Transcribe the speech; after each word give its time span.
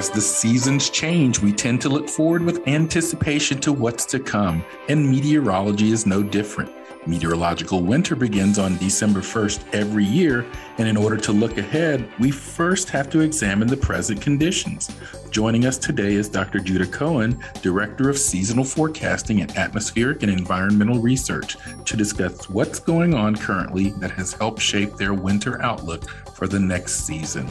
As 0.00 0.08
the 0.08 0.22
seasons 0.22 0.88
change, 0.88 1.40
we 1.40 1.52
tend 1.52 1.82
to 1.82 1.90
look 1.90 2.08
forward 2.08 2.42
with 2.42 2.66
anticipation 2.66 3.60
to 3.60 3.70
what's 3.70 4.06
to 4.06 4.18
come, 4.18 4.64
and 4.88 5.06
meteorology 5.06 5.92
is 5.92 6.06
no 6.06 6.22
different. 6.22 6.72
Meteorological 7.06 7.82
winter 7.82 8.16
begins 8.16 8.58
on 8.58 8.78
December 8.78 9.20
1st 9.20 9.74
every 9.74 10.06
year, 10.06 10.46
and 10.78 10.88
in 10.88 10.96
order 10.96 11.18
to 11.18 11.32
look 11.32 11.58
ahead, 11.58 12.10
we 12.18 12.30
first 12.30 12.88
have 12.88 13.10
to 13.10 13.20
examine 13.20 13.68
the 13.68 13.76
present 13.76 14.22
conditions. 14.22 14.88
Joining 15.30 15.66
us 15.66 15.76
today 15.76 16.14
is 16.14 16.30
Dr. 16.30 16.60
Judah 16.60 16.86
Cohen, 16.86 17.38
Director 17.60 18.08
of 18.08 18.16
Seasonal 18.16 18.64
Forecasting 18.64 19.42
at 19.42 19.58
Atmospheric 19.58 20.22
and 20.22 20.32
Environmental 20.32 20.98
Research, 20.98 21.58
to 21.84 21.94
discuss 21.94 22.48
what's 22.48 22.78
going 22.78 23.12
on 23.12 23.36
currently 23.36 23.90
that 23.98 24.12
has 24.12 24.32
helped 24.32 24.62
shape 24.62 24.96
their 24.96 25.12
winter 25.12 25.60
outlook 25.60 26.08
for 26.34 26.48
the 26.48 26.58
next 26.58 27.04
season. 27.04 27.46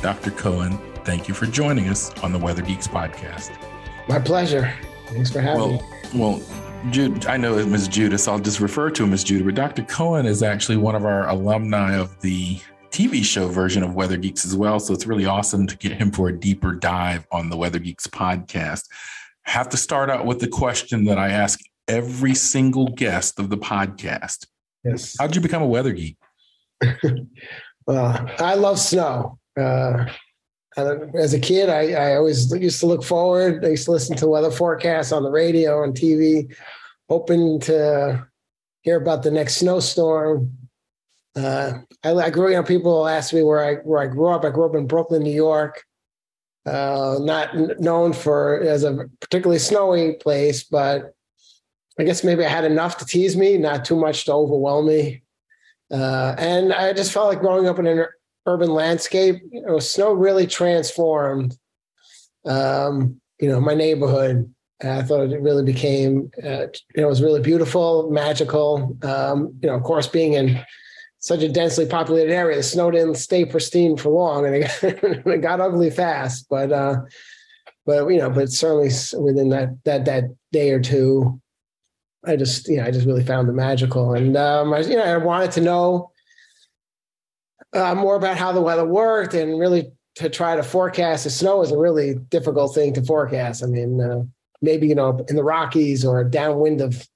Dr. 0.00 0.32
Cohen, 0.32 0.76
thank 1.04 1.28
you 1.28 1.34
for 1.34 1.46
joining 1.46 1.88
us 1.88 2.10
on 2.22 2.32
the 2.32 2.38
Weather 2.38 2.62
Geeks 2.62 2.86
podcast. 2.86 3.56
My 4.08 4.18
pleasure. 4.18 4.72
Thanks 5.06 5.30
for 5.30 5.40
having 5.40 5.60
well, 5.60 5.72
me. 5.72 5.82
Well, 6.14 6.42
Jude, 6.90 7.26
I 7.26 7.36
know 7.36 7.64
Ms. 7.64 7.88
Judah, 7.88 8.18
so 8.18 8.32
I'll 8.32 8.38
just 8.38 8.60
refer 8.60 8.90
to 8.90 9.04
him 9.04 9.12
as 9.12 9.22
Judah, 9.22 9.44
but 9.44 9.54
Dr. 9.54 9.82
Cohen 9.84 10.26
is 10.26 10.42
actually 10.42 10.76
one 10.78 10.94
of 10.94 11.04
our 11.04 11.28
alumni 11.28 11.96
of 11.96 12.20
the 12.20 12.60
TV 12.90 13.24
show 13.24 13.48
version 13.48 13.82
of 13.82 13.94
Weather 13.94 14.16
Geeks 14.16 14.44
as 14.44 14.56
well. 14.56 14.78
So 14.80 14.92
it's 14.92 15.06
really 15.06 15.24
awesome 15.24 15.66
to 15.66 15.76
get 15.76 15.92
him 15.92 16.10
for 16.10 16.28
a 16.28 16.32
deeper 16.32 16.72
dive 16.72 17.26
on 17.32 17.50
the 17.50 17.56
Weather 17.56 17.78
Geeks 17.78 18.06
podcast. 18.06 18.88
Have 19.44 19.68
to 19.70 19.76
start 19.76 20.10
out 20.10 20.26
with 20.26 20.40
the 20.40 20.48
question 20.48 21.04
that 21.04 21.18
I 21.18 21.30
ask 21.30 21.60
every 21.88 22.34
single 22.34 22.88
guest 22.88 23.38
of 23.38 23.50
the 23.50 23.56
podcast. 23.56 24.46
Yes. 24.84 25.16
How'd 25.18 25.34
you 25.34 25.40
become 25.40 25.62
a 25.62 25.66
weather 25.66 25.92
geek? 25.92 26.16
well, 27.86 28.30
I 28.38 28.54
love 28.54 28.78
snow. 28.78 29.38
Uh, 29.58 30.06
as 30.76 31.34
a 31.34 31.40
kid, 31.40 31.68
I, 31.68 31.92
I, 31.92 32.16
always 32.16 32.50
used 32.52 32.80
to 32.80 32.86
look 32.86 33.04
forward. 33.04 33.64
I 33.64 33.68
used 33.68 33.84
to 33.84 33.90
listen 33.90 34.16
to 34.16 34.26
weather 34.26 34.50
forecasts 34.50 35.12
on 35.12 35.22
the 35.22 35.30
radio 35.30 35.82
and 35.84 35.94
TV, 35.94 36.54
hoping 37.08 37.60
to 37.60 38.26
hear 38.82 38.96
about 38.96 39.22
the 39.22 39.30
next 39.30 39.56
snowstorm. 39.56 40.56
Uh, 41.36 41.74
I, 42.04 42.12
I, 42.12 42.30
grew, 42.30 42.48
you 42.48 42.56
know, 42.56 42.62
people 42.62 43.06
ask 43.06 43.32
me 43.32 43.42
where 43.42 43.64
I 43.64 43.74
where 43.76 44.00
I 44.00 44.06
grew 44.06 44.28
up. 44.28 44.44
I 44.44 44.50
grew 44.50 44.64
up 44.64 44.74
in 44.74 44.86
Brooklyn, 44.86 45.22
New 45.22 45.34
York. 45.34 45.82
Uh, 46.64 47.18
not 47.20 47.80
known 47.80 48.12
for 48.12 48.60
as 48.60 48.84
a 48.84 49.08
particularly 49.20 49.58
snowy 49.58 50.14
place, 50.14 50.62
but 50.62 51.14
I 51.98 52.04
guess 52.04 52.24
maybe 52.24 52.44
I 52.44 52.48
had 52.48 52.64
enough 52.64 52.98
to 52.98 53.04
tease 53.04 53.36
me, 53.36 53.58
not 53.58 53.84
too 53.84 53.96
much 53.96 54.24
to 54.26 54.32
overwhelm 54.32 54.86
me. 54.86 55.22
Uh, 55.90 56.34
and 56.38 56.72
I 56.72 56.92
just 56.92 57.12
felt 57.12 57.28
like 57.28 57.40
growing 57.40 57.68
up 57.68 57.78
in 57.78 57.86
an 57.86 58.06
urban 58.46 58.72
landscape, 58.72 59.36
you 59.50 59.62
know, 59.62 59.78
snow 59.78 60.12
really 60.12 60.46
transformed, 60.46 61.56
um, 62.46 63.20
you 63.40 63.48
know, 63.48 63.60
my 63.60 63.74
neighborhood. 63.74 64.52
And 64.80 64.90
I 64.90 65.02
thought 65.02 65.30
it 65.30 65.40
really 65.40 65.64
became, 65.64 66.30
uh, 66.42 66.66
you 66.94 66.96
know, 66.96 67.04
it 67.04 67.08
was 67.10 67.22
really 67.22 67.40
beautiful, 67.40 68.10
magical. 68.10 68.96
Um, 69.02 69.54
you 69.62 69.68
know, 69.68 69.76
of 69.76 69.84
course, 69.84 70.08
being 70.08 70.32
in 70.32 70.60
such 71.20 71.42
a 71.42 71.48
densely 71.48 71.86
populated 71.86 72.32
area, 72.32 72.56
the 72.56 72.64
snow 72.64 72.90
didn't 72.90 73.14
stay 73.14 73.44
pristine 73.44 73.96
for 73.96 74.10
long, 74.10 74.44
and 74.44 74.56
it 74.56 74.60
got, 74.60 74.82
it 75.34 75.40
got 75.40 75.60
ugly 75.60 75.90
fast. 75.90 76.46
But, 76.50 76.72
uh, 76.72 76.96
but 77.86 78.08
you 78.08 78.18
know, 78.18 78.30
but 78.30 78.50
certainly 78.50 78.90
within 79.20 79.50
that 79.50 79.70
that 79.84 80.04
that 80.04 80.24
day 80.50 80.70
or 80.70 80.80
two, 80.80 81.40
I 82.24 82.34
just, 82.34 82.68
you 82.68 82.78
know, 82.78 82.84
I 82.84 82.90
just 82.90 83.06
really 83.06 83.24
found 83.24 83.48
it 83.48 83.52
magical, 83.52 84.14
and 84.14 84.36
um, 84.36 84.72
I, 84.72 84.80
you 84.80 84.96
know, 84.96 85.04
I 85.04 85.16
wanted 85.16 85.52
to 85.52 85.60
know 85.60 86.12
uh, 87.74 87.94
more 87.94 88.16
about 88.16 88.36
how 88.36 88.52
the 88.52 88.60
weather 88.60 88.84
worked 88.84 89.34
and 89.34 89.58
really 89.58 89.92
to 90.16 90.28
try 90.28 90.56
to 90.56 90.62
forecast 90.62 91.24
the 91.24 91.30
snow 91.30 91.62
is 91.62 91.72
a 91.72 91.78
really 91.78 92.14
difficult 92.14 92.74
thing 92.74 92.92
to 92.94 93.02
forecast. 93.02 93.62
I 93.62 93.66
mean, 93.66 94.00
uh, 94.00 94.22
maybe, 94.60 94.86
you 94.86 94.94
know, 94.94 95.24
in 95.28 95.36
the 95.36 95.44
Rockies 95.44 96.04
or 96.04 96.22
downwind 96.24 96.80
of 96.80 97.06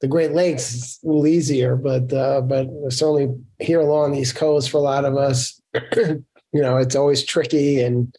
the 0.00 0.08
Great 0.08 0.32
Lakes, 0.32 0.74
it's 0.74 1.02
a 1.02 1.06
little 1.06 1.26
easier, 1.26 1.76
but, 1.76 2.12
uh, 2.12 2.42
but 2.42 2.68
certainly 2.90 3.34
here 3.58 3.80
along 3.80 4.12
the 4.12 4.20
East 4.20 4.36
Coast 4.36 4.70
for 4.70 4.78
a 4.78 4.82
lot 4.82 5.04
of 5.04 5.16
us, 5.16 5.60
you 5.96 6.24
know, 6.52 6.76
it's 6.76 6.96
always 6.96 7.24
tricky 7.24 7.80
and 7.80 8.14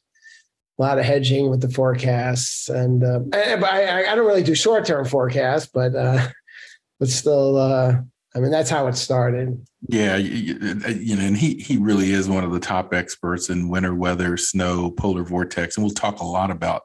a 0.80 0.82
lot 0.82 0.98
of 0.98 1.06
hedging 1.06 1.50
with 1.50 1.62
the 1.62 1.70
forecasts. 1.70 2.70
And, 2.70 3.04
uh, 3.04 3.20
I, 3.34 3.54
I, 3.56 4.12
I 4.12 4.16
don't 4.16 4.28
really 4.28 4.44
do 4.44 4.56
short-term 4.56 5.06
forecasts, 5.06 5.70
but, 5.72 5.96
uh, 5.96 6.28
but 7.00 7.10
still, 7.10 7.58
uh, 7.58 7.98
I 8.34 8.40
mean, 8.40 8.52
that's 8.52 8.70
how 8.70 8.88
it 8.88 8.96
started. 8.96 9.66
Yeah, 9.88 10.16
you, 10.16 10.56
you, 10.88 11.16
know, 11.16 11.24
and 11.24 11.36
he 11.36 11.56
he 11.56 11.78
really 11.78 12.12
is 12.12 12.30
one 12.30 12.44
of 12.44 12.52
the 12.52 12.60
top 12.60 12.94
experts 12.94 13.50
in 13.50 13.70
winter 13.70 13.94
weather, 13.94 14.38
snow, 14.38 14.92
polar 14.92 15.24
vortex, 15.24 15.76
and 15.76 15.86
we'll 15.86 15.94
talk 15.94 16.20
a 16.20 16.26
lot 16.26 16.50
about 16.50 16.84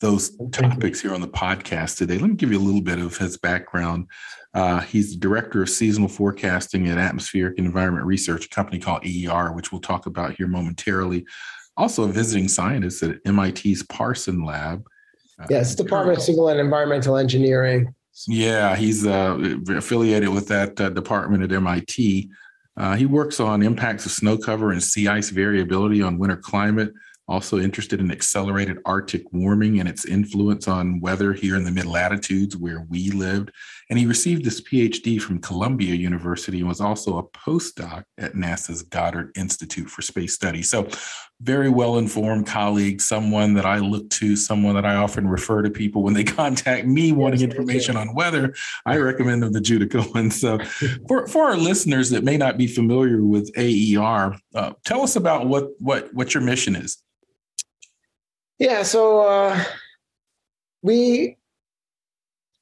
those 0.00 0.36
topics 0.50 1.00
here 1.00 1.14
on 1.14 1.20
the 1.20 1.28
podcast 1.28 1.98
today. 1.98 2.18
Let 2.18 2.30
me 2.30 2.36
give 2.36 2.50
you 2.50 2.58
a 2.58 2.60
little 2.64 2.80
bit 2.80 2.98
of 2.98 3.16
his 3.18 3.36
background. 3.36 4.06
Uh, 4.54 4.80
he's 4.80 5.12
the 5.12 5.18
director 5.18 5.62
of 5.62 5.68
seasonal 5.68 6.08
forecasting 6.08 6.88
at 6.88 6.98
Atmospheric 6.98 7.58
and 7.58 7.66
Environment 7.66 8.04
Research, 8.04 8.46
a 8.46 8.48
company 8.48 8.78
called 8.78 9.04
AER, 9.04 9.52
which 9.52 9.70
we'll 9.70 9.80
talk 9.80 10.06
about 10.06 10.34
here 10.34 10.48
momentarily. 10.48 11.26
Also, 11.76 12.04
a 12.04 12.08
visiting 12.08 12.48
scientist 12.48 13.02
at 13.02 13.24
MIT's 13.24 13.82
Parsons 13.84 14.42
Lab. 14.42 14.84
Yes, 15.48 15.72
uh, 15.72 15.82
Department 15.82 16.18
of 16.18 16.24
Civil 16.24 16.48
and 16.48 16.58
Environmental 16.58 17.16
Engineering. 17.16 17.94
Yeah, 18.26 18.76
he's 18.76 19.06
uh, 19.06 19.56
affiliated 19.68 20.28
with 20.28 20.48
that 20.48 20.80
uh, 20.80 20.90
department 20.90 21.42
at 21.42 21.52
MIT. 21.52 22.30
Uh, 22.76 22.96
he 22.96 23.06
works 23.06 23.40
on 23.40 23.62
impacts 23.62 24.06
of 24.06 24.12
snow 24.12 24.38
cover 24.38 24.72
and 24.72 24.82
sea 24.82 25.08
ice 25.08 25.30
variability 25.30 26.02
on 26.02 26.18
winter 26.18 26.36
climate. 26.36 26.92
Also 27.28 27.60
interested 27.60 28.00
in 28.00 28.10
accelerated 28.10 28.78
Arctic 28.84 29.22
warming 29.32 29.78
and 29.78 29.88
its 29.88 30.04
influence 30.04 30.66
on 30.66 31.00
weather 31.00 31.32
here 31.32 31.54
in 31.56 31.62
the 31.62 31.70
mid 31.70 31.86
latitudes 31.86 32.56
where 32.56 32.84
we 32.88 33.10
lived. 33.10 33.52
And 33.90 33.98
he 33.98 34.06
received 34.06 34.44
his 34.44 34.60
PhD 34.60 35.20
from 35.20 35.40
Columbia 35.40 35.94
University 35.96 36.60
and 36.60 36.68
was 36.68 36.80
also 36.80 37.18
a 37.18 37.24
postdoc 37.24 38.04
at 38.18 38.34
NASA's 38.34 38.82
Goddard 38.82 39.32
Institute 39.36 39.90
for 39.90 40.00
Space 40.00 40.32
Studies. 40.32 40.70
So, 40.70 40.88
very 41.40 41.70
well 41.70 41.98
informed 41.98 42.46
colleague, 42.46 43.00
someone 43.00 43.54
that 43.54 43.66
I 43.66 43.78
look 43.78 44.08
to, 44.10 44.36
someone 44.36 44.74
that 44.76 44.84
I 44.84 44.94
often 44.94 45.26
refer 45.26 45.62
to 45.62 45.70
people 45.70 46.04
when 46.04 46.14
they 46.14 46.24
contact 46.40 46.86
me 46.86 47.10
wanting 47.10 47.40
information 47.40 47.96
on 47.96 48.14
weather. 48.14 48.54
I 48.86 48.98
recommend 48.98 49.42
them 49.42 49.52
to 49.52 49.60
Judah 49.60 49.86
Cohen. 50.02 50.30
So, 50.30 50.58
for, 51.08 51.26
for 51.26 51.44
our 51.44 51.56
listeners 51.56 52.10
that 52.10 52.22
may 52.22 52.36
not 52.36 52.56
be 52.56 52.68
familiar 52.68 53.24
with 53.24 53.50
AER, 53.56 54.36
uh, 54.54 54.72
tell 54.84 55.02
us 55.02 55.16
about 55.16 55.48
what, 55.48 55.70
what, 55.80 56.14
what 56.14 56.32
your 56.32 56.44
mission 56.44 56.76
is. 56.76 57.02
Yeah, 58.60 58.82
so 58.82 59.26
uh, 59.26 59.64
we 60.82 61.38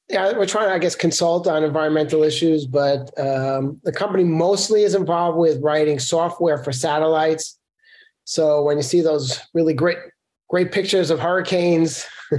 yeah, 0.09 0.35
we're 0.35 0.47
trying 0.47 0.69
to, 0.69 0.73
I 0.73 0.79
guess, 0.79 0.95
consult 0.95 1.47
on 1.47 1.63
environmental 1.63 2.23
issues, 2.23 2.65
but 2.65 3.11
um, 3.19 3.79
the 3.83 3.91
company 3.91 4.23
mostly 4.23 4.83
is 4.83 4.95
involved 4.95 5.37
with 5.37 5.61
writing 5.61 5.99
software 5.99 6.57
for 6.63 6.71
satellites. 6.71 7.59
So 8.23 8.63
when 8.63 8.77
you 8.77 8.83
see 8.83 9.01
those 9.01 9.39
really 9.53 9.73
great, 9.73 9.97
great 10.49 10.71
pictures 10.71 11.11
of 11.11 11.19
hurricanes, 11.19 12.07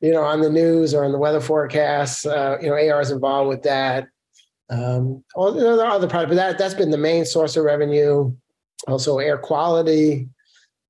you 0.00 0.12
know, 0.12 0.22
on 0.22 0.42
the 0.42 0.50
news 0.50 0.94
or 0.94 1.04
in 1.04 1.10
the 1.10 1.18
weather 1.18 1.40
forecasts, 1.40 2.24
uh, 2.24 2.56
you 2.60 2.68
know, 2.68 2.74
AER 2.74 3.00
is 3.00 3.10
involved 3.10 3.48
with 3.48 3.62
that. 3.64 4.06
Um, 4.70 5.24
there 5.34 5.80
are 5.80 5.86
other 5.86 6.08
products, 6.08 6.30
but 6.30 6.36
that 6.36 6.58
that's 6.58 6.74
been 6.74 6.90
the 6.90 6.98
main 6.98 7.24
source 7.24 7.56
of 7.56 7.64
revenue. 7.64 8.32
Also, 8.86 9.18
air 9.18 9.38
quality, 9.38 10.28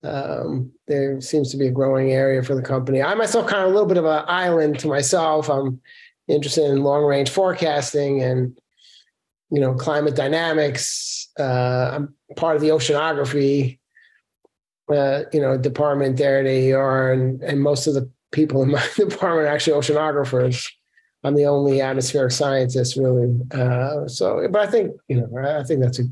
um, 0.03 0.73
there 0.87 1.21
seems 1.21 1.51
to 1.51 1.57
be 1.57 1.69
a 1.69 1.73
growing 1.73 2.11
area 2.11 2.43
for 2.43 2.55
the 2.55 2.63
company. 2.63 3.03
I 3.03 3.15
myself 3.15 3.47
kind 3.47 3.63
of 3.63 3.71
a 3.71 3.73
little 3.73 3.89
bit 3.89 3.97
of 3.97 4.05
an 4.05 4.25
island 4.27 4.79
to 4.81 4.89
myself. 4.89 5.49
I'm 5.49 5.81
interested 6.29 6.65
in 6.65 6.83
long 6.83 7.05
range 7.05 7.31
forecasting 7.31 8.23
and 8.23 8.59
you 9.51 9.61
know 9.61 9.75
climate 9.75 10.17
dynamics. 10.17 11.29
Uh, 11.39 11.91
I'm 11.95 12.15
part 12.37 12.57
of 12.57 12.63
the 12.63 12.69
oceanography 12.69 13.79
uh, 14.93 15.23
you 15.33 15.41
know 15.41 15.57
department 15.57 16.17
there 16.17 16.41
at 16.41 16.47
AER, 16.47 17.13
and 17.13 17.43
and 17.43 17.61
most 17.61 17.87
of 17.87 17.95
the 17.95 18.11
people 18.33 18.63
in 18.63 18.71
my 18.71 18.87
department 18.97 19.47
are 19.47 19.55
actually 19.55 19.79
oceanographers. 19.79 20.69
I'm 21.25 21.35
the 21.35 21.47
only 21.47 21.81
atmospheric 21.81 22.31
scientist, 22.31 22.97
really. 22.97 23.37
Uh, 23.51 24.07
so, 24.07 24.47
but 24.51 24.69
I 24.69 24.71
think 24.71 24.93
you 25.09 25.21
know, 25.21 25.61
I 25.61 25.65
think 25.65 25.81
that's 25.81 25.99
a. 25.99 26.05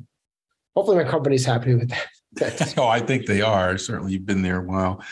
Hopefully, 0.74 1.02
my 1.02 1.10
company's 1.10 1.44
happy 1.44 1.74
with 1.74 1.90
that. 1.90 2.74
oh, 2.76 2.86
I 2.86 3.00
think 3.00 3.26
they 3.26 3.40
are. 3.40 3.78
Certainly, 3.78 4.12
you've 4.12 4.26
been 4.26 4.42
there 4.42 4.60
a 4.60 4.66
while. 4.66 5.02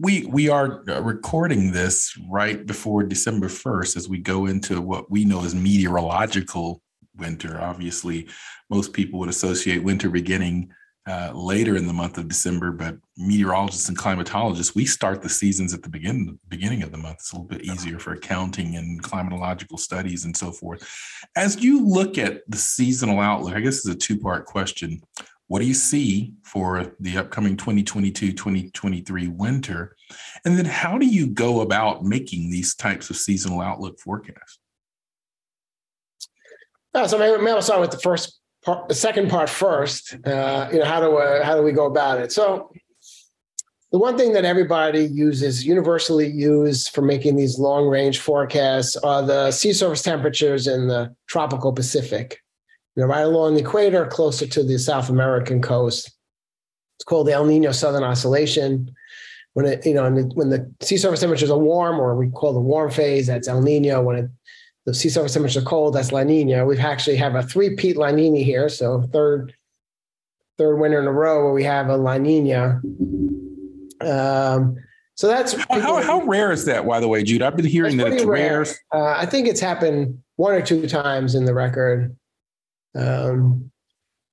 We 0.00 0.26
we 0.26 0.48
are 0.48 0.82
uh, 0.88 1.02
recording 1.02 1.72
this 1.72 2.16
right 2.30 2.64
before 2.64 3.02
December 3.02 3.48
first, 3.48 3.96
as 3.96 4.08
we 4.08 4.18
go 4.18 4.46
into 4.46 4.80
what 4.80 5.10
we 5.10 5.24
know 5.24 5.44
as 5.44 5.54
meteorological 5.54 6.80
winter. 7.16 7.60
Obviously, 7.60 8.28
most 8.70 8.92
people 8.92 9.18
would 9.18 9.28
associate 9.28 9.82
winter 9.82 10.08
beginning 10.08 10.72
uh, 11.06 11.32
later 11.34 11.76
in 11.76 11.86
the 11.86 11.92
month 11.92 12.16
of 12.16 12.28
December, 12.28 12.70
but 12.70 12.96
meteorologists 13.16 13.88
and 13.88 13.98
climatologists, 13.98 14.74
we 14.74 14.86
start 14.86 15.20
the 15.20 15.28
seasons 15.28 15.74
at 15.74 15.82
the 15.82 15.88
begin, 15.88 16.38
beginning 16.48 16.82
of 16.82 16.92
the 16.92 16.98
month. 16.98 17.16
It's 17.16 17.32
a 17.32 17.36
little 17.36 17.48
bit 17.48 17.64
easier 17.64 17.98
for 17.98 18.12
accounting 18.12 18.76
and 18.76 19.02
climatological 19.02 19.80
studies 19.80 20.24
and 20.24 20.36
so 20.36 20.52
forth. 20.52 20.88
As 21.34 21.62
you 21.62 21.84
look 21.84 22.18
at 22.18 22.42
the 22.48 22.56
seasonal 22.56 23.18
outlook, 23.18 23.54
I 23.54 23.60
guess 23.60 23.84
it's 23.84 23.88
a 23.88 23.94
two 23.96 24.18
part 24.18 24.46
question. 24.46 25.02
What 25.48 25.60
do 25.60 25.66
you 25.66 25.74
see 25.74 26.34
for 26.42 26.94
the 27.00 27.18
upcoming 27.18 27.56
2022 27.56 28.32
2023 28.32 29.28
winter? 29.28 29.96
And 30.44 30.56
then 30.56 30.64
how 30.64 30.98
do 30.98 31.06
you 31.06 31.26
go 31.26 31.60
about 31.60 32.04
making 32.04 32.50
these 32.50 32.74
types 32.74 33.10
of 33.10 33.16
seasonal 33.16 33.60
outlook 33.60 33.98
forecasts? 34.00 34.58
Uh, 36.94 37.06
so 37.06 37.18
maybe, 37.18 37.38
maybe 37.38 37.50
I'll 37.50 37.62
start 37.62 37.80
with 37.80 37.90
the 37.90 37.98
first 37.98 38.38
part, 38.64 38.88
the 38.88 38.94
second 38.94 39.30
part 39.30 39.48
first. 39.48 40.14
Uh, 40.26 40.68
you 40.72 40.78
know, 40.78 40.84
how 40.84 41.00
do 41.00 41.16
uh, 41.16 41.44
how 41.44 41.56
do 41.56 41.62
we 41.62 41.72
go 41.72 41.86
about 41.86 42.18
it? 42.18 42.32
So 42.32 42.70
the 43.92 43.98
one 43.98 44.16
thing 44.16 44.32
that 44.32 44.44
everybody 44.46 45.04
uses, 45.04 45.66
universally 45.66 46.26
used 46.26 46.94
for 46.94 47.02
making 47.02 47.36
these 47.36 47.58
long 47.58 47.88
range 47.88 48.20
forecasts, 48.20 48.96
are 48.96 49.22
the 49.22 49.50
sea 49.50 49.72
surface 49.72 50.02
temperatures 50.02 50.66
in 50.66 50.88
the 50.88 51.14
tropical 51.26 51.72
Pacific. 51.72 52.38
Know, 52.96 53.06
right 53.06 53.20
along 53.20 53.54
the 53.54 53.60
equator, 53.60 54.06
closer 54.06 54.46
to 54.46 54.62
the 54.62 54.78
South 54.78 55.08
American 55.08 55.62
coast. 55.62 56.10
It's 56.98 57.04
called 57.04 57.26
the 57.26 57.32
El 57.32 57.46
Nino 57.46 57.72
Southern 57.72 58.04
Oscillation. 58.04 58.94
When 59.54 59.66
it, 59.66 59.84
you 59.84 59.94
know, 59.94 60.10
when 60.10 60.50
the 60.50 60.70
sea 60.80 60.96
surface 60.96 61.20
temperatures 61.20 61.50
are 61.50 61.58
warm, 61.58 61.98
or 62.00 62.16
we 62.16 62.28
call 62.30 62.52
the 62.52 62.60
warm 62.60 62.90
phase, 62.90 63.26
that's 63.26 63.48
El 63.48 63.62
Nino. 63.62 64.02
When 64.02 64.16
it 64.16 64.30
the 64.84 64.94
sea 64.94 65.08
surface 65.08 65.32
temperatures 65.32 65.62
are 65.62 65.66
cold, 65.66 65.94
that's 65.94 66.12
La 66.12 66.22
Nina. 66.22 66.66
We've 66.66 66.80
actually 66.80 67.16
have 67.16 67.34
a 67.34 67.42
three-peat 67.42 67.96
La 67.96 68.10
Nina 68.10 68.38
here, 68.38 68.68
so 68.68 69.02
third 69.12 69.54
third 70.58 70.76
winter 70.76 71.00
in 71.00 71.06
a 71.06 71.12
row 71.12 71.44
where 71.44 71.52
we 71.52 71.64
have 71.64 71.88
a 71.88 71.96
La 71.96 72.18
Nina. 72.18 72.80
Um, 74.00 74.76
so 75.14 75.28
that's 75.28 75.52
how, 75.52 75.80
how, 75.80 76.02
how, 76.02 76.22
rare 76.22 76.50
is 76.50 76.64
that, 76.64 76.86
by 76.86 77.00
the 77.00 77.08
way, 77.08 77.22
Jude? 77.22 77.42
I've 77.42 77.56
been 77.56 77.64
hearing 77.64 77.96
that 77.98 78.12
it's 78.12 78.24
rare. 78.24 78.62
rare. 78.62 78.74
Uh, 78.92 79.16
I 79.16 79.26
think 79.26 79.46
it's 79.46 79.60
happened 79.60 80.20
one 80.36 80.52
or 80.52 80.62
two 80.62 80.88
times 80.88 81.34
in 81.34 81.44
the 81.44 81.54
record. 81.54 82.16
Um, 82.94 83.70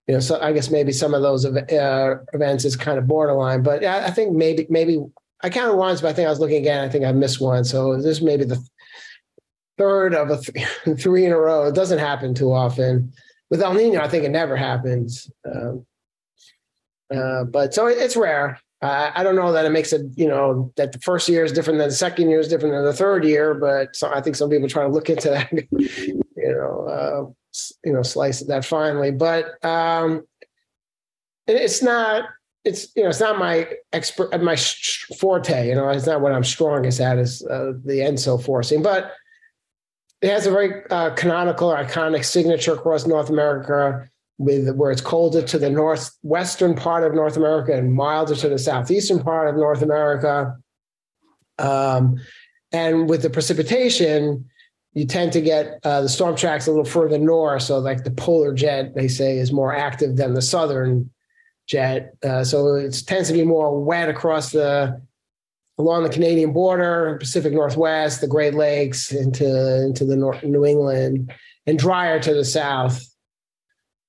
you 0.08 0.16
know, 0.16 0.20
so 0.20 0.40
I 0.42 0.54
guess 0.54 0.72
maybe 0.72 0.92
some 0.92 1.14
of 1.14 1.22
those 1.22 1.46
uh, 1.46 2.16
events 2.34 2.66
is 2.66 2.76
kind 2.76 2.98
of 2.98 3.08
borderline, 3.08 3.62
but 3.62 3.86
I, 3.86 4.08
I 4.08 4.12
think 4.12 4.34
maybe 4.34 4.66
maybe 4.70 5.00
I 5.42 5.50
counted 5.50 5.76
once, 5.76 6.02
but 6.02 6.08
I 6.10 6.14
think 6.14 6.26
I 6.26 6.30
was 6.30 6.40
looking 6.40 6.58
again. 6.58 6.84
I 6.84 6.90
think 6.90 7.06
I 7.06 7.12
missed 7.12 7.40
one, 7.40 7.64
so 7.64 8.02
this 8.02 8.22
may 8.22 8.36
be 8.36 8.46
the 8.46 8.64
third 9.78 10.14
of 10.14 10.30
a 10.30 10.38
th- 10.38 10.68
three 11.00 11.26
in 11.26 11.32
a 11.32 11.38
row. 11.38 11.66
It 11.66 11.76
doesn't 11.76 12.00
happen 12.00 12.34
too 12.34 12.52
often. 12.52 13.14
With 13.50 13.62
El 13.62 13.74
Nino, 13.74 14.02
I 14.02 14.08
think 14.08 14.24
it 14.24 14.30
never 14.30 14.56
happens. 14.56 15.32
Um, 15.46 15.86
uh, 17.16 17.46
but 17.46 17.74
so 17.74 17.88
it, 17.88 17.98
it's 17.98 18.16
rare. 18.16 18.60
Uh, 18.82 19.12
I 19.14 19.24
don't 19.24 19.36
know 19.36 19.52
that 19.52 19.66
it 19.66 19.72
makes 19.72 19.92
it, 19.92 20.06
you 20.16 20.28
know, 20.28 20.72
that 20.78 20.92
the 20.92 21.00
first 21.00 21.28
year 21.28 21.44
is 21.44 21.52
different 21.52 21.80
than 21.80 21.90
the 21.90 21.96
second 21.96 22.30
year 22.30 22.40
is 22.40 22.48
different 22.48 22.76
than 22.76 22.86
the 22.86 22.94
third 22.94 23.26
year, 23.26 23.54
but 23.54 23.96
so 23.96 24.10
I 24.12 24.22
think 24.22 24.36
some 24.36 24.50
people 24.50 24.70
try 24.70 24.84
to 24.84 24.90
look 24.90 25.10
into 25.10 25.30
that, 25.30 25.52
you 25.72 26.24
know, 26.36 26.88
uh, 26.88 27.32
you 27.84 27.94
know, 27.94 28.04
slice 28.04 28.42
that 28.42 28.66
finely. 28.66 29.12
But 29.12 29.64
um, 29.66 30.24
it's 31.48 31.82
not, 31.82 32.26
it's 32.66 32.88
you 32.96 33.04
know, 33.04 33.10
it's 33.10 33.20
not 33.20 33.40
my 33.40 33.68
expert, 33.94 34.30
my 34.42 34.58
forte. 35.20 35.68
You 35.68 35.76
know, 35.76 35.90
it's 35.90 36.06
not 36.06 36.22
what 36.22 36.34
I'm 36.34 36.44
strongest 36.44 37.00
at 37.00 37.18
is 37.18 37.46
uh, 37.46 37.74
the 37.84 38.02
ENSO 38.02 38.44
forcing, 38.44 38.84
but 38.84 39.14
it 40.22 40.30
has 40.30 40.46
a 40.46 40.52
very 40.52 40.84
uh, 40.90 41.12
canonical 41.12 41.72
or 41.72 41.84
iconic 41.84 42.26
signature 42.26 42.74
across 42.74 43.08
North 43.08 43.30
America 43.30 44.10
with 44.38 44.74
where 44.76 44.92
it's 44.92 45.02
colder 45.02 45.42
to 45.42 45.58
the 45.58 45.70
northwestern 45.70 46.74
part 46.76 47.04
of 47.04 47.14
North 47.14 47.38
America 47.38 47.74
and 47.74 47.94
milder 47.94 48.36
to 48.36 48.50
the 48.50 48.58
southeastern 48.58 49.22
part 49.22 49.50
of 49.50 49.56
North 49.56 49.82
America. 49.82 50.58
Um, 51.58 52.18
and 52.72 53.10
with 53.10 53.22
the 53.22 53.30
precipitation, 53.30 54.50
you 54.94 55.06
tend 55.06 55.32
to 55.34 55.42
get 55.42 55.80
uh, 55.84 56.02
the 56.02 56.10
storm 56.10 56.36
tracks 56.36 56.68
a 56.68 56.72
little 56.72 56.86
further 56.86 57.18
north. 57.18 57.64
So, 57.64 57.80
like 57.80 58.04
the 58.04 58.12
polar 58.12 58.54
jet, 58.54 58.96
they 58.96 59.08
say, 59.08 59.38
is 59.38 59.52
more 59.52 59.74
active 59.74 60.16
than 60.18 60.34
the 60.34 60.42
southern 60.42 61.10
jet. 61.68 62.16
Uh, 62.24 62.44
so 62.44 62.76
it 62.76 63.04
tends 63.06 63.28
to 63.30 63.34
be 63.34 63.46
more 63.46 63.80
wet 63.80 64.10
across 64.10 64.52
the 64.52 65.02
along 65.78 66.04
the 66.04 66.10
Canadian 66.10 66.52
border, 66.52 67.18
Pacific 67.20 67.54
Northwest, 67.54 68.20
the 68.20 68.28
Great 68.28 68.54
Lakes, 68.54 69.12
into 69.12 69.84
into 69.84 70.04
the 70.04 70.16
North, 70.16 70.44
New 70.44 70.66
England, 70.66 71.32
and 71.66 71.80
drier 71.80 72.20
to 72.20 72.34
the 72.34 72.44
south. 72.44 73.06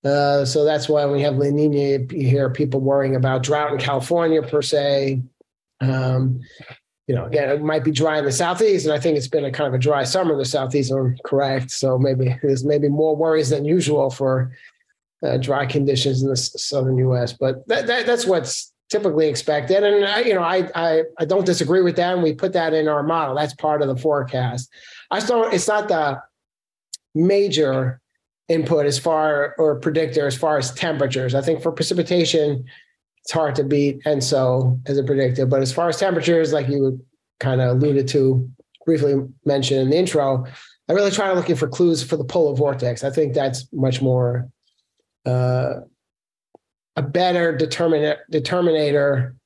Uh, 0.03 0.47
so 0.47 0.65
that's 0.65 0.89
why 0.89 1.05
we 1.05 1.21
have 1.21 1.37
La 1.37 1.51
Nina, 1.51 1.99
you 2.11 2.27
hear 2.27 2.49
people 2.49 2.81
worrying 2.81 3.17
about 3.17 3.43
drought 3.43 3.73
in 3.73 3.79
California 3.79 4.43
per 4.43 4.63
se. 4.63 5.23
Um, 5.83 6.41
you 7.07 7.15
know, 7.15 7.25
again, 7.25 7.49
it 7.49 7.63
might 7.63 7.83
be 7.83 7.91
dry 7.91 8.19
in 8.19 8.25
the 8.25 8.33
southeast, 8.33 8.87
and 8.87 8.95
I 8.95 9.01
think 9.01 9.17
it's 9.17 9.29
been 9.29 9.45
a 9.45 9.51
kind 9.51 9.67
of 9.67 9.75
a 9.75 9.79
dry 9.79 10.05
summer 10.05 10.33
in 10.33 10.39
the 10.39 10.45
southeast. 10.45 10.93
I'm 10.93 11.17
correct, 11.25 11.71
so 11.71 11.99
maybe 11.99 12.37
there's 12.43 12.65
maybe 12.65 12.89
more 12.89 13.17
worries 13.17 13.51
than 13.51 13.65
usual 13.65 14.11
for 14.11 14.53
uh, 15.23 15.37
dry 15.37 15.67
conditions 15.67 16.23
in 16.23 16.29
the 16.29 16.37
southern 16.37 16.97
U.S. 16.99 17.33
But 17.33 17.67
that, 17.69 17.87
that 17.89 18.07
that's 18.07 18.27
what's 18.27 18.73
typically 18.91 19.29
expected. 19.29 19.83
And 19.83 20.05
I, 20.05 20.21
you 20.21 20.35
know, 20.35 20.43
I, 20.43 20.69
I 20.75 21.03
I 21.19 21.25
don't 21.25 21.45
disagree 21.45 21.83
with 21.83 21.97
that, 21.97 22.15
and 22.15 22.23
we 22.23 22.33
put 22.35 22.53
that 22.53 22.75
in 22.75 22.87
our 22.87 23.03
model. 23.03 23.35
That's 23.35 23.55
part 23.55 23.83
of 23.83 23.89
the 23.89 23.97
forecast. 23.97 24.71
I 25.11 25.19
still, 25.19 25.45
it's 25.45 25.69
not 25.69 25.89
the 25.89 26.23
major 27.15 28.01
input 28.49 28.87
as 28.87 28.99
far 28.99 29.55
or 29.59 29.77
predictor 29.77 30.27
as 30.27 30.37
far 30.37 30.59
as 30.59 30.73
temperatures. 30.75 31.35
I 31.35 31.41
think 31.41 31.63
for 31.63 31.73
precipitation, 31.73 32.65
it's 33.31 33.37
hard 33.37 33.55
to 33.55 33.63
beat, 33.63 34.01
and 34.05 34.25
so 34.25 34.77
as 34.87 34.99
a 34.99 35.05
predictor. 35.05 35.47
But 35.47 35.63
as 35.63 35.73
far 35.73 35.89
as 35.89 35.97
temperatures, 35.97 36.53
like 36.53 36.69
you 36.69 37.01
kind 37.39 37.61
of 37.61 37.77
alluded 37.77 38.09
to 38.09 38.51
briefly 38.85 39.25
mentioned 39.45 39.83
in 39.83 39.91
the 39.91 39.97
intro, 39.97 40.45
I 40.89 40.93
really 40.95 41.13
try 41.13 41.31
looking 41.31 41.55
for 41.55 41.69
clues 41.69 42.03
for 42.03 42.17
the 42.17 42.25
polar 42.25 42.57
vortex. 42.57 43.05
I 43.05 43.11
think 43.11 43.33
that's 43.33 43.73
much 43.73 44.03
more 44.03 44.49
uh, 45.25 45.75
a 46.97 47.03
better 47.03 47.57
determin- 47.57 48.19
determinator 48.33 49.37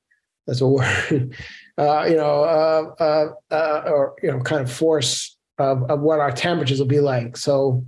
that's 0.47 0.61
a 0.61 0.67
word 0.67 1.35
uh, 1.77 2.05
you 2.09 2.15
know 2.15 2.43
uh, 2.43 2.95
uh, 2.99 3.27
uh, 3.53 3.81
or 3.85 4.15
you 4.23 4.31
know 4.31 4.39
kind 4.39 4.63
of 4.63 4.71
force 4.71 5.37
of, 5.59 5.83
of 5.91 5.99
what 5.99 6.19
our 6.19 6.31
temperatures 6.31 6.79
will 6.79 6.87
be 6.87 7.01
like 7.01 7.37
so 7.37 7.85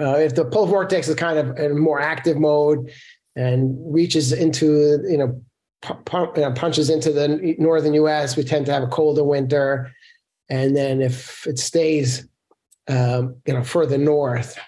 uh, 0.00 0.16
if 0.16 0.34
the 0.34 0.46
polar 0.46 0.66
vortex 0.66 1.08
is 1.08 1.14
kind 1.14 1.38
of 1.38 1.58
in 1.58 1.78
more 1.78 2.00
active 2.00 2.38
mode 2.38 2.90
and 3.36 3.76
reaches 3.92 4.32
into 4.32 5.00
you 5.08 5.18
know, 5.18 5.40
punches 6.54 6.88
into 6.88 7.12
the 7.12 7.56
northern 7.58 7.94
us 7.94 8.36
we 8.36 8.44
tend 8.44 8.66
to 8.66 8.72
have 8.72 8.82
a 8.82 8.88
colder 8.88 9.24
winter 9.24 9.90
and 10.48 10.76
then 10.76 11.02
if 11.02 11.46
it 11.46 11.58
stays 11.58 12.26
um, 12.88 13.36
you 13.46 13.52
know 13.54 13.62
further 13.62 13.98
north 13.98 14.58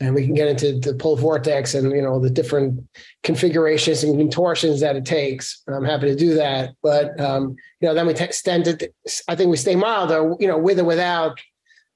and 0.00 0.14
we 0.14 0.24
can 0.24 0.34
get 0.34 0.48
into 0.48 0.78
the 0.78 0.94
pole 0.94 1.16
vortex 1.16 1.74
and 1.74 1.90
you 1.92 2.02
know 2.02 2.20
the 2.20 2.30
different 2.30 2.86
configurations 3.22 4.02
and 4.02 4.18
contortions 4.18 4.80
that 4.80 4.96
it 4.96 5.04
takes. 5.04 5.62
I'm 5.68 5.84
happy 5.84 6.06
to 6.06 6.16
do 6.16 6.34
that, 6.34 6.74
but 6.82 7.18
um, 7.20 7.56
you 7.80 7.88
know 7.88 7.94
then 7.94 8.06
we 8.06 8.14
t- 8.14 8.24
extend 8.24 8.66
it. 8.66 8.94
I 9.28 9.34
think 9.34 9.50
we 9.50 9.56
stay 9.56 9.74
milder, 9.74 10.34
you 10.38 10.48
know, 10.48 10.58
with 10.58 10.78
or 10.78 10.84
without 10.84 11.38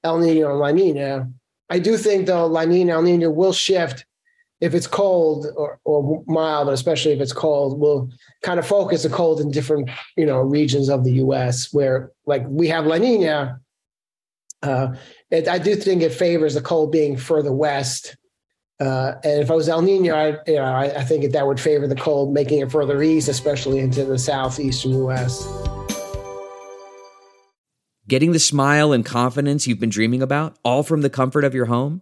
El 0.03 0.19
Nino 0.19 0.49
and 0.49 0.59
La 0.59 0.71
Nina. 0.71 1.29
I 1.69 1.79
do 1.79 1.97
think 1.97 2.25
though 2.25 2.47
La 2.47 2.65
Nina 2.65 2.93
El 2.93 3.03
Nino 3.03 3.29
will 3.29 3.53
shift 3.53 4.05
if 4.61 4.75
it's 4.75 4.87
cold 4.87 5.47
or, 5.57 5.79
or 5.83 6.23
mild, 6.27 6.67
but 6.67 6.73
especially 6.73 7.11
if 7.11 7.19
it's 7.19 7.33
cold, 7.33 7.79
we'll 7.79 8.09
kind 8.43 8.59
of 8.59 8.67
focus 8.67 9.03
the 9.03 9.09
cold 9.09 9.41
in 9.41 9.49
different 9.49 9.89
you 10.15 10.25
know 10.25 10.39
regions 10.39 10.87
of 10.87 11.03
the 11.03 11.13
U.S. 11.13 11.73
where 11.73 12.11
like 12.25 12.43
we 12.47 12.67
have 12.67 12.85
La 12.85 12.97
Nina. 12.97 13.59
Uh, 14.63 14.93
it, 15.31 15.47
I 15.47 15.57
do 15.57 15.75
think 15.75 16.03
it 16.03 16.13
favors 16.13 16.53
the 16.53 16.61
cold 16.61 16.91
being 16.91 17.17
further 17.17 17.51
west. 17.51 18.15
Uh, 18.79 19.15
and 19.23 19.41
if 19.41 19.49
I 19.49 19.55
was 19.55 19.67
El 19.67 19.81
Nino, 19.81 20.15
I, 20.15 20.37
you 20.45 20.55
know, 20.55 20.63
I, 20.63 20.85
I 20.85 21.03
think 21.03 21.31
that 21.31 21.47
would 21.47 21.59
favor 21.59 21.87
the 21.87 21.95
cold, 21.95 22.33
making 22.33 22.59
it 22.59 22.71
further 22.71 23.01
east, 23.01 23.27
especially 23.27 23.79
into 23.79 24.05
the 24.05 24.19
southeastern 24.19 24.91
U.S. 24.93 25.47
Getting 28.07 28.33
the 28.33 28.39
smile 28.39 28.91
and 28.91 29.05
confidence 29.05 29.65
you've 29.65 29.79
been 29.79 29.89
dreaming 29.89 30.21
about, 30.21 30.57
all 30.63 30.83
from 30.83 31.01
the 31.01 31.09
comfort 31.09 31.43
of 31.43 31.55
your 31.55 31.65
home, 31.65 32.01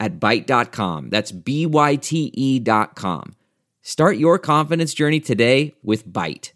at 0.00 0.18
Byte.com. 0.20 1.10
That's 1.10 1.32
B-Y-T-E 1.32 2.58
dot 2.60 2.94
com. 2.94 3.34
Start 3.82 4.16
your 4.16 4.38
confidence 4.38 4.94
journey 4.94 5.20
today 5.20 5.74
with 5.82 6.06
Byte. 6.08 6.52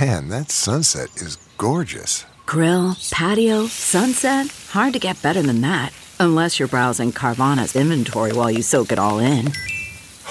Man, 0.00 0.28
that 0.28 0.50
sunset 0.50 1.08
is 1.16 1.36
gorgeous. 1.58 2.24
Grill, 2.46 2.96
patio, 3.10 3.66
sunset. 3.66 4.46
Hard 4.70 4.92
to 4.94 4.98
get 4.98 5.20
better 5.22 5.42
than 5.42 5.60
that. 5.62 5.92
Unless 6.20 6.58
you're 6.58 6.68
browsing 6.68 7.12
Carvana's 7.12 7.74
inventory 7.76 8.32
while 8.32 8.50
you 8.50 8.62
soak 8.62 8.92
it 8.92 8.98
all 8.98 9.18
in. 9.18 9.50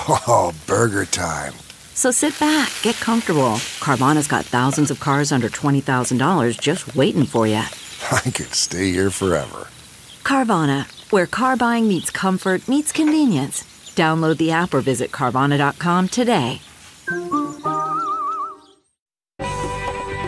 Oh, 0.07 0.53
burger 0.67 1.05
time. 1.05 1.53
So 1.93 2.11
sit 2.11 2.39
back, 2.39 2.71
get 2.81 2.95
comfortable. 2.95 3.55
Carvana's 3.79 4.27
got 4.27 4.45
thousands 4.45 4.89
of 4.89 4.99
cars 4.99 5.31
under 5.31 5.49
$20,000 5.49 6.59
just 6.59 6.95
waiting 6.95 7.25
for 7.25 7.45
you. 7.45 7.55
I 8.11 8.21
could 8.31 8.53
stay 8.53 8.91
here 8.91 9.11
forever. 9.11 9.67
Carvana, 10.23 10.87
where 11.11 11.27
car 11.27 11.55
buying 11.55 11.87
meets 11.87 12.09
comfort, 12.09 12.67
meets 12.67 12.91
convenience. 12.91 13.63
Download 13.95 14.37
the 14.37 14.51
app 14.51 14.73
or 14.73 14.81
visit 14.81 15.11
Carvana.com 15.11 16.07
today. 16.07 16.61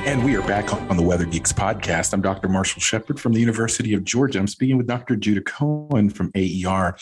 And 0.06 0.24
we 0.26 0.36
are 0.36 0.46
back 0.46 0.74
on 0.74 0.98
the 0.98 1.02
Weather 1.02 1.26
Geeks 1.26 1.54
podcast. 1.54 2.14
I'm 2.14 2.22
Dr. 2.22 2.50
Marshall 2.50 2.82
Shepard 2.82 3.20
from 3.20 3.32
the 3.32 3.40
University 3.40 3.94
of 3.94 4.04
Georgia. 4.04 4.38
I'm 4.38 4.48
speaking 4.48 4.78
with 4.78 4.86
Dr. 4.86 5.16
Judah 5.16 5.42
Cohen 5.42 6.10
from 6.10 6.30
AER. 6.36 6.98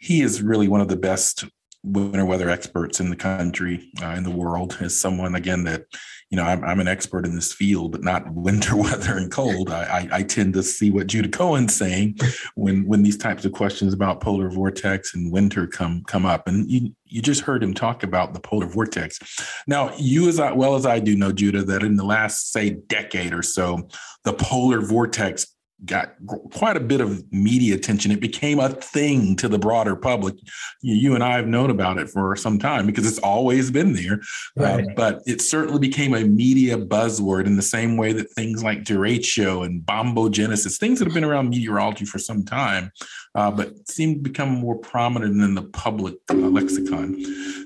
He 0.00 0.20
is 0.20 0.42
really 0.42 0.66
one 0.66 0.80
of 0.80 0.88
the 0.88 0.96
best 0.96 1.44
winter 1.84 2.24
weather 2.24 2.50
experts 2.50 3.00
in 3.00 3.08
the 3.08 3.16
country, 3.16 3.90
uh, 4.02 4.08
in 4.08 4.24
the 4.24 4.30
world, 4.30 4.76
as 4.80 4.94
someone, 4.96 5.36
again, 5.36 5.64
that, 5.64 5.84
you 6.30 6.36
know, 6.36 6.44
I'm, 6.44 6.64
I'm, 6.64 6.78
an 6.78 6.86
expert 6.86 7.26
in 7.26 7.34
this 7.34 7.52
field, 7.52 7.90
but 7.90 8.04
not 8.04 8.30
winter 8.32 8.76
weather 8.76 9.16
and 9.16 9.30
cold. 9.30 9.70
I, 9.70 9.82
I, 9.82 10.08
I, 10.18 10.22
tend 10.22 10.54
to 10.54 10.62
see 10.62 10.90
what 10.90 11.08
Judah 11.08 11.28
Cohen's 11.28 11.74
saying 11.74 12.18
when 12.54 12.86
when 12.86 13.02
these 13.02 13.16
types 13.16 13.44
of 13.44 13.52
questions 13.52 13.92
about 13.92 14.20
polar 14.20 14.48
vortex 14.48 15.14
and 15.14 15.32
winter 15.32 15.66
come 15.66 16.04
come 16.06 16.24
up. 16.24 16.46
And 16.46 16.70
you, 16.70 16.94
you 17.04 17.20
just 17.20 17.42
heard 17.42 17.62
him 17.62 17.74
talk 17.74 18.04
about 18.04 18.32
the 18.32 18.40
polar 18.40 18.66
vortex. 18.66 19.18
Now, 19.66 19.92
you 19.96 20.28
as 20.28 20.38
well 20.38 20.76
as 20.76 20.86
I 20.86 21.00
do 21.00 21.16
know, 21.16 21.32
Judah, 21.32 21.64
that 21.64 21.82
in 21.82 21.96
the 21.96 22.04
last, 22.04 22.52
say, 22.52 22.70
decade 22.70 23.34
or 23.34 23.42
so, 23.42 23.88
the 24.22 24.32
polar 24.32 24.80
vortex 24.80 25.48
got 25.84 26.14
quite 26.52 26.76
a 26.76 26.80
bit 26.80 27.00
of 27.00 27.24
media 27.32 27.74
attention. 27.74 28.10
It 28.10 28.20
became 28.20 28.58
a 28.58 28.68
thing 28.68 29.36
to 29.36 29.48
the 29.48 29.58
broader 29.58 29.96
public. 29.96 30.34
You, 30.82 31.14
and 31.14 31.24
I 31.24 31.36
have 31.36 31.46
known 31.46 31.70
about 31.70 31.98
it 31.98 32.10
for 32.10 32.36
some 32.36 32.58
time 32.58 32.86
because 32.86 33.06
it's 33.06 33.18
always 33.18 33.70
been 33.70 33.94
there. 33.94 34.20
Uh, 34.58 34.62
right. 34.62 34.84
Uh, 34.84 34.92
but 34.96 35.22
it 35.26 35.40
certainly 35.40 35.78
became 35.78 36.14
a 36.14 36.24
media 36.24 36.76
buzzword 36.76 37.46
in 37.46 37.56
the 37.56 37.62
same 37.62 37.96
way 37.96 38.12
that 38.12 38.30
things 38.32 38.62
like 38.62 38.84
derecho 38.84 39.64
and 39.64 39.82
bombogenesis, 39.82 40.78
things 40.78 40.98
that 40.98 41.06
have 41.06 41.14
been 41.14 41.24
around 41.24 41.48
meteorology 41.48 42.04
for 42.04 42.18
some 42.18 42.44
time, 42.44 42.90
uh, 43.34 43.50
but 43.50 43.72
seem 43.88 44.14
to 44.14 44.20
become 44.20 44.50
more 44.50 44.76
prominent 44.76 45.40
in 45.40 45.54
the 45.54 45.62
public 45.62 46.14
uh, 46.30 46.34
lexicon. 46.34 47.16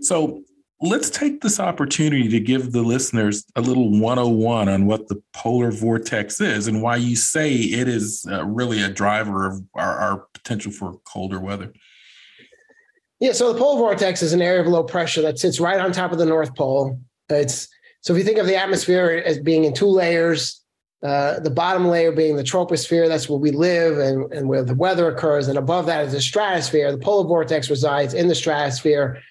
So 0.03 0.43
let's 0.85 1.11
take 1.11 1.41
this 1.41 1.59
opportunity 1.59 2.29
to 2.29 2.41
give 2.41 2.73
the 2.73 2.83
listeners 2.83 3.45
a 3.57 3.61
little 3.61 3.91
101 3.91 4.69
on 4.69 4.87
what 4.87 5.09
the 5.09 5.21
polar 5.33 5.71
vortex 5.71 6.41
is 6.41 6.67
and 6.67 6.83
why 6.83 6.97
you 6.97 7.17
say 7.17 7.55
it 7.55 7.89
is 7.89 8.27
uh, 8.31 8.45
really 8.45 8.83
a 8.83 8.89
driver 8.89 9.47
of 9.47 9.63
our, 9.75 9.99
our, 9.99 10.27
potential 10.35 10.71
for 10.71 10.99
colder 11.05 11.41
weather. 11.41 11.73
Yeah, 13.19 13.33
so 13.33 13.53
the 13.53 13.59
polar 13.59 13.79
vortex 13.79 14.23
is 14.23 14.35
an 14.35 14.43
area 14.43 14.61
of 14.61 14.67
low 14.67 14.85
pressure 14.85 15.23
that 15.23 15.39
sits 15.39 15.59
right 15.59 15.81
on 15.81 15.91
top 15.91 16.13
of 16.13 16.19
the 16.19 16.27
North 16.27 16.55
Pole. 16.55 17.01
It's 17.31 17.69
so 18.03 18.13
if 18.13 18.19
you 18.19 18.25
think 18.25 18.39
of 18.39 18.47
the 18.47 18.57
atmosphere 18.57 19.23
as 19.25 19.39
being 19.39 19.65
in 19.65 19.73
two 19.73 19.87
layers, 19.87 20.63
uh, 21.03 21.41
the 21.41 21.51
bottom 21.51 21.87
layer 21.87 22.13
being 22.13 22.37
the 22.37 22.43
troposphere, 22.43 23.09
that's 23.09 23.29
where 23.29 23.39
we 23.39 23.51
live 23.51 23.99
and, 23.99 24.31
and 24.33 24.49
where 24.49 24.63
the 24.63 24.75
weather 24.75 25.09
occurs, 25.09 25.49
and 25.49 25.57
above 25.57 25.87
that 25.87 26.05
is 26.05 26.13
the 26.13 26.21
stratosphere. 26.21 26.93
The 26.93 26.99
polar 26.99 27.27
vortex 27.27 27.71
resides 27.71 28.13
in 28.13 28.29
the 28.29 28.35
stratosphere 28.35 29.23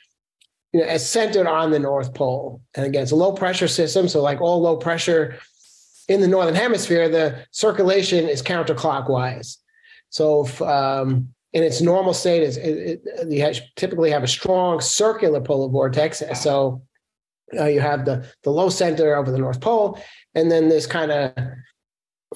you 0.74 0.82
know, 0.82 0.88
as 0.88 1.08
centered 1.08 1.48
on 1.48 1.72
the 1.72 1.80
North 1.80 2.14
Pole. 2.14 2.62
And 2.76 2.86
again, 2.86 3.04
it's 3.04 3.12
a 3.12 3.16
low 3.16 3.32
pressure 3.32 3.68
system. 3.68 4.08
So, 4.08 4.22
like 4.22 4.42
all 4.42 4.62
low 4.62 4.76
pressure 4.76 5.38
in 6.10 6.20
the 6.20 6.28
Northern 6.28 6.56
Hemisphere, 6.56 7.08
the 7.08 7.46
circulation 7.52 8.28
is 8.28 8.42
counterclockwise. 8.42 9.58
So, 10.10 10.46
if, 10.46 10.62
um, 10.62 11.30
in 11.54 11.64
its 11.64 11.82
normal 11.82 12.14
state, 12.14 12.42
is 12.42 12.58
it, 12.58 13.02
it, 13.06 13.28
you 13.30 13.42
have, 13.44 13.58
typically 13.76 14.10
have 14.10 14.24
a 14.24 14.28
strong 14.28 14.82
circular 14.82 15.40
polar 15.40 15.70
vortex. 15.70 16.24
So, 16.42 16.82
uh, 17.58 17.66
you 17.66 17.80
have 17.80 18.06
the, 18.06 18.28
the 18.42 18.50
low 18.50 18.70
center 18.70 19.16
over 19.16 19.32
the 19.32 19.38
North 19.38 19.62
Pole, 19.62 20.00
and 20.34 20.52
then 20.52 20.70
this 20.70 20.88
kind 20.88 21.12
of 21.12 21.34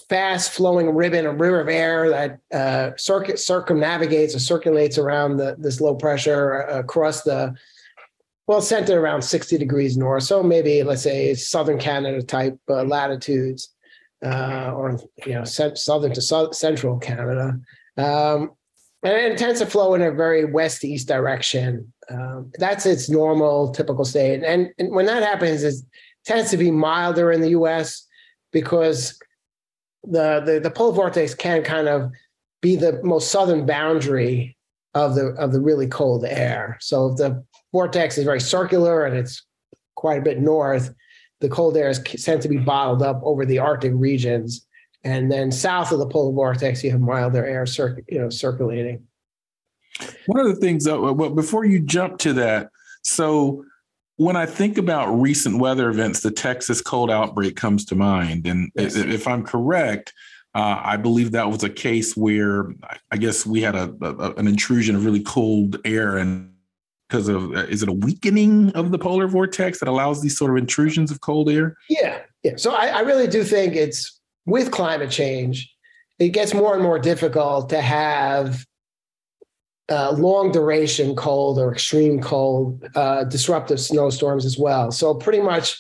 fast 0.09 0.51
flowing 0.51 0.93
ribbon, 0.93 1.25
a 1.25 1.31
river 1.31 1.59
of 1.59 1.69
air 1.69 2.09
that 2.11 2.39
uh, 2.53 2.95
circuit 2.97 3.39
circumnavigates 3.39 4.35
or 4.35 4.39
circulates 4.39 4.99
around 4.99 5.37
the, 5.37 5.55
this 5.57 5.81
low 5.81 5.95
pressure 5.95 6.69
uh, 6.69 6.79
across 6.79 7.23
the 7.23 7.55
well, 8.47 8.61
centered 8.61 8.97
around 8.97 9.21
60 9.21 9.57
degrees 9.57 9.97
north. 9.97 10.23
So 10.23 10.41
maybe 10.41 10.81
let's 10.81 11.03
say 11.03 11.33
southern 11.35 11.77
Canada 11.77 12.23
type 12.23 12.57
uh, 12.69 12.83
latitudes, 12.83 13.75
uh, 14.25 14.71
or 14.73 14.99
you 15.25 15.33
know, 15.33 15.43
southern 15.43 16.13
to 16.13 16.51
central 16.53 16.97
Canada. 16.97 17.59
Um, 17.97 18.51
and 19.03 19.13
it 19.33 19.37
tends 19.37 19.59
to 19.59 19.65
flow 19.65 19.93
in 19.93 20.01
a 20.01 20.11
very 20.11 20.45
west 20.45 20.81
to 20.81 20.87
east 20.87 21.07
direction. 21.07 21.93
Um, 22.09 22.51
that's 22.57 22.85
its 22.85 23.09
normal, 23.09 23.71
typical 23.71 24.05
state. 24.05 24.43
And, 24.43 24.69
and 24.79 24.91
when 24.91 25.05
that 25.05 25.23
happens, 25.23 25.63
it 25.63 25.75
tends 26.25 26.49
to 26.51 26.57
be 26.57 26.71
milder 26.71 27.31
in 27.31 27.41
the 27.41 27.49
U.S. 27.49 28.07
because 28.51 29.19
the, 30.03 30.41
the 30.45 30.59
the 30.59 30.71
polar 30.71 30.93
vortex 30.93 31.35
can 31.35 31.63
kind 31.63 31.87
of 31.87 32.11
be 32.61 32.75
the 32.75 33.01
most 33.03 33.29
southern 33.29 33.65
boundary 33.65 34.57
of 34.93 35.15
the 35.15 35.27
of 35.33 35.51
the 35.51 35.61
really 35.61 35.87
cold 35.87 36.25
air. 36.25 36.77
So 36.79 37.11
if 37.11 37.17
the 37.17 37.43
vortex 37.71 38.17
is 38.17 38.23
very 38.23 38.41
circular 38.41 39.05
and 39.05 39.15
it's 39.15 39.45
quite 39.95 40.19
a 40.19 40.21
bit 40.21 40.39
north. 40.39 40.93
The 41.41 41.49
cold 41.49 41.77
air 41.77 41.89
is, 41.89 41.99
tends 41.99 42.43
to 42.43 42.49
be 42.49 42.57
bottled 42.57 43.01
up 43.01 43.19
over 43.23 43.45
the 43.45 43.59
Arctic 43.59 43.93
regions. 43.95 44.65
And 45.03 45.31
then 45.31 45.51
south 45.51 45.91
of 45.91 45.99
the 45.99 46.07
polar 46.07 46.33
vortex, 46.33 46.83
you 46.83 46.91
have 46.91 46.99
milder 46.99 47.45
air 47.45 47.65
cir- 47.65 48.03
you 48.07 48.19
know, 48.19 48.29
circulating. 48.29 49.03
One 50.25 50.39
of 50.39 50.47
the 50.47 50.55
things, 50.55 50.83
that, 50.85 50.99
well, 50.99 51.29
before 51.29 51.65
you 51.65 51.79
jump 51.79 52.19
to 52.19 52.33
that, 52.33 52.69
so 53.03 53.63
when 54.17 54.35
I 54.35 54.45
think 54.45 54.77
about 54.77 55.07
recent 55.13 55.59
weather 55.59 55.89
events, 55.89 56.21
the 56.21 56.31
Texas 56.31 56.81
cold 56.81 57.09
outbreak 57.09 57.55
comes 57.55 57.85
to 57.85 57.95
mind. 57.95 58.47
And 58.47 58.71
yes. 58.75 58.95
if 58.95 59.27
I'm 59.27 59.43
correct, 59.43 60.13
uh, 60.55 60.81
I 60.83 60.97
believe 60.97 61.31
that 61.31 61.49
was 61.49 61.63
a 61.63 61.69
case 61.69 62.17
where 62.17 62.73
I 63.11 63.17
guess 63.17 63.45
we 63.45 63.61
had 63.61 63.75
a, 63.75 63.93
a, 64.01 64.33
an 64.33 64.47
intrusion 64.47 64.95
of 64.95 65.05
really 65.05 65.21
cold 65.21 65.77
air 65.85 66.17
and 66.17 66.51
because 67.07 67.27
of 67.27 67.51
uh, 67.51 67.65
is 67.65 67.83
it 67.83 67.89
a 67.89 67.93
weakening 67.93 68.71
of 68.71 68.91
the 68.91 68.99
polar 68.99 69.27
vortex 69.27 69.79
that 69.79 69.87
allows 69.87 70.21
these 70.21 70.37
sort 70.37 70.51
of 70.51 70.57
intrusions 70.57 71.11
of 71.11 71.21
cold 71.21 71.49
air? 71.49 71.75
Yeah, 71.89 72.19
yeah. 72.43 72.53
So 72.57 72.73
I, 72.73 72.87
I 72.87 72.99
really 73.01 73.27
do 73.27 73.43
think 73.43 73.75
it's 73.75 74.19
with 74.45 74.71
climate 74.71 75.11
change, 75.11 75.73
it 76.19 76.29
gets 76.29 76.53
more 76.53 76.73
and 76.73 76.81
more 76.81 76.97
difficult 76.97 77.69
to 77.69 77.81
have 77.81 78.65
uh, 79.89 80.11
long 80.11 80.51
duration 80.51 81.15
cold 81.15 81.59
or 81.59 81.71
extreme 81.71 82.21
cold, 82.21 82.83
uh, 82.95 83.23
disruptive 83.25 83.79
snowstorms 83.79 84.45
as 84.45 84.57
well. 84.57 84.91
So 84.91 85.13
pretty 85.13 85.41
much 85.41 85.79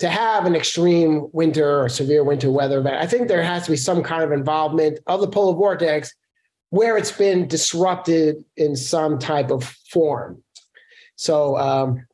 to 0.00 0.08
have 0.08 0.46
an 0.46 0.54
extreme 0.54 1.28
winter 1.32 1.82
or 1.82 1.88
severe 1.88 2.24
winter 2.24 2.50
weather 2.50 2.78
event, 2.78 2.96
I 2.96 3.06
think 3.06 3.28
there 3.28 3.42
has 3.42 3.64
to 3.64 3.70
be 3.70 3.76
some 3.76 4.02
kind 4.02 4.22
of 4.22 4.32
involvement 4.32 4.98
of 5.06 5.20
the 5.20 5.28
polar 5.28 5.54
vortex 5.54 6.12
where 6.72 6.96
it's 6.96 7.12
been 7.12 7.46
disrupted 7.46 8.42
in 8.56 8.74
some 8.74 9.18
type 9.18 9.50
of 9.50 9.62
form. 9.90 10.42
So 11.16 11.58
um, 11.58 12.06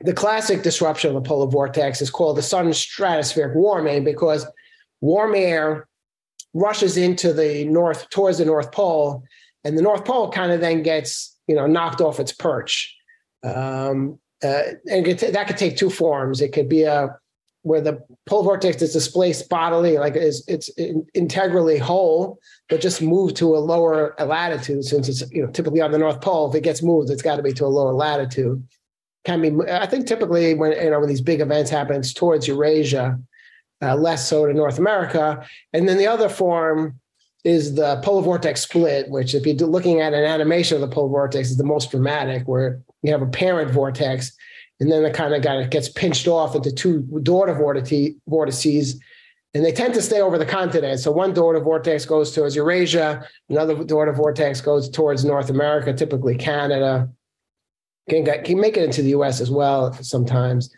the 0.00 0.12
classic 0.12 0.62
disruption 0.62 1.08
of 1.08 1.14
the 1.14 1.26
polar 1.26 1.50
vortex 1.50 2.02
is 2.02 2.10
called 2.10 2.36
the 2.36 2.42
sudden 2.42 2.72
stratospheric 2.72 3.54
warming 3.54 4.04
because 4.04 4.46
warm 5.00 5.34
air 5.34 5.88
rushes 6.52 6.98
into 6.98 7.32
the 7.32 7.64
north 7.64 8.10
towards 8.10 8.36
the 8.36 8.44
North 8.44 8.72
Pole, 8.72 9.24
and 9.64 9.78
the 9.78 9.82
North 9.82 10.04
Pole 10.04 10.30
kind 10.30 10.52
of 10.52 10.60
then 10.60 10.82
gets 10.82 11.34
you 11.46 11.56
know 11.56 11.66
knocked 11.66 12.02
off 12.02 12.20
its 12.20 12.32
perch. 12.32 12.94
Um, 13.42 14.18
uh, 14.42 14.74
and 14.90 15.06
that 15.06 15.46
could 15.46 15.56
take 15.56 15.78
two 15.78 15.88
forms. 15.88 16.42
It 16.42 16.52
could 16.52 16.68
be 16.68 16.82
a 16.82 17.16
where 17.64 17.80
the 17.80 17.98
pole 18.26 18.42
vortex 18.42 18.80
is 18.82 18.92
displaced 18.92 19.48
bodily, 19.48 19.96
like 19.96 20.16
it's, 20.16 20.46
it's 20.46 20.68
integrally 21.14 21.78
whole, 21.78 22.38
but 22.68 22.80
just 22.80 23.00
moved 23.00 23.36
to 23.36 23.56
a 23.56 23.58
lower 23.58 24.14
latitude 24.18 24.84
since 24.84 25.08
it's 25.08 25.28
you 25.32 25.42
know 25.42 25.50
typically 25.50 25.80
on 25.80 25.90
the 25.90 25.98
North 25.98 26.20
Pole. 26.20 26.50
If 26.50 26.56
it 26.56 26.62
gets 26.62 26.82
moved, 26.82 27.10
it's 27.10 27.22
got 27.22 27.36
to 27.36 27.42
be 27.42 27.54
to 27.54 27.64
a 27.64 27.66
lower 27.66 27.94
latitude. 27.94 28.62
Can 29.24 29.40
be, 29.40 29.50
I 29.70 29.86
think, 29.86 30.06
typically 30.06 30.52
when 30.52 30.72
you 30.72 30.90
know 30.90 31.00
when 31.00 31.08
these 31.08 31.22
big 31.22 31.40
events 31.40 31.70
happen, 31.70 31.96
it's 31.96 32.12
towards 32.12 32.46
Eurasia, 32.46 33.18
uh, 33.80 33.96
less 33.96 34.28
so 34.28 34.46
to 34.46 34.52
North 34.52 34.78
America. 34.78 35.42
And 35.72 35.88
then 35.88 35.96
the 35.96 36.06
other 36.06 36.28
form 36.28 37.00
is 37.44 37.76
the 37.76 37.98
polar 38.04 38.22
vortex 38.22 38.60
split, 38.60 39.08
which, 39.08 39.34
if 39.34 39.46
you're 39.46 39.56
looking 39.56 40.02
at 40.02 40.12
an 40.12 40.24
animation 40.24 40.74
of 40.74 40.82
the 40.82 40.94
polar 40.94 41.08
vortex, 41.08 41.48
is 41.50 41.56
the 41.56 41.64
most 41.64 41.90
dramatic, 41.90 42.46
where 42.46 42.82
you 43.02 43.10
have 43.10 43.22
a 43.22 43.26
parent 43.26 43.70
vortex 43.70 44.36
and 44.80 44.90
then 44.90 45.04
it 45.04 45.14
kind 45.14 45.34
of 45.34 45.42
got, 45.42 45.70
gets 45.70 45.88
pinched 45.88 46.26
off 46.26 46.54
into 46.54 46.72
two 46.72 47.02
daughter 47.22 47.54
vortices, 47.54 49.00
and 49.54 49.64
they 49.64 49.72
tend 49.72 49.94
to 49.94 50.02
stay 50.02 50.20
over 50.20 50.36
the 50.36 50.46
continent. 50.46 51.00
So 51.00 51.12
one 51.12 51.32
daughter 51.32 51.60
vortex 51.60 52.04
goes 52.04 52.34
towards 52.34 52.56
Eurasia, 52.56 53.26
another 53.48 53.84
daughter 53.84 54.12
vortex 54.12 54.60
goes 54.60 54.88
towards 54.88 55.24
North 55.24 55.50
America, 55.50 55.92
typically 55.92 56.36
Canada. 56.36 57.08
Can, 58.10 58.24
can 58.44 58.60
make 58.60 58.76
it 58.76 58.84
into 58.84 59.00
the 59.00 59.10
U.S. 59.10 59.40
as 59.40 59.50
well 59.50 59.92
sometimes. 59.94 60.70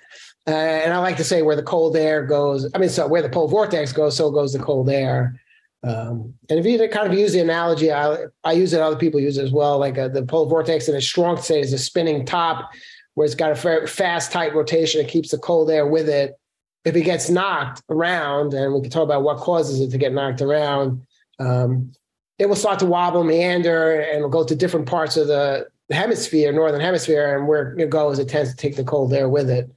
Uh, 0.46 0.52
and 0.52 0.92
I 0.92 0.98
like 0.98 1.16
to 1.16 1.24
say 1.24 1.42
where 1.42 1.56
the 1.56 1.62
cold 1.62 1.96
air 1.96 2.24
goes. 2.24 2.70
I 2.72 2.78
mean, 2.78 2.88
so 2.88 3.08
where 3.08 3.22
the 3.22 3.28
pole 3.28 3.48
vortex 3.48 3.92
goes, 3.92 4.16
so 4.16 4.30
goes 4.30 4.52
the 4.52 4.60
cold 4.60 4.88
air. 4.88 5.40
Um, 5.82 6.34
and 6.48 6.58
if 6.58 6.66
you 6.66 6.78
kind 6.88 7.12
of 7.12 7.18
use 7.18 7.32
the 7.32 7.40
analogy, 7.40 7.92
I, 7.92 8.26
I 8.44 8.52
use 8.52 8.72
it, 8.72 8.80
other 8.80 8.96
people 8.96 9.20
use 9.20 9.38
it 9.38 9.44
as 9.44 9.52
well. 9.52 9.78
Like 9.78 9.98
uh, 9.98 10.08
the 10.08 10.24
pole 10.24 10.46
vortex 10.46 10.88
in 10.88 10.94
a 10.94 11.00
strong 11.00 11.36
state 11.40 11.64
is 11.64 11.72
a 11.72 11.78
spinning 11.78 12.24
top 12.24 12.70
where 13.16 13.24
it's 13.24 13.34
got 13.34 13.50
a 13.50 13.54
very 13.54 13.86
fast, 13.86 14.30
tight 14.30 14.54
rotation. 14.54 15.00
It 15.00 15.08
keeps 15.08 15.30
the 15.30 15.38
cold 15.38 15.70
air 15.70 15.86
with 15.86 16.06
it. 16.08 16.38
If 16.84 16.94
it 16.94 17.02
gets 17.02 17.30
knocked 17.30 17.82
around, 17.88 18.52
and 18.52 18.74
we 18.74 18.82
can 18.82 18.90
talk 18.90 19.04
about 19.04 19.22
what 19.22 19.38
causes 19.38 19.80
it 19.80 19.90
to 19.90 19.98
get 19.98 20.12
knocked 20.12 20.42
around, 20.42 21.02
um, 21.40 21.92
it 22.38 22.46
will 22.46 22.56
start 22.56 22.78
to 22.80 22.86
wobble, 22.86 23.24
meander, 23.24 24.00
and 24.00 24.22
will 24.22 24.28
go 24.28 24.44
to 24.44 24.54
different 24.54 24.86
parts 24.86 25.16
of 25.16 25.28
the 25.28 25.66
hemisphere, 25.90 26.52
northern 26.52 26.82
hemisphere, 26.82 27.38
and 27.38 27.48
where 27.48 27.74
it 27.78 27.88
goes, 27.88 28.18
it 28.18 28.28
tends 28.28 28.50
to 28.50 28.56
take 28.56 28.76
the 28.76 28.84
cold 28.84 29.14
air 29.14 29.30
with 29.30 29.48
it. 29.48 29.70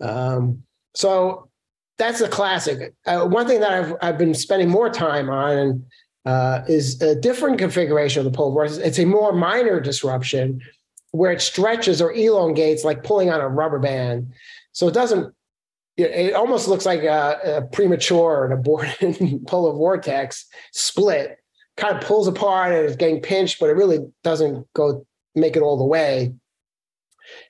Um, 0.00 0.62
so 0.94 1.50
that's 1.98 2.22
a 2.22 2.28
classic. 2.28 2.94
Uh, 3.06 3.26
one 3.26 3.46
thing 3.46 3.60
that 3.60 3.70
I've 3.70 3.94
I've 4.00 4.18
been 4.18 4.34
spending 4.34 4.70
more 4.70 4.88
time 4.88 5.28
on 5.28 5.84
uh, 6.24 6.62
is 6.68 7.02
a 7.02 7.14
different 7.14 7.58
configuration 7.58 8.24
of 8.24 8.32
the 8.32 8.36
pole 8.36 8.50
vortex. 8.50 8.78
It's 8.78 8.98
a 8.98 9.04
more 9.04 9.34
minor 9.34 9.78
disruption 9.78 10.62
where 11.12 11.30
it 11.30 11.40
stretches 11.40 12.02
or 12.02 12.12
elongates 12.12 12.84
like 12.84 13.04
pulling 13.04 13.30
on 13.30 13.40
a 13.40 13.48
rubber 13.48 13.78
band. 13.78 14.32
So 14.72 14.88
it 14.88 14.94
doesn't. 14.94 15.32
It 15.98 16.32
almost 16.32 16.68
looks 16.68 16.86
like 16.86 17.02
a, 17.02 17.58
a 17.58 17.62
premature 17.62 18.44
and 18.44 18.54
aborted 18.54 19.42
polar 19.46 19.74
vortex 19.74 20.46
split. 20.72 21.38
Kind 21.76 21.96
of 21.96 22.02
pulls 22.02 22.26
apart 22.26 22.72
and 22.72 22.86
it's 22.86 22.96
getting 22.96 23.20
pinched, 23.20 23.60
but 23.60 23.68
it 23.68 23.74
really 23.74 23.98
doesn't 24.24 24.66
go 24.72 25.06
make 25.34 25.54
it 25.54 25.62
all 25.62 25.76
the 25.76 25.84
way. 25.84 26.32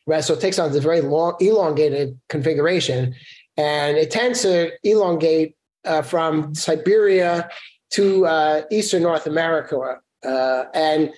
Right. 0.06 0.24
So 0.24 0.34
it 0.34 0.40
takes 0.40 0.58
on 0.58 0.72
this 0.72 0.82
very 0.82 1.00
long, 1.00 1.36
elongated 1.40 2.20
configuration, 2.28 3.14
and 3.56 3.96
it 3.96 4.10
tends 4.10 4.42
to 4.42 4.72
elongate 4.82 5.56
uh, 5.84 6.02
from 6.02 6.54
Siberia 6.54 7.48
to 7.90 8.26
uh, 8.26 8.62
eastern 8.70 9.02
North 9.02 9.26
America, 9.26 10.00
uh, 10.24 10.64
and 10.74 11.12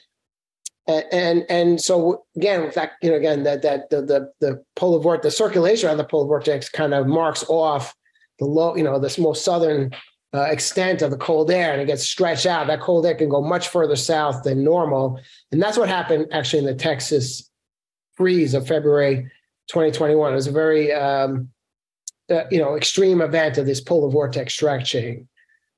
and 0.86 1.46
and 1.48 1.80
so 1.80 2.24
again, 2.36 2.62
in 2.62 2.70
fact, 2.70 3.02
you 3.02 3.10
know, 3.10 3.16
again 3.16 3.42
that 3.44 3.62
that 3.62 3.90
the 3.90 4.02
the, 4.02 4.32
the 4.40 4.64
polar 4.76 5.00
vortex, 5.00 5.24
the 5.24 5.30
circulation 5.30 5.88
around 5.88 5.96
the 5.96 6.04
polar 6.04 6.26
vortex 6.26 6.68
kind 6.68 6.92
of 6.92 7.06
marks 7.06 7.44
off 7.48 7.94
the 8.38 8.44
low, 8.44 8.76
you 8.76 8.82
know, 8.82 8.98
this 8.98 9.18
most 9.18 9.44
southern 9.44 9.92
uh, 10.34 10.42
extent 10.42 11.00
of 11.00 11.10
the 11.10 11.16
cold 11.16 11.50
air, 11.50 11.72
and 11.72 11.80
it 11.80 11.86
gets 11.86 12.04
stretched 12.04 12.44
out. 12.44 12.66
That 12.66 12.80
cold 12.80 13.06
air 13.06 13.14
can 13.14 13.28
go 13.28 13.40
much 13.40 13.68
further 13.68 13.96
south 13.96 14.42
than 14.42 14.62
normal, 14.62 15.18
and 15.52 15.62
that's 15.62 15.78
what 15.78 15.88
happened 15.88 16.26
actually 16.32 16.58
in 16.60 16.66
the 16.66 16.74
Texas 16.74 17.50
freeze 18.14 18.52
of 18.52 18.66
February 18.66 19.30
2021. 19.68 20.32
It 20.32 20.34
was 20.34 20.46
a 20.46 20.52
very 20.52 20.92
um, 20.92 21.48
uh, 22.30 22.44
you 22.50 22.58
know 22.58 22.76
extreme 22.76 23.22
event 23.22 23.56
of 23.56 23.64
this 23.64 23.80
polar 23.80 24.10
vortex 24.10 24.52
stretching, 24.52 25.28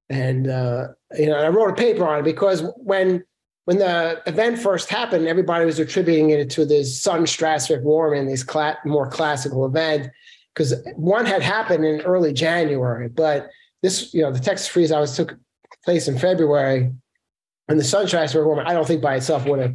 and 0.09 0.49
uh, 0.49 0.89
you 1.17 1.27
know 1.27 1.37
I 1.37 1.49
wrote 1.49 1.71
a 1.71 1.75
paper 1.75 2.05
on 2.09 2.21
it 2.21 2.25
because 2.25 2.65
when 2.77 3.23
when 3.67 3.79
the 3.79 4.23
event 4.27 4.61
first 4.61 4.89
happened, 4.89 5.27
everybody 5.27 5.65
was 5.65 5.81
attributing 5.81 6.31
it 6.31 6.49
to 6.51 6.65
this 6.65 7.03
sudden 7.03 7.27
stratospheric 7.27 7.83
warming, 7.83 8.27
this 8.27 8.45
cla- 8.45 8.79
more 8.85 9.11
classical 9.11 9.67
event, 9.67 10.09
because 10.55 10.73
one 10.95 11.27
had 11.27 11.43
happened 11.43 11.85
in 11.85 12.01
early 12.03 12.33
January, 12.33 13.09
but 13.09 13.51
this 13.83 14.15
you 14.15 14.23
know 14.23 14.31
the 14.31 14.39
Texas 14.39 14.69
freeze 14.69 14.93
I 14.93 15.01
was 15.01 15.17
took 15.17 15.37
place 15.85 16.07
in 16.07 16.17
February, 16.17 16.93
and 17.69 17.79
the 17.79 17.83
sudden 17.83 18.45
warming 18.45 18.67
I 18.67 18.73
don't 18.73 18.87
think 18.87 19.03
by 19.03 19.17
itself 19.17 19.45
would 19.47 19.59
have 19.59 19.75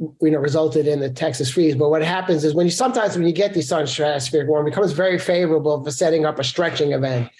you 0.00 0.30
know 0.32 0.38
resulted 0.38 0.88
in 0.88 0.98
the 0.98 1.08
Texas 1.08 1.48
freeze. 1.48 1.76
But 1.76 1.90
what 1.90 2.02
happens 2.02 2.42
is 2.42 2.54
when 2.54 2.66
you 2.66 2.72
sometimes 2.72 3.16
when 3.16 3.24
you 3.24 3.32
get 3.32 3.54
these 3.54 3.68
sudden 3.68 4.48
warming, 4.48 4.72
it 4.72 4.74
becomes 4.74 4.90
very 4.90 5.20
favorable 5.20 5.82
for 5.82 5.92
setting 5.92 6.26
up 6.26 6.40
a 6.40 6.44
stretching 6.44 6.90
event. 6.90 7.30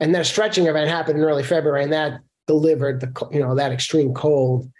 And 0.00 0.14
a 0.14 0.24
stretching 0.24 0.66
event 0.66 0.90
happened 0.90 1.18
in 1.18 1.24
early 1.24 1.44
February, 1.44 1.82
and 1.82 1.92
that 1.94 2.20
delivered 2.46 3.00
the 3.00 3.28
you 3.32 3.40
know 3.40 3.54
that 3.54 3.72
extreme 3.72 4.12
cold 4.12 4.70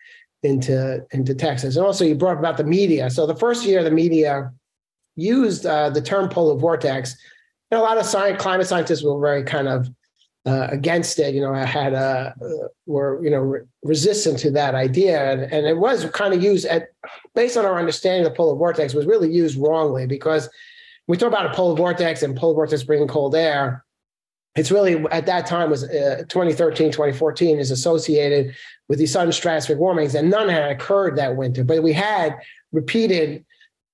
into 0.44 1.04
into 1.10 1.34
Texas. 1.34 1.76
And 1.76 1.84
also 1.84 2.04
you 2.04 2.14
brought 2.14 2.38
about 2.38 2.56
the 2.56 2.64
media. 2.64 3.10
So 3.10 3.26
the 3.26 3.34
first 3.34 3.64
year 3.66 3.82
the 3.82 3.90
media 3.90 4.52
used 5.16 5.66
uh, 5.66 5.90
the 5.90 6.02
term 6.02 6.28
polar 6.28 6.56
vortex, 6.56 7.16
and 7.70 7.80
a 7.80 7.82
lot 7.82 7.98
of 7.98 8.04
science, 8.04 8.40
climate 8.40 8.66
scientists 8.66 9.02
were 9.02 9.18
very 9.18 9.42
kind 9.42 9.68
of 9.68 9.88
uh, 10.46 10.68
against 10.70 11.18
it. 11.18 11.34
You 11.34 11.40
know, 11.40 11.54
I 11.54 11.64
had 11.64 11.94
a 11.94 12.34
uh, 12.40 12.68
were 12.86 13.24
you 13.24 13.30
know 13.30 13.38
re- 13.38 13.60
resistant 13.82 14.38
to 14.40 14.50
that 14.52 14.74
idea, 14.74 15.32
and, 15.32 15.50
and 15.50 15.66
it 15.66 15.78
was 15.78 16.04
kind 16.10 16.34
of 16.34 16.42
used 16.42 16.66
at 16.66 16.88
based 17.34 17.56
on 17.56 17.64
our 17.64 17.78
understanding 17.78 18.26
of 18.26 18.32
the 18.32 18.36
polar 18.36 18.54
vortex 18.56 18.92
was 18.92 19.06
really 19.06 19.32
used 19.32 19.56
wrongly 19.56 20.06
because 20.06 20.48
we 21.08 21.16
talk 21.16 21.28
about 21.28 21.46
a 21.46 21.54
polar 21.54 21.74
vortex 21.74 22.22
and 22.22 22.36
polar 22.36 22.54
vortex 22.54 22.82
bringing 22.82 23.08
cold 23.08 23.34
air. 23.34 23.84
It's 24.56 24.70
really 24.70 25.04
at 25.10 25.26
that 25.26 25.46
time 25.46 25.70
was 25.70 25.84
uh, 25.84 26.22
2013, 26.28 26.92
2014 26.92 27.58
is 27.58 27.70
associated 27.70 28.54
with 28.88 28.98
these 28.98 29.12
sudden 29.12 29.32
stratospheric 29.32 29.78
warmings, 29.78 30.14
and 30.14 30.30
none 30.30 30.48
had 30.48 30.70
occurred 30.70 31.16
that 31.16 31.36
winter. 31.36 31.64
But 31.64 31.82
we 31.82 31.92
had 31.92 32.36
repeated 32.72 33.44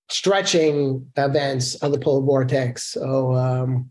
stretching 0.09 1.11
events 1.17 1.77
of 1.77 1.93
the 1.93 1.99
polar 1.99 2.21
vortex. 2.21 2.85
So, 2.89 3.35
um, 3.35 3.91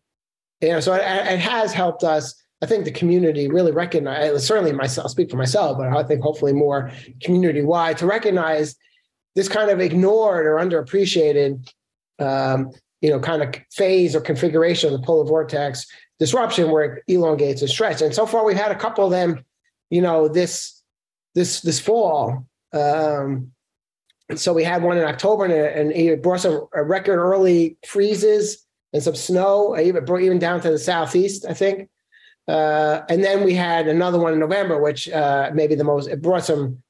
you 0.62 0.70
know, 0.70 0.80
so 0.80 0.94
it, 0.94 1.02
it 1.02 1.40
has 1.40 1.74
helped 1.74 2.04
us 2.04 2.36
I 2.62 2.66
think 2.66 2.86
the 2.86 2.92
community 2.92 3.48
really 3.48 3.72
recognize, 3.72 4.46
certainly 4.46 4.74
myself, 4.74 5.06
I'll 5.06 5.10
speak 5.10 5.32
for 5.32 5.38
myself, 5.38 5.78
but 5.78 5.88
I 5.88 6.04
think 6.04 6.22
hopefully 6.22 6.52
more 6.52 6.92
community 7.22 7.62
wide 7.62 7.98
to 8.00 8.06
recognize 8.06 8.76
this 9.36 9.48
kind 9.48 9.70
of 9.70 9.80
ignored 9.80 10.46
or 10.46 10.56
underappreciated, 10.56 11.70
um, 12.20 12.72
you 13.00 13.10
know, 13.10 13.20
kind 13.20 13.42
of 13.42 13.56
phase 13.72 14.14
or 14.14 14.20
configuration 14.20 14.94
of 14.94 15.00
the 15.00 15.06
polar 15.06 15.24
vortex 15.24 15.88
disruption 16.20 16.70
where 16.70 16.84
it 16.84 17.04
elongates 17.08 17.62
and 17.62 17.70
stretches. 17.70 18.02
And 18.02 18.14
so 18.14 18.26
far, 18.26 18.46
we've 18.46 18.58
had 18.58 18.72
a 18.72 18.76
couple 18.76 19.06
of 19.06 19.12
them, 19.12 19.44
you 19.90 20.02
know, 20.02 20.28
this 20.28 20.82
this 21.36 21.62
this 21.62 21.80
fall. 21.80 22.46
Um, 22.74 23.52
so 24.36 24.54
we 24.54 24.64
had 24.64 24.84
one 24.84 24.98
in 24.98 25.06
October, 25.06 25.46
and, 25.46 25.54
and 25.54 25.92
it 25.92 26.22
brought 26.22 26.42
some 26.42 26.68
record 26.74 27.18
early 27.18 27.78
freezes 27.88 28.66
and 28.94 29.02
some 29.02 29.16
snow, 29.16 29.78
even 29.80 30.04
even 30.22 30.40
down 30.40 30.62
to 30.62 30.70
the 30.70 30.80
southeast, 30.80 31.46
I 31.48 31.54
think. 31.54 31.90
Uh, 32.48 33.02
and 33.10 33.24
then 33.24 33.44
we 33.44 33.54
had 33.54 33.88
another 33.88 34.20
one 34.20 34.34
in 34.34 34.40
November, 34.40 34.82
which 34.82 35.08
uh, 35.10 35.52
maybe 35.54 35.76
the 35.76 35.84
most 35.84 36.08
it 36.08 36.22
brought 36.22 36.46
some 36.46 36.82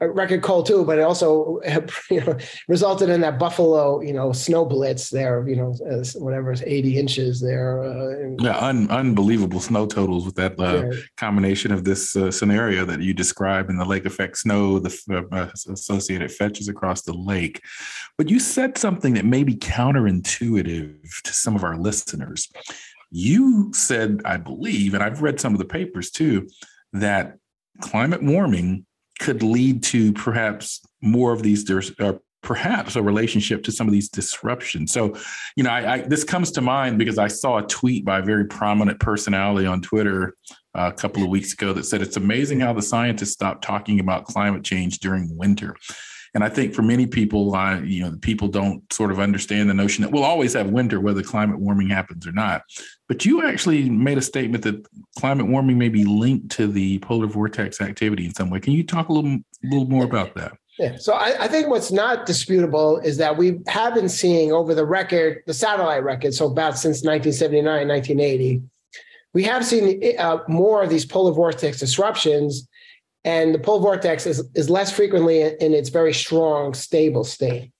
record 0.00 0.42
cold 0.42 0.66
too, 0.66 0.84
but 0.84 0.98
it 0.98 1.02
also 1.02 1.60
you 2.10 2.20
know 2.20 2.36
resulted 2.68 3.08
in 3.08 3.20
that 3.22 3.38
Buffalo 3.38 4.00
you 4.00 4.12
know 4.12 4.32
snow 4.32 4.64
blitz 4.64 5.10
there, 5.10 5.46
you 5.48 5.56
know 5.56 5.74
whatever 6.16 6.52
is 6.52 6.62
eighty 6.62 6.98
inches 6.98 7.40
there. 7.40 7.82
Uh, 7.82 8.36
yeah, 8.38 8.58
un- 8.58 8.90
unbelievable 8.90 9.60
snow 9.60 9.86
totals 9.86 10.24
with 10.24 10.34
that 10.36 10.58
uh, 10.58 10.86
yeah. 10.90 11.00
combination 11.16 11.72
of 11.72 11.84
this 11.84 12.16
uh, 12.16 12.30
scenario 12.30 12.84
that 12.84 13.00
you 13.00 13.14
describe 13.14 13.70
in 13.70 13.76
the 13.76 13.84
lake 13.84 14.04
effect 14.04 14.38
snow, 14.38 14.78
the 14.78 15.26
uh, 15.32 15.48
associated 15.72 16.30
fetches 16.30 16.68
across 16.68 17.02
the 17.02 17.14
lake. 17.14 17.62
But 18.18 18.28
you 18.28 18.40
said 18.40 18.78
something 18.78 19.14
that 19.14 19.24
may 19.24 19.44
be 19.44 19.54
counterintuitive 19.54 21.22
to 21.22 21.32
some 21.32 21.54
of 21.54 21.64
our 21.64 21.76
listeners. 21.76 22.50
You 23.10 23.70
said, 23.72 24.20
I 24.24 24.36
believe, 24.36 24.94
and 24.94 25.02
I've 25.02 25.22
read 25.22 25.40
some 25.40 25.52
of 25.52 25.58
the 25.58 25.64
papers 25.64 26.10
too, 26.10 26.48
that 26.92 27.36
climate 27.80 28.22
warming 28.22 28.85
could 29.18 29.42
lead 29.42 29.82
to 29.84 30.12
perhaps 30.12 30.80
more 31.02 31.32
of 31.32 31.42
these 31.42 31.68
or 32.00 32.20
perhaps 32.42 32.94
a 32.94 33.02
relationship 33.02 33.64
to 33.64 33.72
some 33.72 33.88
of 33.88 33.92
these 33.92 34.08
disruptions. 34.08 34.92
So, 34.92 35.16
you 35.56 35.64
know, 35.64 35.70
I, 35.70 35.94
I, 35.94 35.98
this 36.02 36.22
comes 36.22 36.52
to 36.52 36.60
mind 36.60 36.96
because 36.96 37.18
I 37.18 37.26
saw 37.26 37.58
a 37.58 37.66
tweet 37.66 38.04
by 38.04 38.20
a 38.20 38.22
very 38.22 38.44
prominent 38.44 39.00
personality 39.00 39.66
on 39.66 39.82
Twitter 39.82 40.36
uh, 40.76 40.92
a 40.94 40.96
couple 40.96 41.24
of 41.24 41.28
weeks 41.28 41.52
ago 41.54 41.72
that 41.72 41.84
said 41.84 42.02
it's 42.02 42.16
amazing 42.16 42.60
how 42.60 42.72
the 42.72 42.82
scientists 42.82 43.32
stopped 43.32 43.64
talking 43.64 43.98
about 43.98 44.26
climate 44.26 44.62
change 44.62 45.00
during 45.00 45.36
winter. 45.36 45.74
And 46.36 46.44
I 46.44 46.50
think 46.50 46.74
for 46.74 46.82
many 46.82 47.06
people, 47.06 47.54
uh, 47.54 47.80
you 47.80 48.02
know, 48.02 48.14
people 48.20 48.46
don't 48.46 48.92
sort 48.92 49.10
of 49.10 49.18
understand 49.18 49.70
the 49.70 49.74
notion 49.74 50.02
that 50.02 50.12
we'll 50.12 50.22
always 50.22 50.52
have 50.52 50.68
winter, 50.68 51.00
whether 51.00 51.22
climate 51.22 51.58
warming 51.58 51.88
happens 51.88 52.26
or 52.26 52.32
not. 52.32 52.60
But 53.08 53.24
you 53.24 53.48
actually 53.48 53.88
made 53.88 54.18
a 54.18 54.22
statement 54.22 54.62
that 54.64 54.86
climate 55.18 55.46
warming 55.46 55.78
may 55.78 55.88
be 55.88 56.04
linked 56.04 56.50
to 56.50 56.66
the 56.66 56.98
polar 56.98 57.26
vortex 57.26 57.80
activity 57.80 58.26
in 58.26 58.34
some 58.34 58.50
way. 58.50 58.60
Can 58.60 58.74
you 58.74 58.84
talk 58.84 59.08
a 59.08 59.14
little, 59.14 59.38
little 59.62 59.88
more 59.88 60.04
about 60.04 60.34
that? 60.34 60.52
Yeah. 60.78 60.96
So 60.98 61.14
I, 61.14 61.44
I, 61.44 61.48
think 61.48 61.68
what's 61.68 61.90
not 61.90 62.26
disputable 62.26 62.98
is 62.98 63.16
that 63.16 63.38
we 63.38 63.60
have 63.66 63.94
been 63.94 64.10
seeing 64.10 64.52
over 64.52 64.74
the 64.74 64.84
record, 64.84 65.42
the 65.46 65.54
satellite 65.54 66.04
record, 66.04 66.34
so 66.34 66.48
about 66.48 66.76
since 66.76 67.02
1979, 67.02 67.88
1980, 67.88 68.60
we 69.32 69.42
have 69.44 69.64
seen 69.64 70.02
uh, 70.18 70.40
more 70.48 70.82
of 70.82 70.90
these 70.90 71.06
polar 71.06 71.32
vortex 71.32 71.78
disruptions 71.78 72.68
and 73.26 73.52
the 73.52 73.58
pole 73.58 73.80
vortex 73.80 74.24
is, 74.24 74.48
is 74.54 74.70
less 74.70 74.92
frequently 74.92 75.42
in 75.42 75.74
its 75.74 75.88
very 75.88 76.14
strong, 76.14 76.72
stable 76.74 77.24
state. 77.24 77.72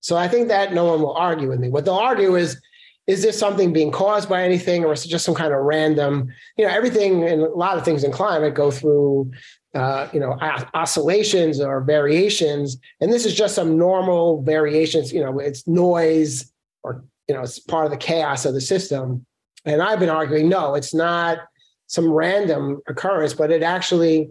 So 0.00 0.16
I 0.16 0.26
think 0.26 0.48
that 0.48 0.74
no 0.74 0.86
one 0.86 1.00
will 1.00 1.14
argue 1.14 1.48
with 1.48 1.60
me. 1.60 1.68
What 1.68 1.84
they'll 1.84 1.94
argue 1.94 2.34
is, 2.34 2.60
is 3.06 3.22
this 3.22 3.38
something 3.38 3.72
being 3.72 3.92
caused 3.92 4.28
by 4.28 4.42
anything, 4.42 4.84
or 4.84 4.92
is 4.92 5.04
it 5.04 5.08
just 5.08 5.24
some 5.24 5.36
kind 5.36 5.54
of 5.54 5.60
random? 5.60 6.28
You 6.56 6.66
know, 6.66 6.72
everything 6.72 7.22
and 7.22 7.42
a 7.42 7.48
lot 7.48 7.78
of 7.78 7.84
things 7.84 8.02
in 8.02 8.10
climate 8.10 8.54
go 8.54 8.72
through, 8.72 9.30
uh, 9.72 10.08
you 10.12 10.18
know, 10.18 10.36
oscillations 10.74 11.60
or 11.60 11.80
variations, 11.80 12.76
and 13.00 13.12
this 13.12 13.24
is 13.24 13.34
just 13.34 13.54
some 13.54 13.78
normal 13.78 14.42
variations. 14.42 15.12
You 15.12 15.20
know, 15.20 15.38
it's 15.38 15.66
noise 15.66 16.52
or 16.82 17.04
you 17.28 17.34
know, 17.34 17.42
it's 17.42 17.60
part 17.60 17.84
of 17.84 17.92
the 17.92 17.96
chaos 17.96 18.44
of 18.44 18.52
the 18.52 18.60
system. 18.60 19.24
And 19.64 19.80
I've 19.80 20.00
been 20.00 20.08
arguing, 20.10 20.48
no, 20.48 20.74
it's 20.74 20.92
not 20.92 21.38
some 21.86 22.10
random 22.10 22.80
occurrence, 22.88 23.32
but 23.32 23.50
it 23.50 23.62
actually 23.62 24.30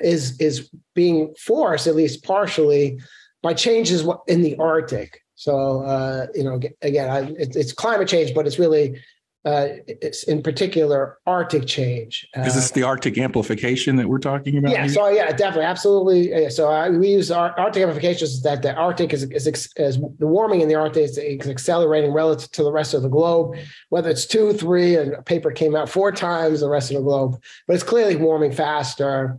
is 0.00 0.38
is 0.40 0.70
being 0.94 1.34
forced, 1.38 1.86
at 1.86 1.94
least 1.94 2.24
partially, 2.24 3.00
by 3.42 3.54
changes 3.54 4.06
in 4.26 4.42
the 4.42 4.56
Arctic. 4.56 5.22
So, 5.34 5.82
uh, 5.82 6.26
you 6.34 6.44
know, 6.44 6.60
again, 6.82 7.10
I, 7.10 7.34
it's 7.38 7.72
climate 7.72 8.08
change, 8.08 8.34
but 8.34 8.46
it's 8.46 8.58
really 8.58 8.98
uh, 9.46 9.76
it's 9.86 10.24
in 10.24 10.42
particular 10.42 11.18
Arctic 11.24 11.66
change. 11.66 12.26
Uh, 12.36 12.40
Is 12.40 12.56
this 12.56 12.72
the 12.72 12.82
Arctic 12.82 13.16
amplification 13.16 13.94
that 13.94 14.08
we're 14.08 14.18
talking 14.18 14.58
about? 14.58 14.72
Yeah. 14.72 14.82
Here? 14.82 14.88
So 14.88 15.08
yeah, 15.08 15.30
definitely, 15.30 15.66
absolutely. 15.66 16.50
So 16.50 16.68
I, 16.68 16.90
we 16.90 17.10
use 17.10 17.30
our 17.30 17.56
Arctic 17.56 17.84
amplification 17.84 18.24
is 18.24 18.42
that 18.42 18.62
the 18.62 18.74
Arctic 18.74 19.12
is, 19.12 19.22
is, 19.22 19.46
is, 19.46 20.00
the 20.18 20.26
warming 20.26 20.62
in 20.62 20.68
the 20.68 20.74
Arctic 20.74 21.04
is, 21.04 21.16
is, 21.16 21.48
accelerating 21.48 22.12
relative 22.12 22.50
to 22.52 22.64
the 22.64 22.72
rest 22.72 22.92
of 22.92 23.02
the 23.02 23.08
globe. 23.08 23.56
Whether 23.90 24.10
it's 24.10 24.26
two, 24.26 24.52
three, 24.52 24.96
and 24.96 25.14
a 25.14 25.22
paper 25.22 25.52
came 25.52 25.76
out 25.76 25.88
four 25.88 26.10
times 26.10 26.58
the 26.58 26.68
rest 26.68 26.90
of 26.90 26.96
the 26.96 27.04
globe, 27.04 27.40
but 27.68 27.74
it's 27.74 27.84
clearly 27.84 28.16
warming 28.16 28.50
faster. 28.50 29.38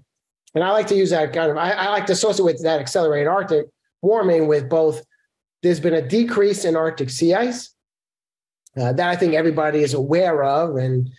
And 0.57 0.63
I 0.63 0.71
like 0.71 0.87
to 0.87 0.95
use 0.95 1.11
that 1.11 1.33
kind 1.33 1.51
of. 1.51 1.57
I, 1.57 1.69
I 1.69 1.89
like 1.89 2.07
to 2.07 2.13
associate 2.13 2.43
with 2.43 2.63
that 2.63 2.79
accelerated 2.79 3.27
Arctic 3.27 3.67
warming 4.01 4.47
with 4.47 4.67
both. 4.67 5.03
There's 5.61 5.79
been 5.79 5.93
a 5.93 6.01
decrease 6.01 6.65
in 6.65 6.75
Arctic 6.75 7.11
sea 7.11 7.35
ice 7.35 7.75
uh, 8.75 8.91
that 8.93 9.07
I 9.07 9.15
think 9.15 9.35
everybody 9.35 9.83
is 9.83 9.93
aware 9.93 10.43
of 10.43 10.75
and 10.77 11.11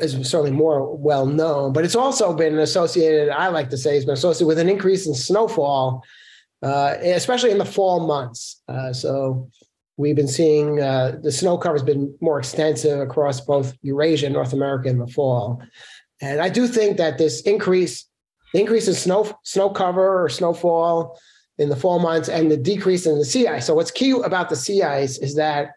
is 0.00 0.12
certainly 0.30 0.52
more 0.52 0.96
well 0.96 1.26
known. 1.26 1.72
But 1.72 1.84
it's 1.84 1.96
also 1.96 2.32
been 2.32 2.56
associated, 2.60 3.30
I 3.30 3.48
like 3.48 3.68
to 3.70 3.76
say, 3.76 3.96
it's 3.96 4.04
been 4.04 4.14
associated 4.14 4.46
with 4.46 4.60
an 4.60 4.68
increase 4.68 5.08
in 5.08 5.14
snowfall, 5.14 6.04
uh, 6.62 6.94
especially 7.02 7.50
in 7.50 7.58
the 7.58 7.64
fall 7.64 8.06
months. 8.06 8.62
Uh, 8.68 8.92
so 8.92 9.50
we've 9.96 10.14
been 10.14 10.28
seeing 10.28 10.80
uh, 10.80 11.18
the 11.20 11.32
snow 11.32 11.58
cover 11.58 11.74
has 11.74 11.82
been 11.82 12.16
more 12.20 12.38
extensive 12.38 13.00
across 13.00 13.40
both 13.40 13.76
Eurasia 13.82 14.26
and 14.26 14.34
North 14.34 14.52
America 14.52 14.88
in 14.88 14.98
the 14.98 15.08
fall. 15.08 15.60
And 16.20 16.40
I 16.40 16.48
do 16.48 16.68
think 16.68 16.96
that 16.98 17.18
this 17.18 17.40
increase, 17.42 18.07
the 18.52 18.60
increase 18.60 18.88
in 18.88 18.94
snow 18.94 19.30
snow 19.42 19.70
cover 19.70 20.22
or 20.24 20.28
snowfall 20.28 21.18
in 21.58 21.68
the 21.68 21.76
fall 21.76 21.98
months 21.98 22.28
and 22.28 22.50
the 22.50 22.56
decrease 22.56 23.06
in 23.06 23.18
the 23.18 23.24
sea 23.24 23.46
ice. 23.46 23.66
So 23.66 23.74
what's 23.74 23.90
key 23.90 24.12
about 24.12 24.48
the 24.48 24.56
sea 24.56 24.82
ice 24.82 25.18
is 25.18 25.34
that 25.36 25.72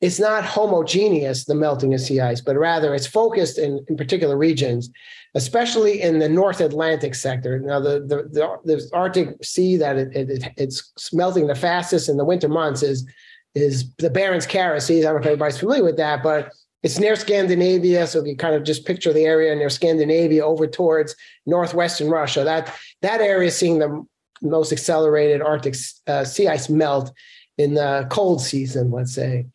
it's 0.00 0.20
not 0.20 0.44
homogeneous, 0.44 1.44
the 1.44 1.54
melting 1.54 1.92
of 1.92 2.00
sea 2.00 2.20
ice, 2.20 2.40
but 2.40 2.56
rather 2.56 2.94
it's 2.94 3.06
focused 3.06 3.58
in, 3.58 3.84
in 3.88 3.96
particular 3.96 4.36
regions, 4.36 4.90
especially 5.34 6.00
in 6.00 6.20
the 6.20 6.28
North 6.28 6.60
Atlantic 6.60 7.14
sector. 7.14 7.58
Now, 7.58 7.80
the, 7.80 8.00
the, 8.00 8.28
the, 8.30 8.58
the 8.64 8.90
Arctic 8.94 9.44
Sea 9.44 9.76
that 9.76 9.96
it, 9.96 10.16
it, 10.16 10.52
it's 10.56 11.12
melting 11.12 11.48
the 11.48 11.54
fastest 11.54 12.08
in 12.08 12.16
the 12.16 12.24
winter 12.24 12.48
months 12.48 12.82
is, 12.82 13.06
is 13.54 13.92
the 13.96 14.10
Barents 14.10 14.48
Kara 14.48 14.80
Sea. 14.80 15.00
I 15.00 15.02
don't 15.02 15.14
know 15.14 15.20
if 15.20 15.26
everybody's 15.26 15.58
familiar 15.58 15.84
with 15.84 15.96
that, 15.96 16.22
but 16.22 16.52
it's 16.82 16.98
near 16.98 17.16
Scandinavia. 17.16 18.06
So 18.06 18.24
you 18.24 18.36
kind 18.36 18.54
of 18.54 18.64
just 18.64 18.86
picture 18.86 19.12
the 19.12 19.24
area 19.24 19.54
near 19.54 19.70
Scandinavia 19.70 20.44
over 20.44 20.66
towards 20.66 21.16
northwestern 21.46 22.08
Russia, 22.08 22.44
that, 22.44 22.74
that 23.02 23.20
area 23.20 23.48
is 23.48 23.56
seeing 23.56 23.78
the 23.78 24.06
most 24.40 24.72
accelerated 24.72 25.42
Arctic 25.42 25.74
uh, 26.06 26.24
sea 26.24 26.48
ice 26.48 26.68
melt 26.68 27.12
in 27.56 27.74
the 27.74 28.06
cold 28.10 28.40
season, 28.40 28.90
let's 28.90 29.14
say. 29.14 29.46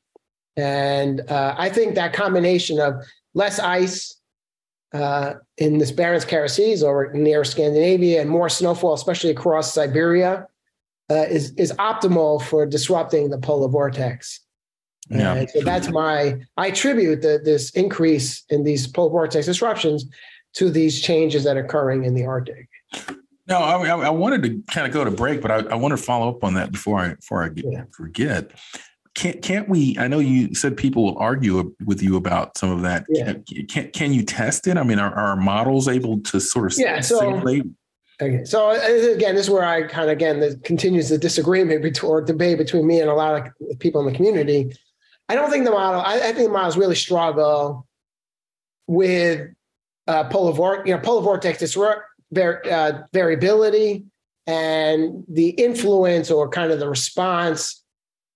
And 0.57 1.21
uh, 1.29 1.55
I 1.57 1.69
think 1.69 1.95
that 1.95 2.13
combination 2.13 2.79
of 2.79 2.95
less 3.33 3.59
ice 3.59 4.19
uh, 4.93 5.35
in 5.57 5.79
this 5.79 5.91
Barents 5.91 6.27
Kara 6.27 6.47
Seas 6.47 6.83
or 6.83 7.11
near 7.13 7.43
Scandinavia 7.43 8.21
and 8.21 8.29
more 8.29 8.49
snowfall, 8.49 8.93
especially 8.93 9.31
across 9.31 9.73
Siberia, 9.73 10.47
uh, 11.09 11.25
is 11.29 11.53
is 11.55 11.71
optimal 11.73 12.41
for 12.41 12.65
disrupting 12.65 13.29
the 13.29 13.37
polar 13.37 13.67
vortex. 13.67 14.39
Yeah. 15.09 15.45
so 15.47 15.61
that's 15.61 15.89
my 15.89 16.39
I 16.57 16.67
attribute 16.67 17.21
the, 17.21 17.41
this 17.43 17.71
increase 17.71 18.43
in 18.49 18.63
these 18.63 18.87
polar 18.87 19.09
vortex 19.09 19.45
disruptions 19.45 20.05
to 20.53 20.69
these 20.69 21.01
changes 21.01 21.43
that 21.43 21.57
are 21.57 21.65
occurring 21.65 22.05
in 22.05 22.13
the 22.13 22.25
Arctic. 22.25 22.69
No, 23.47 23.57
I, 23.57 24.05
I 24.05 24.09
wanted 24.09 24.43
to 24.43 24.73
kind 24.73 24.87
of 24.87 24.93
go 24.93 25.03
to 25.03 25.11
break, 25.11 25.41
but 25.41 25.51
I, 25.51 25.57
I 25.73 25.75
want 25.75 25.91
to 25.91 25.97
follow 25.97 26.29
up 26.29 26.43
on 26.43 26.53
that 26.53 26.71
before 26.71 26.99
I 26.99 27.15
before 27.15 27.43
I 27.43 27.49
get, 27.49 27.65
yeah. 27.67 27.83
forget 27.91 28.51
can't 29.15 29.41
can't 29.41 29.69
we? 29.69 29.95
I 29.99 30.07
know 30.07 30.19
you 30.19 30.55
said 30.55 30.75
people 30.75 31.03
will 31.03 31.17
argue 31.19 31.73
with 31.85 32.01
you 32.01 32.15
about 32.15 32.57
some 32.57 32.71
of 32.71 32.81
that. 32.81 33.05
Yeah. 33.09 33.33
Can, 33.33 33.67
can, 33.67 33.91
can 33.91 34.13
you 34.13 34.23
test 34.23 34.67
it? 34.67 34.77
I 34.77 34.83
mean, 34.83 34.99
are, 34.99 35.13
are 35.13 35.35
models 35.35 35.87
able 35.87 36.19
to 36.21 36.39
sort 36.39 36.71
of 36.71 36.79
yeah, 36.79 36.99
so? 36.99 37.41
Okay. 38.21 38.43
So 38.45 38.69
uh, 38.69 39.13
again, 39.13 39.35
this 39.35 39.45
is 39.45 39.49
where 39.49 39.65
I 39.65 39.83
kind 39.83 40.09
of 40.09 40.15
again 40.15 40.59
continues 40.63 41.09
the 41.09 41.17
disagreement 41.17 41.83
between, 41.83 42.11
or 42.11 42.21
debate 42.21 42.57
between 42.57 42.87
me 42.87 43.01
and 43.01 43.09
a 43.09 43.13
lot 43.13 43.35
of 43.35 43.79
people 43.79 44.01
in 44.01 44.11
the 44.11 44.15
community. 44.15 44.73
I 45.29 45.35
don't 45.35 45.49
think 45.49 45.65
the 45.65 45.71
model. 45.71 46.01
I, 46.01 46.15
I 46.15 46.33
think 46.33 46.47
the 46.47 46.49
models 46.49 46.77
really 46.77 46.95
struggle 46.95 47.87
with 48.87 49.49
uh, 50.07 50.25
polar 50.25 50.51
vortex, 50.51 50.87
you 50.87 50.95
know, 50.95 51.01
polar 51.01 51.21
vortex 51.21 51.59
disrupt, 51.59 52.01
uh, 52.35 53.03
variability 53.13 54.05
and 54.47 55.23
the 55.29 55.49
influence 55.49 56.29
or 56.29 56.49
kind 56.49 56.71
of 56.71 56.79
the 56.79 56.89
response 56.89 57.83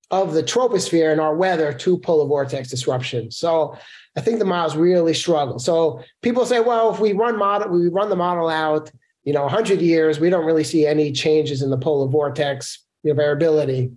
of 0.10 0.34
the 0.34 0.44
troposphere 0.44 1.12
and 1.12 1.20
our 1.20 1.36
weather 1.36 1.74
to 1.74 1.98
polar 1.98 2.26
vortex 2.26 2.70
disruption. 2.70 3.30
So 3.30 3.78
I 4.16 4.22
think 4.22 4.40
the 4.40 4.46
models 4.46 4.78
really 4.78 5.14
struggle. 5.14 5.60
So 5.60 6.02
people 6.22 6.46
say, 6.46 6.62
well, 6.62 6.94
if 6.94 7.00
we 7.00 7.12
run 7.12 7.38
model, 7.38 7.70
we 7.70 7.90
run 7.90 8.10
the 8.10 8.16
model 8.16 8.48
out, 8.48 8.90
you 9.26 9.34
know, 9.34 9.44
100 9.44 9.82
years, 9.82 10.20
we 10.20 10.30
don't 10.30 10.46
really 10.46 10.64
see 10.64 10.88
any 10.88 11.12
changes 11.12 11.62
in 11.62 11.70
the 11.70 11.78
polar 11.78 12.08
vortex 12.08 12.86
you 13.04 13.12
know, 13.12 13.16
variability. 13.16 13.92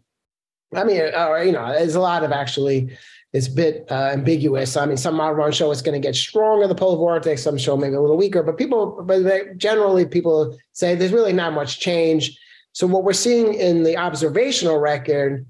I 0.75 0.85
mean, 0.85 1.01
uh, 1.15 1.37
you 1.37 1.53
know, 1.53 1.73
there's 1.73 1.95
a 1.95 2.01
lot 2.01 2.23
of 2.23 2.33
actually, 2.33 2.97
it's 3.33 3.49
a 3.49 3.53
bit 3.53 3.87
uh, 3.91 4.11
ambiguous. 4.13 4.77
I 4.77 4.87
mean, 4.87 4.97
some 4.97 5.17
model 5.17 5.35
run 5.35 5.53
show 5.53 5.71
it's 5.71 5.83
going 5.83 6.01
to 6.01 6.07
get 6.07 6.15
stronger, 6.15 6.67
the 6.67 6.75
polar 6.75 6.97
vortex, 6.97 7.43
some 7.43 7.59
show 7.59 7.77
maybe 7.77 7.95
a 7.95 8.01
little 8.01 8.17
weaker, 8.17 8.43
but 8.43 8.59
people, 8.59 9.03
but 9.03 9.25
they, 9.25 9.43
generally 9.57 10.07
people 10.07 10.59
say 10.73 10.95
there's 10.95 11.13
really 11.13 11.33
not 11.33 11.53
much 11.53 11.81
change. 11.81 12.39
So 12.73 12.87
what 12.87 13.05
we're 13.05 13.13
seeing 13.13 13.55
in 13.55 13.83
the 13.83 13.97
observational 13.97 14.79
record 14.79 15.47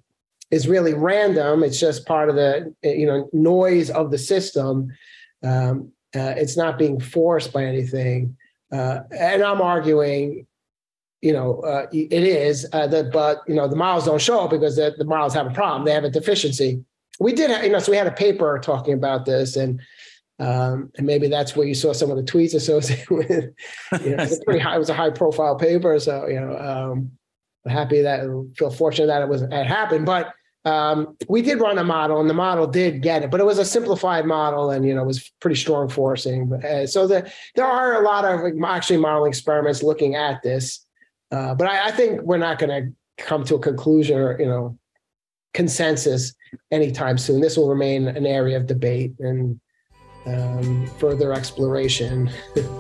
is 0.50 0.66
really 0.66 0.94
random. 0.94 1.62
It's 1.62 1.78
just 1.78 2.06
part 2.06 2.28
of 2.28 2.36
the 2.36 2.74
you 2.82 3.06
know 3.06 3.28
noise 3.32 3.90
of 3.90 4.10
the 4.10 4.18
system. 4.18 4.88
Um, 5.42 5.92
uh, 6.14 6.34
it's 6.36 6.56
not 6.56 6.78
being 6.78 6.98
forced 6.98 7.52
by 7.52 7.64
anything. 7.64 8.36
Uh, 8.72 9.00
and 9.16 9.42
I'm 9.42 9.60
arguing, 9.60 10.46
you 11.22 11.32
know, 11.32 11.60
uh, 11.60 11.86
it 11.92 12.12
is 12.12 12.66
uh, 12.72 12.86
that, 12.86 13.12
but 13.12 13.42
you 13.46 13.54
know, 13.54 13.68
the 13.68 13.76
models 13.76 14.06
don't 14.06 14.20
show 14.20 14.40
up 14.40 14.50
because 14.50 14.76
the, 14.76 14.94
the 14.96 15.04
models 15.04 15.34
have 15.34 15.46
a 15.46 15.50
problem. 15.50 15.84
They 15.84 15.92
have 15.92 16.04
a 16.04 16.10
deficiency. 16.10 16.82
We 17.18 17.34
did, 17.34 17.50
have, 17.50 17.62
you 17.64 17.70
know, 17.70 17.78
so 17.78 17.92
we 17.92 17.98
had 17.98 18.06
a 18.06 18.12
paper 18.12 18.58
talking 18.62 18.94
about 18.94 19.26
this, 19.26 19.56
and 19.56 19.80
um, 20.38 20.90
and 20.96 21.06
maybe 21.06 21.28
that's 21.28 21.54
where 21.54 21.66
you 21.66 21.74
saw 21.74 21.92
some 21.92 22.10
of 22.10 22.16
the 22.16 22.22
tweets 22.22 22.54
associated 22.54 23.10
with. 23.10 23.30
You 24.02 24.16
know, 24.16 24.22
it's 24.22 24.42
pretty 24.44 24.60
high. 24.60 24.76
It 24.76 24.78
was 24.78 24.88
a 24.88 24.94
high 24.94 25.10
profile 25.10 25.56
paper, 25.56 25.98
so 25.98 26.26
you 26.26 26.40
know, 26.40 26.56
um, 26.56 27.10
happy 27.70 28.00
that 28.02 28.22
feel 28.56 28.70
fortunate 28.70 29.08
that 29.08 29.22
it 29.22 29.28
was 29.28 29.42
it 29.42 29.66
happened, 29.66 30.06
but 30.06 30.32
um, 30.64 31.16
we 31.28 31.40
did 31.40 31.58
run 31.60 31.78
a 31.78 31.84
model 31.84 32.20
and 32.20 32.28
the 32.28 32.34
model 32.34 32.66
did 32.66 33.02
get 33.02 33.22
it, 33.22 33.30
but 33.30 33.40
it 33.40 33.46
was 33.46 33.58
a 33.58 33.64
simplified 33.64 34.26
model 34.26 34.70
and, 34.70 34.84
you 34.84 34.94
know, 34.94 35.02
it 35.02 35.06
was 35.06 35.30
pretty 35.40 35.56
strong 35.56 35.88
forcing. 35.88 36.48
But, 36.48 36.64
Uh, 36.64 36.86
so 36.86 37.06
the, 37.06 37.30
there 37.54 37.64
are 37.64 38.00
a 38.00 38.04
lot 38.04 38.24
of 38.24 38.40
actually 38.64 38.98
modeling 38.98 39.30
experiments 39.30 39.82
looking 39.82 40.16
at 40.16 40.42
this. 40.42 40.86
Uh, 41.30 41.54
but 41.54 41.68
I, 41.68 41.88
I, 41.88 41.90
think 41.92 42.22
we're 42.22 42.38
not 42.38 42.58
going 42.58 42.70
to 42.70 43.24
come 43.24 43.44
to 43.44 43.54
a 43.54 43.60
conclusion 43.60 44.18
or, 44.18 44.40
you 44.40 44.46
know, 44.46 44.76
consensus 45.54 46.34
anytime 46.70 47.18
soon. 47.18 47.40
This 47.40 47.56
will 47.56 47.68
remain 47.68 48.08
an 48.08 48.26
area 48.26 48.56
of 48.56 48.66
debate 48.66 49.12
and 49.20 49.60
um, 50.26 50.86
further 50.98 51.32
exploration. 51.32 52.30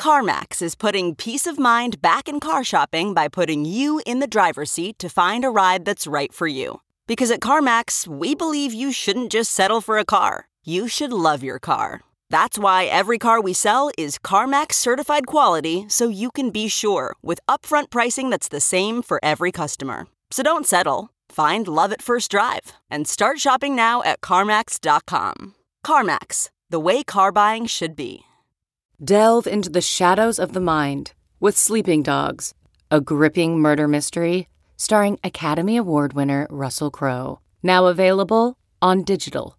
CarMax 0.00 0.62
is 0.62 0.74
putting 0.74 1.14
peace 1.14 1.46
of 1.46 1.58
mind 1.58 2.00
back 2.00 2.26
in 2.26 2.40
car 2.40 2.64
shopping 2.64 3.12
by 3.12 3.28
putting 3.28 3.66
you 3.66 4.00
in 4.06 4.18
the 4.18 4.26
driver's 4.26 4.70
seat 4.70 4.98
to 4.98 5.10
find 5.10 5.44
a 5.44 5.50
ride 5.50 5.84
that's 5.84 6.06
right 6.06 6.32
for 6.32 6.46
you. 6.46 6.80
Because 7.06 7.30
at 7.30 7.40
CarMax, 7.40 8.06
we 8.06 8.34
believe 8.34 8.72
you 8.72 8.92
shouldn't 8.92 9.30
just 9.30 9.50
settle 9.50 9.82
for 9.82 9.98
a 9.98 10.04
car, 10.06 10.48
you 10.64 10.88
should 10.88 11.12
love 11.12 11.42
your 11.42 11.58
car. 11.58 12.00
That's 12.30 12.58
why 12.58 12.84
every 12.84 13.18
car 13.18 13.40
we 13.40 13.52
sell 13.52 13.90
is 13.98 14.18
CarMax 14.18 14.74
certified 14.74 15.26
quality 15.26 15.84
so 15.88 16.08
you 16.08 16.30
can 16.30 16.50
be 16.50 16.68
sure 16.68 17.14
with 17.22 17.40
upfront 17.48 17.90
pricing 17.90 18.30
that's 18.30 18.48
the 18.48 18.60
same 18.60 19.02
for 19.02 19.18
every 19.22 19.50
customer. 19.52 20.06
So 20.30 20.42
don't 20.42 20.66
settle. 20.66 21.10
Find 21.28 21.66
love 21.66 21.92
at 21.92 22.02
first 22.02 22.30
drive 22.30 22.72
and 22.88 23.08
start 23.08 23.40
shopping 23.40 23.74
now 23.74 24.02
at 24.04 24.20
CarMax.com. 24.20 25.54
CarMax, 25.84 26.50
the 26.70 26.80
way 26.80 27.02
car 27.02 27.32
buying 27.32 27.66
should 27.66 27.96
be. 27.96 28.22
Delve 29.02 29.46
into 29.48 29.70
the 29.70 29.80
shadows 29.80 30.38
of 30.38 30.52
the 30.52 30.60
mind 30.60 31.12
with 31.40 31.56
Sleeping 31.56 32.02
Dogs, 32.02 32.54
a 32.90 33.00
gripping 33.00 33.58
murder 33.58 33.88
mystery 33.88 34.48
starring 34.76 35.18
Academy 35.22 35.76
Award 35.76 36.14
winner 36.14 36.46
Russell 36.48 36.90
Crowe. 36.90 37.40
Now 37.62 37.86
available 37.86 38.56
on 38.80 39.02
digital. 39.02 39.58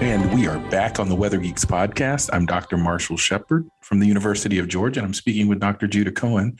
And 0.00 0.32
we 0.32 0.46
are 0.46 0.58
back 0.70 1.00
on 1.00 1.08
the 1.08 1.16
Weather 1.16 1.38
Geeks 1.38 1.64
podcast. 1.64 2.30
I'm 2.32 2.46
Dr. 2.46 2.76
Marshall 2.76 3.16
Shepard 3.16 3.68
from 3.82 3.98
the 3.98 4.06
University 4.06 4.60
of 4.60 4.68
Georgia, 4.68 5.00
and 5.00 5.06
I'm 5.06 5.12
speaking 5.12 5.48
with 5.48 5.58
Dr. 5.58 5.88
Judah 5.88 6.12
Cohen, 6.12 6.56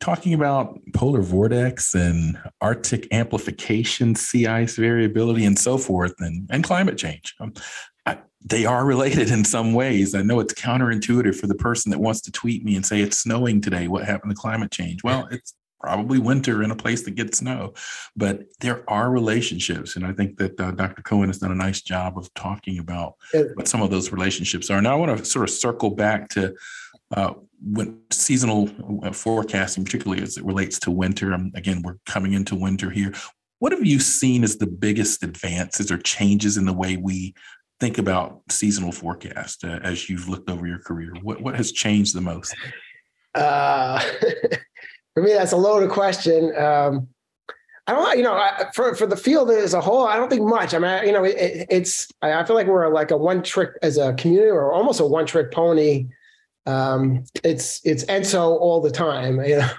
talking 0.00 0.32
about 0.32 0.80
polar 0.94 1.20
vortex 1.20 1.94
and 1.94 2.38
Arctic 2.62 3.06
amplification, 3.12 4.14
sea 4.14 4.46
ice 4.46 4.76
variability, 4.76 5.44
and 5.44 5.58
so 5.58 5.76
forth, 5.76 6.14
and, 6.20 6.48
and 6.50 6.64
climate 6.64 6.96
change. 6.96 7.34
Um, 7.38 7.52
they 8.42 8.64
are 8.64 8.86
related 8.86 9.30
in 9.30 9.44
some 9.44 9.74
ways. 9.74 10.14
I 10.14 10.22
know 10.22 10.40
it's 10.40 10.54
counterintuitive 10.54 11.36
for 11.36 11.46
the 11.46 11.54
person 11.54 11.90
that 11.90 11.98
wants 11.98 12.22
to 12.22 12.32
tweet 12.32 12.64
me 12.64 12.76
and 12.76 12.86
say 12.86 13.02
it's 13.02 13.18
snowing 13.18 13.60
today. 13.60 13.88
What 13.88 14.04
happened 14.04 14.30
to 14.30 14.36
climate 14.36 14.70
change? 14.70 15.04
Well, 15.04 15.28
it's 15.30 15.54
probably 15.80 16.18
winter 16.18 16.62
in 16.62 16.70
a 16.70 16.76
place 16.76 17.04
that 17.04 17.12
gets 17.12 17.38
snow. 17.38 17.72
But 18.16 18.42
there 18.60 18.88
are 18.88 19.10
relationships. 19.10 19.96
And 19.96 20.06
I 20.06 20.12
think 20.12 20.36
that 20.38 20.60
uh, 20.60 20.72
Dr. 20.72 21.02
Cohen 21.02 21.28
has 21.28 21.38
done 21.38 21.52
a 21.52 21.56
nice 21.56 21.80
job 21.80 22.18
of 22.18 22.32
talking 22.34 22.78
about 22.78 23.14
what 23.54 23.68
some 23.68 23.82
of 23.82 23.90
those 23.90 24.12
relationships 24.12 24.70
are. 24.70 24.80
Now, 24.80 24.92
I 24.92 24.96
want 24.96 25.18
to 25.18 25.24
sort 25.24 25.48
of 25.48 25.54
circle 25.54 25.90
back 25.90 26.28
to 26.30 26.54
uh, 27.16 27.34
when 27.62 28.00
seasonal 28.10 28.70
uh, 29.02 29.12
forecasting, 29.12 29.84
particularly 29.84 30.22
as 30.22 30.36
it 30.36 30.44
relates 30.44 30.78
to 30.80 30.90
winter. 30.90 31.32
Um, 31.32 31.50
again, 31.54 31.82
we're 31.82 31.96
coming 32.06 32.34
into 32.34 32.54
winter 32.54 32.90
here. 32.90 33.12
What 33.58 33.72
have 33.72 33.84
you 33.84 33.98
seen 33.98 34.44
as 34.44 34.56
the 34.56 34.66
biggest 34.66 35.22
advances 35.22 35.90
or 35.90 35.98
changes 35.98 36.56
in 36.56 36.64
the 36.64 36.72
way 36.72 36.96
we 36.96 37.34
think 37.78 37.98
about 37.98 38.40
seasonal 38.48 38.92
forecast 38.92 39.64
uh, 39.64 39.80
as 39.82 40.08
you've 40.08 40.28
looked 40.28 40.48
over 40.48 40.66
your 40.66 40.78
career? 40.78 41.12
What 41.22 41.42
what 41.42 41.56
has 41.56 41.72
changed 41.72 42.14
the 42.14 42.20
most? 42.20 42.54
Uh, 43.34 44.02
for 45.14 45.22
me, 45.22 45.32
that's 45.32 45.52
a 45.52 45.56
loaded 45.56 45.90
question. 45.90 46.54
Um, 46.56 47.08
I 47.86 47.92
don't, 47.92 48.18
you 48.18 48.22
know, 48.22 48.34
I, 48.34 48.66
for 48.72 48.94
for 48.94 49.06
the 49.06 49.16
field 49.16 49.50
as 49.50 49.74
a 49.74 49.80
whole, 49.80 50.06
I 50.06 50.16
don't 50.16 50.28
think 50.28 50.42
much. 50.42 50.74
I 50.74 50.78
mean, 50.78 51.06
you 51.06 51.12
know, 51.12 51.24
it, 51.24 51.66
it's 51.68 52.08
I 52.22 52.44
feel 52.44 52.54
like 52.54 52.66
we're 52.66 52.92
like 52.92 53.10
a 53.10 53.16
one 53.16 53.42
trick 53.42 53.70
as 53.82 53.98
a 53.98 54.14
community, 54.14 54.48
or 54.48 54.72
almost 54.72 55.00
a 55.00 55.06
one 55.06 55.26
trick 55.26 55.50
pony. 55.50 56.06
Um, 56.66 57.24
it's 57.42 57.80
it's 57.84 58.04
ENSO 58.04 58.60
all 58.60 58.80
the 58.80 58.90
time, 58.90 59.42
you 59.44 59.58
know. 59.58 59.70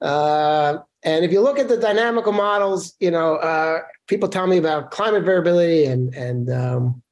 Uh, 0.00 0.78
and 1.02 1.24
if 1.24 1.32
you 1.32 1.40
look 1.40 1.58
at 1.58 1.68
the 1.68 1.76
dynamical 1.76 2.32
models, 2.32 2.94
you 3.00 3.10
know, 3.10 3.36
uh, 3.36 3.80
people 4.08 4.28
tell 4.28 4.46
me 4.46 4.58
about 4.58 4.90
climate 4.90 5.24
variability, 5.24 5.86
and 5.86 6.14
and 6.14 6.50
um, 6.50 7.02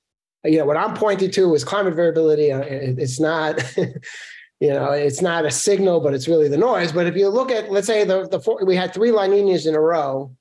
you 0.45 0.59
know 0.59 0.67
what 0.67 0.77
I'm 0.77 0.95
pointing 0.95 1.31
to 1.31 1.55
is 1.55 1.65
climate 1.65 1.95
variability. 1.95 2.53
Uh, 2.53 2.61
it, 2.61 2.99
it's 2.99 3.19
not. 3.19 3.59
you 4.61 4.71
know, 4.71 4.91
it's 4.93 5.21
not 5.21 5.45
a 5.45 5.51
signal, 5.51 6.01
but 6.01 6.15
it's 6.15 6.29
really 6.29 6.49
the 6.49 6.57
noise. 6.57 6.93
But 6.93 7.07
if 7.07 7.15
you 7.15 7.29
look 7.29 7.51
at, 7.51 7.71
let's 7.71 7.87
say 7.87 8.05
the, 8.05 8.27
the 8.29 8.41
four, 8.41 8.65
we 8.65 8.75
had 8.75 8.95
three 8.95 9.11
La 9.11 9.27
Ninas 9.27 9.67
in 9.67 9.75
a 9.75 9.81
row. 9.81 10.35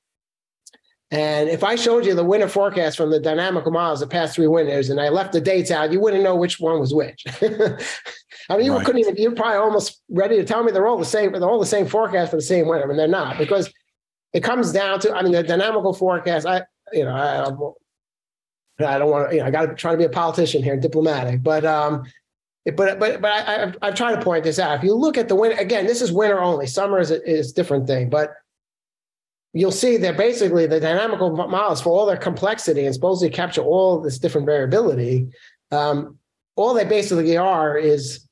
And 1.12 1.50
if 1.50 1.64
I 1.64 1.76
showed 1.76 2.06
you 2.06 2.16
the 2.16 2.24
winter 2.24 2.48
forecast 2.48 2.98
from 2.98 3.12
the 3.12 3.20
dynamical 3.20 3.72
models 3.72 4.00
the 4.00 4.08
past 4.08 4.36
three 4.36 4.48
winters 4.48 4.90
and 4.90 5.00
I 5.00 5.10
left 5.10 5.34
the 5.34 5.42
dates 5.42 5.70
out, 5.70 5.92
you 5.92 6.00
wouldn't 6.00 6.24
know 6.24 6.36
which 6.36 6.60
one 6.60 6.80
was 6.80 6.94
which. 6.94 7.24
I 8.50 8.58
mean, 8.58 8.66
you 8.66 8.76
right. 8.76 8.86
couldn't 8.86 9.02
even, 9.02 9.16
you're 9.18 9.32
probably 9.32 9.58
almost 9.58 10.02
ready 10.10 10.38
to 10.38 10.44
tell 10.44 10.64
me 10.64 10.72
they're 10.72 10.88
all 10.88 10.98
the 10.98 11.06
same, 11.06 11.32
they're 11.32 11.44
all 11.44 11.60
the 11.60 11.66
same 11.66 11.86
forecast 11.86 12.32
for 12.32 12.38
the 12.38 12.42
same 12.42 12.68
winter. 12.68 12.86
I 12.86 12.88
mean, 12.88 12.98
they're 12.98 13.08
not 13.08 13.38
because 13.38 13.72
it 14.34 14.44
comes 14.44 14.72
down 14.72 15.00
to, 15.02 15.14
I 15.14 15.22
mean, 15.22 15.34
the 15.34 15.44
dynamical 15.44 15.94
forecast, 15.94 16.48
I, 16.48 16.64
you 16.92 17.04
know, 17.04 17.16
I, 17.16 17.46
I 18.86 18.98
don't 18.98 19.12
want 19.12 19.30
to, 19.30 19.36
you 19.36 19.42
know, 19.42 19.48
I 19.48 19.52
got 19.52 19.68
to 19.68 19.76
try 19.76 19.92
to 19.92 19.98
be 19.98 20.04
a 20.06 20.10
politician 20.10 20.64
here, 20.64 20.76
diplomatic, 20.76 21.44
but 21.44 21.66
um, 21.66 22.04
but 22.72 23.00
but 23.00 23.22
but 23.22 23.32
I, 23.32 23.64
I've, 23.64 23.78
I've 23.82 23.96
tried 23.96 24.16
to 24.16 24.22
point 24.22 24.44
this 24.44 24.58
out. 24.58 24.78
If 24.78 24.84
you 24.84 24.96
look 24.96 25.18
at 25.18 25.28
the 25.28 25.36
winter 25.36 25.58
again, 25.58 25.86
this 25.86 26.02
is 26.02 26.12
winter 26.12 26.40
only. 26.40 26.66
Summer 26.66 27.00
is 27.00 27.12
a, 27.12 27.24
is 27.30 27.54
different 27.54 27.86
thing, 27.86 28.10
but 28.10 28.34
you'll 29.54 29.72
see 29.72 29.98
that 29.98 30.18
basically 30.18 30.66
the 30.66 30.80
dynamical 30.80 31.36
models 31.36 31.82
for 31.82 31.90
all 31.90 32.06
their 32.06 32.18
complexity 32.18 32.86
and 32.86 32.96
supposedly 32.96 33.30
capture 33.30 33.62
all 33.62 34.02
this 34.02 34.18
different 34.18 34.48
variability. 34.48 35.28
Um, 35.72 36.18
all 36.56 36.74
they 36.74 36.86
basically 36.86 37.38
are 37.38 37.78
is 37.78 38.28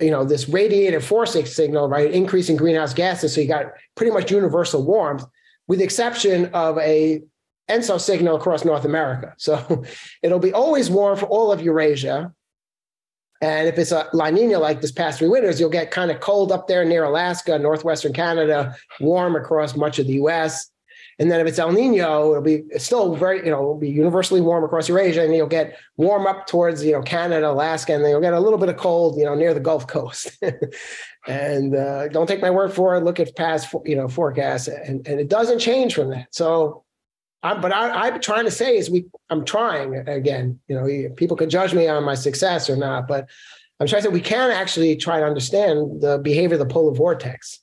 you 0.00 0.10
know 0.10 0.24
this 0.24 0.46
radiative 0.46 1.02
forcing 1.02 1.44
signal, 1.44 1.86
right? 1.86 2.10
Increasing 2.10 2.56
greenhouse 2.56 2.94
gases, 2.94 3.34
so 3.34 3.42
you 3.42 3.48
got 3.48 3.66
pretty 3.94 4.12
much 4.12 4.30
universal 4.30 4.82
warmth, 4.82 5.24
with 5.68 5.80
the 5.80 5.84
exception 5.84 6.46
of 6.54 6.78
a 6.78 7.20
ENSO 7.68 8.00
signal 8.00 8.36
across 8.36 8.64
North 8.64 8.86
America. 8.86 9.34
So 9.36 9.84
it'll 10.22 10.38
be 10.38 10.54
always 10.54 10.90
warm 10.90 11.18
for 11.18 11.26
all 11.26 11.52
of 11.52 11.60
Eurasia 11.60 12.32
and 13.40 13.68
if 13.68 13.78
it's 13.78 13.92
a 13.92 14.08
La 14.12 14.28
Nina 14.30 14.58
like 14.58 14.80
this 14.80 14.92
past 14.92 15.18
three 15.18 15.28
winters, 15.28 15.58
you'll 15.58 15.70
get 15.70 15.90
kind 15.90 16.10
of 16.10 16.20
cold 16.20 16.52
up 16.52 16.68
there 16.68 16.84
near 16.84 17.04
Alaska, 17.04 17.58
northwestern 17.58 18.12
Canada, 18.12 18.76
warm 19.00 19.34
across 19.34 19.76
much 19.76 19.98
of 19.98 20.06
the 20.06 20.14
U.S. 20.14 20.70
And 21.18 21.30
then 21.30 21.40
if 21.40 21.46
it's 21.46 21.58
El 21.58 21.72
Nino, 21.72 22.30
it'll 22.30 22.42
be 22.42 22.64
still 22.78 23.14
very, 23.14 23.38
you 23.38 23.50
know, 23.50 23.60
it'll 23.60 23.78
be 23.78 23.90
universally 23.90 24.40
warm 24.40 24.64
across 24.64 24.88
Eurasia, 24.88 25.22
and 25.22 25.34
you'll 25.34 25.46
get 25.46 25.78
warm 25.96 26.26
up 26.26 26.46
towards, 26.46 26.84
you 26.84 26.92
know, 26.92 27.02
Canada, 27.02 27.50
Alaska, 27.50 27.94
and 27.94 28.04
then 28.04 28.10
you'll 28.10 28.22
get 28.22 28.32
a 28.32 28.40
little 28.40 28.58
bit 28.58 28.70
of 28.70 28.76
cold, 28.76 29.18
you 29.18 29.24
know, 29.24 29.34
near 29.34 29.52
the 29.52 29.60
Gulf 29.60 29.86
Coast. 29.86 30.38
and 31.26 31.74
uh, 31.74 32.08
don't 32.08 32.26
take 32.26 32.40
my 32.40 32.50
word 32.50 32.72
for 32.72 32.96
it. 32.96 33.04
Look 33.04 33.20
at 33.20 33.36
past, 33.36 33.74
you 33.84 33.96
know, 33.96 34.08
forecasts, 34.08 34.68
and, 34.68 35.06
and 35.06 35.20
it 35.20 35.28
doesn't 35.28 35.58
change 35.58 35.94
from 35.94 36.10
that. 36.10 36.34
So 36.34 36.84
I'm, 37.42 37.60
but 37.60 37.72
I, 37.72 38.08
am 38.08 38.20
trying 38.20 38.44
to 38.44 38.50
say 38.50 38.76
is 38.76 38.90
we. 38.90 39.06
I'm 39.30 39.44
trying 39.44 39.96
again. 40.08 40.60
You 40.68 40.76
know, 40.76 41.14
people 41.16 41.36
can 41.36 41.48
judge 41.48 41.72
me 41.72 41.88
on 41.88 42.04
my 42.04 42.14
success 42.14 42.68
or 42.68 42.76
not, 42.76 43.08
but 43.08 43.28
I'm 43.78 43.86
trying 43.86 44.02
to 44.02 44.08
say 44.08 44.12
we 44.12 44.20
can 44.20 44.50
actually 44.50 44.96
try 44.96 45.20
to 45.20 45.26
understand 45.26 46.02
the 46.02 46.18
behavior 46.18 46.56
of 46.56 46.58
the 46.58 46.72
polar 46.72 46.92
vortex. 46.92 47.60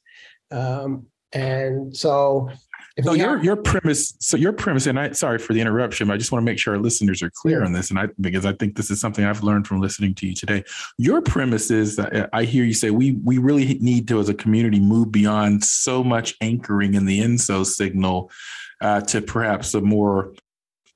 Um, 0.49 1.05
and 1.31 1.95
so, 1.95 2.49
so 3.03 3.13
your 3.13 3.35
have, 3.35 3.43
your 3.43 3.55
premise. 3.55 4.15
So 4.19 4.37
your 4.37 4.53
premise, 4.53 4.87
and 4.87 4.99
I 4.99 5.11
sorry 5.11 5.37
for 5.37 5.53
the 5.53 5.61
interruption. 5.61 6.07
But 6.07 6.15
I 6.15 6.17
just 6.17 6.31
want 6.31 6.41
to 6.41 6.45
make 6.45 6.59
sure 6.59 6.75
our 6.75 6.79
listeners 6.79 7.21
are 7.21 7.29
clear 7.29 7.63
on 7.63 7.71
this, 7.71 7.89
and 7.89 7.99
I 7.99 8.07
because 8.19 8.45
I 8.45 8.53
think 8.53 8.75
this 8.75 8.89
is 8.89 8.99
something 8.99 9.23
I've 9.23 9.43
learned 9.43 9.67
from 9.67 9.81
listening 9.81 10.15
to 10.15 10.27
you 10.27 10.33
today. 10.33 10.63
Your 10.97 11.21
premise 11.21 11.69
is 11.69 11.95
that 11.97 12.29
I 12.33 12.43
hear 12.43 12.63
you 12.63 12.73
say 12.73 12.89
we 12.89 13.11
we 13.23 13.37
really 13.37 13.75
need 13.75 14.07
to, 14.07 14.19
as 14.19 14.29
a 14.29 14.33
community, 14.33 14.79
move 14.79 15.11
beyond 15.11 15.63
so 15.63 16.03
much 16.03 16.35
anchoring 16.41 16.95
in 16.95 17.05
the 17.05 17.19
ENSO 17.19 17.65
signal 17.65 18.31
uh, 18.81 19.01
to 19.01 19.21
perhaps 19.21 19.73
a 19.73 19.81
more 19.81 20.33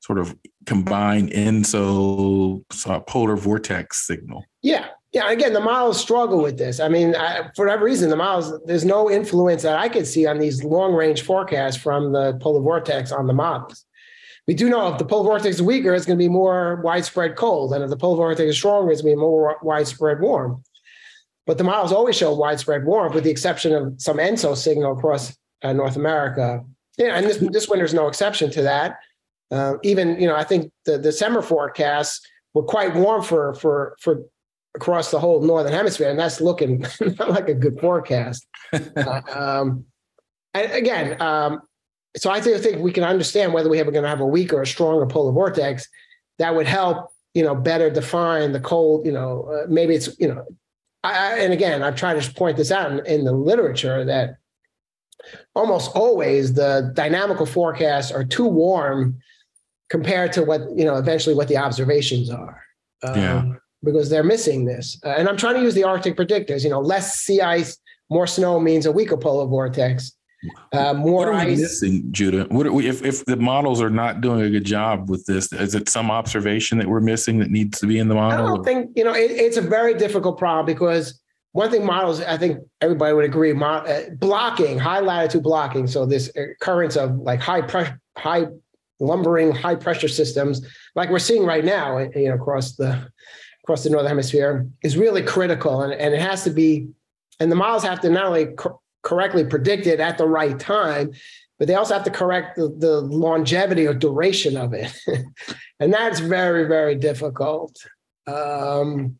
sort 0.01 0.17
of 0.17 0.35
combined 0.65 1.31
ENSO 1.31 2.63
polar 3.07 3.35
vortex 3.35 4.07
signal. 4.07 4.43
Yeah. 4.61 4.87
Yeah. 5.11 5.29
Again, 5.29 5.53
the 5.53 5.59
models 5.59 5.99
struggle 5.99 6.41
with 6.41 6.57
this. 6.57 6.79
I 6.79 6.87
mean, 6.87 7.15
I, 7.15 7.49
for 7.55 7.65
whatever 7.65 7.85
reason, 7.85 8.09
the 8.09 8.15
models, 8.15 8.59
there's 8.65 8.85
no 8.85 9.11
influence 9.11 9.63
that 9.63 9.77
I 9.77 9.89
could 9.89 10.07
see 10.07 10.25
on 10.25 10.39
these 10.39 10.63
long 10.63 10.93
range 10.93 11.23
forecasts 11.23 11.77
from 11.77 12.13
the 12.13 12.37
polar 12.41 12.61
vortex 12.61 13.11
on 13.11 13.27
the 13.27 13.33
models. 13.33 13.85
We 14.47 14.53
do 14.53 14.69
know 14.69 14.91
if 14.91 14.97
the 14.97 15.05
polar 15.05 15.23
vortex 15.23 15.55
is 15.55 15.61
weaker, 15.61 15.93
it's 15.93 16.05
going 16.05 16.17
to 16.17 16.23
be 16.23 16.29
more 16.29 16.81
widespread 16.83 17.35
cold. 17.35 17.73
And 17.73 17.83
if 17.83 17.89
the 17.89 17.97
polar 17.97 18.15
vortex 18.15 18.49
is 18.49 18.57
stronger, 18.57 18.91
it's 18.91 19.01
going 19.01 19.13
to 19.13 19.17
be 19.17 19.21
more 19.21 19.57
widespread 19.61 20.21
warm. 20.21 20.63
But 21.45 21.57
the 21.57 21.63
models 21.63 21.91
always 21.91 22.15
show 22.15 22.33
widespread 22.33 22.85
warm, 22.85 23.13
with 23.13 23.23
the 23.23 23.31
exception 23.31 23.73
of 23.73 23.93
some 23.97 24.17
ENSO 24.17 24.55
signal 24.55 24.93
across 24.93 25.35
uh, 25.63 25.73
North 25.73 25.95
America 25.95 26.63
yeah, 26.97 27.15
and 27.15 27.25
this 27.25 27.37
this 27.51 27.67
winter 27.67 27.85
is 27.85 27.93
no 27.93 28.07
exception 28.07 28.51
to 28.51 28.61
that. 28.63 28.99
Uh, 29.49 29.75
even 29.83 30.19
you 30.19 30.27
know, 30.27 30.35
I 30.35 30.43
think 30.43 30.71
the 30.85 31.11
summer 31.11 31.41
forecasts 31.41 32.21
were 32.53 32.63
quite 32.63 32.95
warm 32.95 33.23
for 33.23 33.53
for 33.55 33.95
for 33.99 34.23
across 34.75 35.11
the 35.11 35.19
whole 35.19 35.41
northern 35.41 35.73
hemisphere, 35.73 36.09
and 36.09 36.19
that's 36.19 36.41
looking 36.41 36.79
not 37.19 37.29
like 37.29 37.49
a 37.49 37.53
good 37.53 37.79
forecast. 37.79 38.45
uh, 38.73 39.21
um, 39.33 39.85
and 40.53 40.71
again, 40.71 41.21
um, 41.21 41.61
so 42.17 42.29
I 42.29 42.41
think, 42.41 42.79
we 42.79 42.91
can 42.91 43.03
understand 43.03 43.53
whether 43.53 43.69
we 43.69 43.79
are 43.79 43.85
going 43.85 44.03
to 44.03 44.09
have 44.09 44.19
a 44.19 44.25
weaker 44.25 44.57
or 44.57 44.63
a 44.63 44.67
stronger 44.67 45.05
polar 45.05 45.31
vortex. 45.31 45.87
That 46.39 46.55
would 46.55 46.67
help, 46.67 47.09
you 47.33 47.43
know, 47.43 47.55
better 47.55 47.89
define 47.89 48.51
the 48.51 48.59
cold. 48.59 49.05
You 49.05 49.13
know, 49.13 49.43
uh, 49.43 49.67
maybe 49.69 49.95
it's 49.95 50.09
you 50.19 50.27
know, 50.27 50.45
I, 51.03 51.39
and 51.39 51.53
again, 51.53 51.83
I've 51.83 51.95
tried 51.95 52.21
to 52.21 52.33
point 52.33 52.57
this 52.57 52.71
out 52.71 52.91
in, 52.91 53.05
in 53.05 53.25
the 53.25 53.31
literature 53.31 54.03
that 54.05 54.37
almost 55.55 55.91
always 55.95 56.53
the 56.53 56.91
dynamical 56.93 57.45
forecasts 57.45 58.11
are 58.11 58.23
too 58.23 58.47
warm 58.47 59.19
compared 59.89 60.33
to 60.33 60.43
what 60.43 60.61
you 60.75 60.85
know 60.85 60.97
eventually 60.97 61.35
what 61.35 61.47
the 61.47 61.57
observations 61.57 62.29
are 62.29 62.63
um, 63.03 63.15
yeah. 63.19 63.45
Because 63.83 64.09
they're 64.09 64.23
missing 64.23 64.65
this 64.65 64.99
uh, 65.05 65.09
and 65.09 65.27
i'm 65.27 65.37
trying 65.37 65.55
to 65.55 65.61
use 65.61 65.75
the 65.75 65.83
arctic 65.83 66.15
predictors 66.15 66.63
you 66.63 66.69
know 66.69 66.79
less 66.79 67.19
sea 67.19 67.41
ice 67.41 67.77
more 68.09 68.27
snow 68.27 68.59
means 68.59 68.85
a 68.85 68.91
weaker 68.91 69.17
polar 69.17 69.45
vortex 69.45 70.13
uh, 70.73 70.93
more 70.93 71.19
what 71.19 71.27
are 71.27 71.45
we 71.45 71.51
ice. 71.51 71.59
missing, 71.59 72.11
Judah? 72.11 72.45
What 72.45 72.65
are 72.65 72.73
we, 72.73 72.87
if 72.87 73.05
if 73.05 73.23
the 73.25 73.35
models 73.35 73.79
are 73.79 73.91
not 73.91 74.21
doing 74.21 74.41
a 74.41 74.49
good 74.49 74.63
job 74.63 75.07
with 75.07 75.23
this? 75.27 75.53
Is 75.53 75.75
it 75.75 75.87
some 75.87 76.09
observation 76.09 76.79
that 76.79 76.87
we're 76.87 76.99
missing 76.99 77.37
that 77.39 77.51
needs 77.51 77.79
to 77.79 77.85
be 77.85 77.99
in 77.99 78.07
the 78.07 78.15
model? 78.15 78.43
I 78.43 78.47
don't 78.47 78.63
think 78.63 78.89
you 78.95 79.03
know 79.03 79.13
it, 79.13 79.29
it's 79.29 79.57
a 79.57 79.61
very 79.61 79.93
difficult 79.93 80.39
problem 80.39 80.65
because 80.65 81.21
one 81.51 81.69
thing 81.69 81.85
models 81.85 82.21
I 82.21 82.37
think 82.37 82.59
everybody 82.79 83.13
would 83.13 83.25
agree 83.25 83.53
mo- 83.53 83.85
uh, 83.85 84.09
blocking 84.17 84.79
high 84.79 85.01
latitude 85.01 85.43
blocking. 85.43 85.85
So 85.85 86.05
this 86.05 86.31
occurrence 86.35 86.95
of 86.95 87.17
like 87.17 87.39
high 87.39 87.61
pressure, 87.61 87.99
high 88.17 88.47
lumbering, 88.99 89.51
high 89.51 89.75
pressure 89.75 90.07
systems 90.07 90.65
like 90.95 91.09
we're 91.09 91.19
seeing 91.19 91.45
right 91.45 91.65
now, 91.65 91.97
you 91.97 92.29
know, 92.29 92.35
across 92.35 92.75
the 92.75 93.07
across 93.71 93.85
the 93.85 93.89
northern 93.89 94.09
hemisphere 94.09 94.67
is 94.83 94.97
really 94.97 95.23
critical, 95.23 95.81
and 95.81 95.93
and 95.93 96.13
it 96.13 96.21
has 96.21 96.43
to 96.43 96.49
be, 96.49 96.89
and 97.39 97.49
the 97.49 97.55
models 97.55 97.83
have 97.83 98.01
to 98.01 98.09
not 98.09 98.25
only 98.25 98.47
co- 98.47 98.81
correctly 99.01 99.45
predict 99.45 99.87
it 99.87 100.01
at 100.01 100.17
the 100.17 100.27
right 100.27 100.59
time. 100.59 101.13
But 101.57 101.67
they 101.67 101.75
also 101.75 101.93
have 101.93 102.03
to 102.05 102.11
correct 102.11 102.55
the, 102.55 102.69
the 102.75 103.01
longevity 103.01 103.85
or 103.85 103.93
duration 103.93 104.57
of 104.57 104.73
it. 104.73 104.91
and 105.79 105.93
that's 105.93 106.19
very, 106.19 106.67
very 106.67 106.95
difficult. 106.95 107.77
Um, 108.25 109.19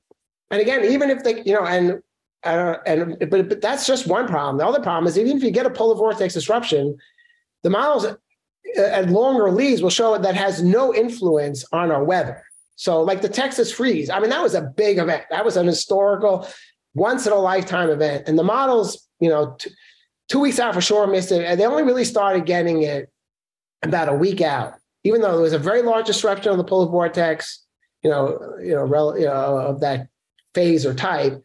and 0.50 0.60
again, 0.60 0.84
even 0.86 1.12
if 1.12 1.24
they, 1.24 1.44
you 1.44 1.54
know, 1.54 1.64
and 1.68 2.02
uh, 2.44 2.78
and 2.88 3.20
but, 3.30 3.48
but 3.48 3.62
that's 3.62 3.86
just 3.86 4.08
one 4.08 4.28
problem. 4.28 4.58
The 4.58 4.66
other 4.66 4.82
problem 4.82 5.06
is 5.08 5.20
even 5.20 5.38
if 5.38 5.44
you 5.44 5.52
get 5.52 5.68
a 5.68 5.70
polar 5.70 5.96
vortex 5.96 6.34
disruption, 6.34 6.98
the 7.62 7.70
models 7.70 8.06
uh, 8.06 8.18
at 8.76 9.12
longer 9.12 9.52
leads 9.52 9.84
will 9.84 9.92
show 9.92 10.18
that 10.18 10.36
has 10.36 10.64
no 10.64 10.96
influence 10.96 11.64
on 11.72 11.92
our 11.92 12.04
weather. 12.04 12.44
So, 12.76 13.02
like 13.02 13.22
the 13.22 13.30
Texas 13.30 13.72
freeze, 13.72 14.10
I 14.10 14.20
mean, 14.20 14.30
that 14.30 14.42
was 14.42 14.56
a 14.56 14.62
big 14.62 14.98
event. 14.98 15.24
That 15.30 15.46
was 15.46 15.58
an 15.58 15.68
historical, 15.68 16.48
once 16.94 17.28
in 17.28 17.34
a 17.34 17.38
lifetime 17.38 17.90
event. 17.90 18.28
And 18.28 18.38
the 18.38 18.44
models, 18.44 19.08
you 19.20 19.30
know, 19.30 19.56
t- 19.60 19.72
two 20.30 20.40
weeks 20.40 20.60
out 20.60 20.74
for 20.74 20.82
sure 20.82 21.08
missed 21.08 21.32
it. 21.32 21.46
And 21.46 21.60
they 21.60 21.66
only 21.66 21.84
really 21.84 22.06
started 22.06 22.46
getting 22.46 22.82
it 22.84 23.12
about 23.84 24.10
a 24.10 24.14
week 24.14 24.42
out, 24.42 24.74
even 25.04 25.22
though 25.22 25.34
there 25.34 25.42
was 25.42 25.54
a 25.54 25.60
very 25.60 25.82
large 25.82 26.06
disruption 26.06 26.52
of 26.52 26.58
the 26.58 26.64
polar 26.64 26.90
vortex, 26.90 27.66
you 28.04 28.10
know, 28.10 28.56
you 28.62 28.72
know, 28.72 28.84
rel- 28.84 29.18
you 29.18 29.26
know 29.26 29.58
of 29.58 29.82
that 29.82 30.08
phase 30.54 30.86
or 30.86 30.94
type. 30.94 31.42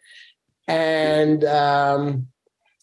And 0.68 1.44
um, 1.44 2.28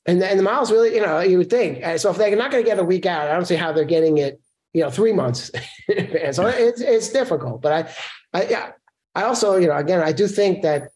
and 0.05 0.21
and 0.21 0.39
the 0.39 0.43
models 0.43 0.71
really, 0.71 0.95
you 0.95 1.01
know, 1.01 1.19
you 1.19 1.37
would 1.37 1.49
think. 1.49 1.83
So 1.99 2.11
if 2.11 2.17
they're 2.17 2.35
not 2.35 2.51
going 2.51 2.63
to 2.63 2.69
get 2.69 2.79
a 2.79 2.83
week 2.83 3.05
out, 3.05 3.29
I 3.29 3.33
don't 3.33 3.45
see 3.45 3.55
how 3.55 3.71
they're 3.71 3.85
getting 3.85 4.17
it, 4.17 4.39
you 4.73 4.81
know, 4.81 4.89
three 4.89 5.13
months. 5.13 5.51
so 6.31 6.47
it's 6.47 6.81
it's 6.81 7.09
difficult. 7.09 7.61
But 7.61 7.95
I, 8.33 8.39
I 8.39 8.47
yeah, 8.47 8.71
I 9.15 9.23
also, 9.23 9.57
you 9.57 9.67
know, 9.67 9.77
again, 9.77 10.01
I 10.01 10.11
do 10.11 10.27
think 10.27 10.63
that 10.63 10.89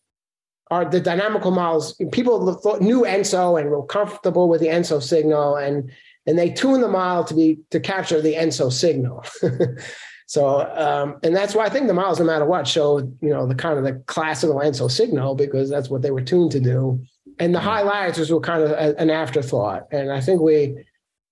are 0.70 0.86
the 0.86 1.00
dynamical 1.00 1.52
models. 1.52 1.96
People 2.12 2.54
thought, 2.56 2.82
knew 2.82 3.06
ENSO 3.06 3.60
and 3.60 3.70
were 3.70 3.86
comfortable 3.86 4.50
with 4.50 4.62
the 4.62 4.68
ENSO 4.68 5.02
signal, 5.02 5.56
and 5.56 5.92
and 6.26 6.38
they 6.38 6.50
tuned 6.50 6.84
the 6.84 6.90
model 6.90 7.24
to 7.26 7.34
be 7.34 7.60
to 7.72 7.80
capture 7.80 8.22
the 8.22 8.36
ENSO 8.36 8.72
signal. 8.72 9.24
so, 10.28 10.70
um, 10.76 11.20
and 11.24 11.36
that's 11.36 11.56
why 11.56 11.66
I 11.66 11.70
think 11.70 11.88
the 11.88 11.94
models, 11.94 12.20
no 12.20 12.26
matter 12.26 12.46
what, 12.46 12.68
show 12.68 13.00
you 13.00 13.30
know 13.30 13.48
the 13.48 13.56
kind 13.56 13.78
of 13.78 13.84
the 13.84 14.04
classical 14.08 14.60
ENSO 14.60 14.90
signal 14.90 15.36
because 15.36 15.70
that's 15.70 15.90
what 15.90 16.02
they 16.02 16.12
were 16.12 16.22
tuned 16.22 16.52
to 16.52 16.60
do. 16.60 17.02
And 17.40 17.54
the 17.54 17.60
high 17.60 17.84
latitudes 17.84 18.32
were 18.32 18.40
kind 18.40 18.64
of 18.64 18.72
a, 18.72 19.00
an 19.00 19.12
afterthought. 19.12 19.88
And 19.92 20.12
I 20.12 20.22
think 20.22 20.42
we 20.42 20.84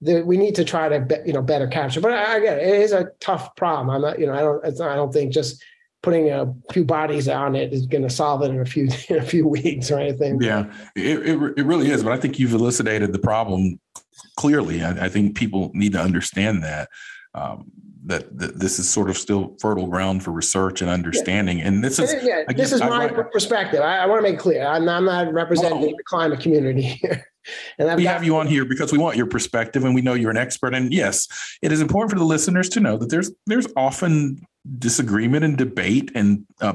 the, 0.02 0.22
we 0.22 0.38
need 0.38 0.56
to 0.56 0.66
try 0.66 0.90
to 0.90 1.00
be, 1.00 1.16
you 1.26 1.34
know 1.34 1.42
better 1.42 1.68
capture. 1.68 2.02
But 2.02 2.12
again, 2.38 2.60
it 2.60 2.82
is 2.82 2.92
a 2.92 3.12
tough 3.20 3.56
problem. 3.56 3.90
I'm 3.90 4.02
not 4.02 4.20
you 4.20 4.28
know 4.28 4.34
I 4.34 4.42
don't 4.42 4.66
it's 4.66 4.80
not, 4.80 4.92
I 4.92 4.96
don't 4.96 5.12
think 5.12 5.34
just 5.34 5.64
putting 6.04 6.30
a 6.30 6.54
few 6.72 6.86
bodies 6.86 7.28
on 7.28 7.56
it 7.56 7.74
is 7.74 7.88
going 7.88 8.04
to 8.04 8.10
solve 8.10 8.44
it 8.44 8.52
in 8.52 8.60
a 8.60 8.66
few 8.66 8.88
in 9.10 9.18
a 9.18 9.26
few 9.26 9.48
weeks 9.48 9.92
or 9.92 10.00
anything. 10.00 10.42
Yeah, 10.42 10.72
it, 10.96 11.30
it, 11.30 11.54
it 11.58 11.66
really 11.66 11.90
is. 11.90 12.04
But 12.04 12.14
I 12.14 12.18
think 12.18 12.40
you've 12.40 12.54
elucidated 12.54 13.12
the 13.12 13.20
problem 13.20 13.80
clearly. 14.38 14.84
I, 14.84 15.06
I 15.06 15.10
think 15.10 15.36
people 15.36 15.72
need 15.74 15.94
to 15.94 16.00
understand 16.00 16.64
that. 16.64 16.90
Um, 17.34 17.72
that, 18.06 18.38
that 18.38 18.60
this 18.60 18.78
is 18.78 18.88
sort 18.88 19.10
of 19.10 19.18
still 19.18 19.58
fertile 19.60 19.88
ground 19.88 20.24
for 20.24 20.32
research 20.32 20.82
and 20.82 20.92
understanding. 20.92 21.58
Yeah. 21.58 21.68
And 21.68 21.84
this 21.84 21.98
is 21.98 22.14
yeah, 22.24 22.42
again, 22.42 22.56
this 22.56 22.72
is 22.72 22.80
my 22.80 23.06
I, 23.06 23.08
perspective. 23.08 23.82
I, 23.82 23.98
I, 23.98 24.06
want 24.06 24.20
to 24.20 24.22
make 24.22 24.36
it 24.36 24.40
clear. 24.40 24.64
I'm, 24.64 24.88
I'm 24.88 25.06
not 25.06 25.34
representing 25.34 25.80
oh, 25.80 25.88
the 25.88 26.04
climate 26.06 26.40
community 26.40 26.82
here. 27.02 27.26
And 27.78 27.96
we 27.96 28.06
have 28.06 28.24
you 28.24 28.38
on 28.38 28.48
here 28.48 28.66
because 28.66 28.92
we 28.92 28.98
want 28.98 29.18
your 29.18 29.28
perspective 29.28 29.84
and 29.84 29.96
we 29.96 30.02
know 30.02 30.14
you're 30.14 30.32
an 30.32 30.38
expert. 30.38 30.74
And 30.74 30.94
yes, 30.94 31.28
it 31.62 31.72
is 31.72 31.82
important 31.82 32.12
for 32.12 32.20
the 32.20 32.26
listeners 32.26 32.70
to 32.70 32.80
know 32.80 32.98
that 32.98 33.10
there's 33.10 33.32
there's 33.46 33.68
often 33.76 34.46
disagreement 34.80 35.44
and 35.44 35.58
debate 35.58 36.12
and 36.16 36.46
uh, 36.62 36.74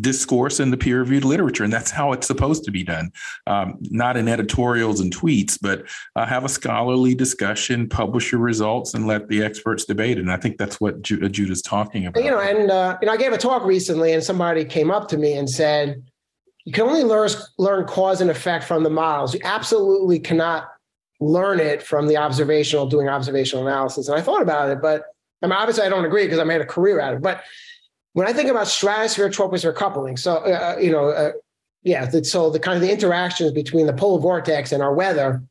discourse 0.00 0.60
in 0.60 0.70
the 0.70 0.76
peer-reviewed 0.76 1.24
literature, 1.24 1.64
and 1.64 1.72
that's 1.72 1.90
how 1.90 2.12
it's 2.12 2.26
supposed 2.26 2.64
to 2.64 2.70
be 2.70 2.84
done. 2.84 3.10
Um, 3.46 3.78
not 3.80 4.16
in 4.16 4.28
editorials 4.28 5.00
and 5.00 5.14
tweets, 5.14 5.58
but 5.60 5.84
uh, 6.14 6.24
have 6.26 6.44
a 6.44 6.48
scholarly 6.48 7.14
discussion, 7.14 7.88
publish 7.88 8.30
your 8.30 8.40
results, 8.40 8.94
and 8.94 9.06
let 9.06 9.28
the 9.28 9.42
experts 9.42 9.84
debate. 9.84 10.18
And 10.18 10.30
I 10.30 10.36
think 10.36 10.56
that's 10.56 10.80
what 10.80 11.02
Ju- 11.02 11.28
Judah's 11.28 11.62
talking 11.62 12.06
about. 12.06 12.22
You 12.22 12.30
know, 12.30 12.40
and 12.40 12.70
uh, 12.70 12.98
you 13.02 13.06
know, 13.06 13.12
I 13.12 13.16
gave 13.16 13.32
a 13.32 13.38
talk 13.38 13.64
recently, 13.64 14.12
and 14.12 14.22
somebody 14.22 14.64
came 14.64 14.90
up 14.90 15.08
to 15.08 15.18
me 15.18 15.34
and 15.34 15.50
said, 15.50 16.02
"You 16.64 16.72
can 16.72 16.84
only 16.84 17.04
learn 17.04 17.28
learn 17.58 17.86
cause 17.86 18.20
and 18.20 18.30
effect 18.30 18.64
from 18.64 18.82
the 18.82 18.90
models. 18.90 19.34
You 19.34 19.40
absolutely 19.44 20.18
cannot." 20.18 20.68
learn 21.20 21.60
it 21.60 21.80
from 21.80 22.08
the 22.08 22.16
observational 22.16 22.84
doing 22.84 23.08
observational 23.08 23.64
analysis 23.64 24.08
and 24.08 24.18
i 24.18 24.20
thought 24.20 24.42
about 24.42 24.68
it 24.70 24.82
but 24.82 25.04
I 25.42 25.46
mean, 25.46 25.52
obviously, 25.52 25.84
I 25.84 25.88
don't 25.88 26.04
agree 26.04 26.24
because 26.24 26.38
I 26.38 26.44
made 26.44 26.60
a 26.60 26.66
career 26.66 27.00
out 27.00 27.14
of 27.14 27.18
it. 27.18 27.22
But 27.22 27.42
when 28.12 28.26
I 28.26 28.32
think 28.32 28.48
about 28.48 28.68
stratosphere 28.68 29.28
troposphere 29.28 29.74
coupling, 29.74 30.16
so 30.16 30.36
uh, 30.36 30.76
you 30.80 30.92
know, 30.92 31.08
uh, 31.08 31.32
yeah, 31.82 32.08
so 32.22 32.50
the 32.50 32.60
kind 32.60 32.76
of 32.76 32.82
the 32.82 32.92
interactions 32.92 33.50
between 33.50 33.86
the 33.86 33.92
polar 33.92 34.20
vortex 34.20 34.70
and 34.70 34.82
our 34.82 34.94
weather, 34.94 35.42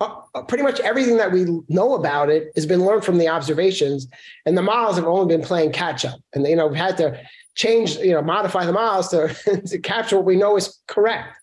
uh, 0.00 0.42
pretty 0.46 0.62
much 0.62 0.80
everything 0.80 1.16
that 1.16 1.32
we 1.32 1.46
know 1.68 1.94
about 1.94 2.28
it 2.28 2.52
has 2.54 2.66
been 2.66 2.84
learned 2.84 3.04
from 3.04 3.18
the 3.18 3.28
observations, 3.28 4.06
and 4.44 4.56
the 4.56 4.62
models 4.62 4.96
have 4.96 5.06
only 5.06 5.34
been 5.34 5.44
playing 5.44 5.72
catch 5.72 6.04
up. 6.04 6.20
And 6.34 6.46
you 6.46 6.56
know, 6.56 6.66
we've 6.66 6.76
had 6.76 6.98
to 6.98 7.18
change, 7.58 7.96
you 7.96 8.12
know, 8.12 8.22
modify 8.22 8.64
the 8.64 8.72
models 8.72 9.08
to, 9.08 9.62
to 9.66 9.78
capture 9.78 10.16
what 10.16 10.24
we 10.24 10.36
know 10.36 10.56
is 10.56 10.78
correct. 10.86 11.36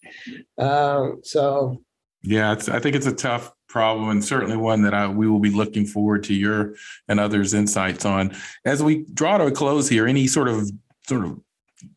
Um, 0.58 1.20
so, 1.24 1.82
yeah, 2.24 2.52
I 2.52 2.80
think 2.80 2.96
it's 2.96 3.06
a 3.06 3.14
tough 3.14 3.52
problem 3.68 4.10
and 4.10 4.24
certainly 4.24 4.56
one 4.56 4.82
that 4.84 4.94
I, 4.94 5.08
we 5.08 5.28
will 5.28 5.40
be 5.40 5.50
looking 5.50 5.86
forward 5.86 6.24
to 6.24 6.34
your 6.34 6.76
and 7.10 7.20
others 7.20 7.54
insights 7.54 8.06
on. 8.06 8.34
As 8.64 8.82
we 8.82 9.06
draw 9.14 9.38
to 9.38 9.48
a 9.48 9.52
close 9.52 9.90
here 9.90 10.08
any 10.08 10.28
sort 10.28 10.48
of 10.48 10.72
sort 11.06 11.26
of 11.26 11.38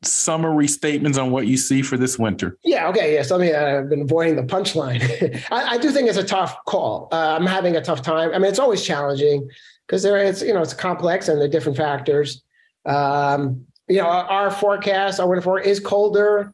summary 0.03 0.67
statements 0.67 1.17
on 1.17 1.31
what 1.31 1.47
you 1.47 1.57
see 1.57 1.83
for 1.83 1.97
this 1.97 2.19
winter? 2.19 2.59
Yeah 2.65 2.89
okay 2.89 3.13
yes 3.13 3.31
i 3.31 3.39
mean 3.39 3.55
i've 3.55 3.89
been 3.89 4.03
avoiding 4.03 4.35
the 4.35 4.43
punchline. 4.43 5.01
I, 5.53 5.77
I, 5.77 5.79
do 5.79 5.93
think 5.93 6.09
it's 6.09 6.19
a 6.19 6.25
tough 6.25 6.59
call. 6.65 7.09
Uh, 7.13 7.37
i'm 7.39 7.47
having 7.47 7.77
a 7.77 7.81
tough 7.81 8.03
time. 8.03 8.31
I 8.35 8.39
mean 8.39 8.51
it's 8.51 8.59
always 8.59 8.85
challenging 8.85 9.49
because 9.87 10.03
there 10.03 10.19
it's 10.19 10.43
you 10.43 10.53
know 10.53 10.63
it's 10.63 10.75
complex 10.75 11.29
and 11.29 11.41
the 11.41 11.49
different 11.49 11.79
factors. 11.79 12.43
Um, 12.87 13.68
you 13.89 13.99
know 13.99 14.07
our 14.07 14.51
forecast 14.51 15.21
our 15.21 15.29
winter 15.29 15.43
forecast 15.43 15.69
is 15.69 15.81
colder 15.81 16.53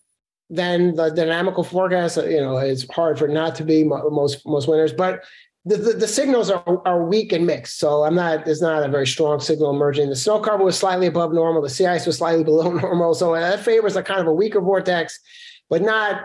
than 0.51 0.95
the 0.95 1.11
dynamical 1.11 1.65
forecast, 1.65 2.17
you 2.17 2.41
know, 2.41 2.59
it's 2.59 2.89
hard 2.93 3.19
for 3.19 3.29
not 3.29 3.55
to 3.57 3.65
be 3.65 3.85
most 3.85 4.47
most 4.47 4.69
winters. 4.69 4.93
But 4.93 5.25
the, 5.65 5.77
the, 5.77 5.93
the, 5.95 6.09
signals 6.09 6.51
are, 6.51 6.83
are 6.87 7.05
weak 7.05 7.33
and 7.33 7.47
mixed. 7.47 7.79
So 7.79 8.05
I'm 8.05 8.15
not, 8.15 8.45
there's 8.45 8.61
not 8.61 8.83
a 8.83 8.89
very 8.89 9.07
strong 9.07 9.41
signal 9.41 9.71
emerging. 9.71 10.11
The 10.11 10.17
snow 10.17 10.39
cover 10.39 10.63
was 10.63 10.79
slightly 10.79 11.07
above 11.07 11.33
normal. 11.33 11.63
The 11.63 11.71
sea 11.71 11.87
ice 11.87 12.07
was 12.07 12.19
slightly 12.19 12.45
below 12.51 12.71
normal. 12.71 13.15
So 13.15 13.35
that 13.35 13.61
favors 13.61 13.97
a 13.97 14.03
kind 14.03 14.21
of 14.21 14.27
a 14.27 14.33
weaker 14.33 14.61
vortex, 14.61 15.19
but 15.71 15.81
not 15.81 16.21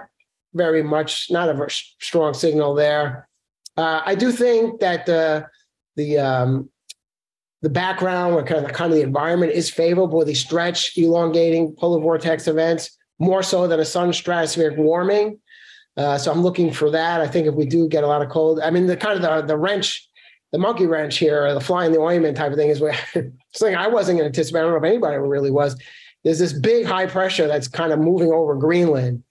very 0.54 0.84
much, 0.84 1.28
not 1.32 1.48
a 1.48 1.54
very 1.54 1.72
strong 1.72 2.34
signal 2.34 2.76
there. 2.76 3.30
Uh, 3.78 4.02
I 4.06 4.16
do 4.16 4.34
think 4.34 4.82
that 4.82 5.06
the, 5.06 5.48
the, 5.96 6.18
um, 6.18 6.70
the 7.62 7.70
background 7.70 8.36
or 8.36 8.44
kind 8.44 8.66
of, 8.66 8.72
kind 8.72 8.92
of 8.92 8.98
the 8.98 9.04
environment 9.04 9.52
is 9.52 9.70
favorable. 9.70 10.24
The 10.24 10.34
stretch 10.34 10.98
elongating 10.98 11.76
polar 11.76 12.00
vortex 12.00 12.48
events 12.48 12.98
more 13.20 13.44
so 13.44 13.68
than 13.68 13.80
a 13.80 13.86
sudden 13.86 14.12
stratospheric 14.12 14.78
warming. 14.78 15.40
Uh, 15.98 16.18
so 16.18 16.32
I'm 16.32 16.42
looking 16.42 16.72
for 16.72 16.90
that. 16.92 17.20
I 17.20 17.28
think 17.28 17.48
if 17.48 17.56
we 17.56 17.66
do 17.66 17.90
get 17.90 18.04
a 18.04 18.08
lot 18.08 18.22
of 18.22 18.30
cold, 18.30 18.62
I 18.62 18.70
mean, 18.70 18.88
the 18.88 18.96
kind 18.96 19.18
of 19.18 19.22
the, 19.22 19.54
the 19.54 19.58
wrench, 19.58 20.08
the 20.54 20.58
monkey 20.58 20.86
wrench 20.86 21.18
here, 21.18 21.46
or 21.46 21.54
the 21.54 21.60
flying 21.60 21.92
the 21.92 22.00
ointment 22.00 22.38
type 22.38 22.52
of 22.52 22.58
thing 22.58 22.70
is 22.70 22.80
where 22.80 22.98
something 23.54 23.76
I 23.76 23.88
wasn't 23.88 24.20
going 24.20 24.32
to 24.32 24.38
anticipate. 24.38 24.60
I 24.60 24.62
don't 24.62 24.72
know 24.72 24.78
if 24.78 24.84
anybody 24.84 25.18
really 25.18 25.52
was. 25.52 25.76
There's 26.24 26.40
this 26.40 26.54
big 26.54 26.86
high 26.86 27.08
pressure 27.08 27.48
that's 27.48 27.68
kind 27.68 27.92
of 27.92 28.00
moving 28.00 28.32
over 28.32 28.56
Greenland. 28.56 29.24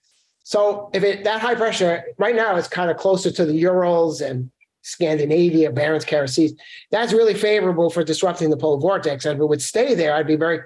So 0.48 0.88
if 0.94 1.02
it 1.02 1.24
that 1.24 1.42
high 1.42 1.54
pressure 1.54 2.02
right 2.16 2.34
now 2.34 2.56
it's 2.56 2.68
kind 2.68 2.90
of 2.90 2.96
closer 2.96 3.30
to 3.30 3.44
the 3.44 3.52
Urals 3.52 4.22
and 4.22 4.50
Scandinavia, 4.88 5.70
Barents 5.72 6.06
Kara 6.06 6.28
Seas. 6.28 6.54
That's 6.90 7.12
really 7.12 7.34
favorable 7.34 7.90
for 7.90 8.02
disrupting 8.02 8.50
the 8.50 8.56
polar 8.56 8.80
vortex. 8.80 9.24
And 9.24 9.36
if 9.36 9.40
it 9.40 9.46
would 9.46 9.62
stay 9.62 9.94
there, 9.94 10.14
I'd 10.14 10.26
be 10.26 10.36
very 10.36 10.60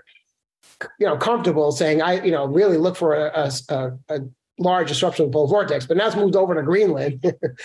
you 0.99 1.07
know, 1.07 1.17
comfortable 1.17 1.73
saying 1.73 2.03
I, 2.03 2.23
you 2.25 2.33
know, 2.33 2.47
really 2.47 2.77
look 2.77 2.97
for 2.97 3.15
a, 3.15 3.51
a, 3.69 3.93
a 4.09 4.21
large 4.59 4.89
disruption 4.89 5.25
of 5.25 5.31
the 5.31 5.37
polar 5.37 5.49
vortex. 5.49 5.87
But 5.87 5.97
now 5.97 6.07
it's 6.07 6.17
moved 6.17 6.37
over 6.37 6.55
to 6.55 6.63
Greenland, 6.63 7.25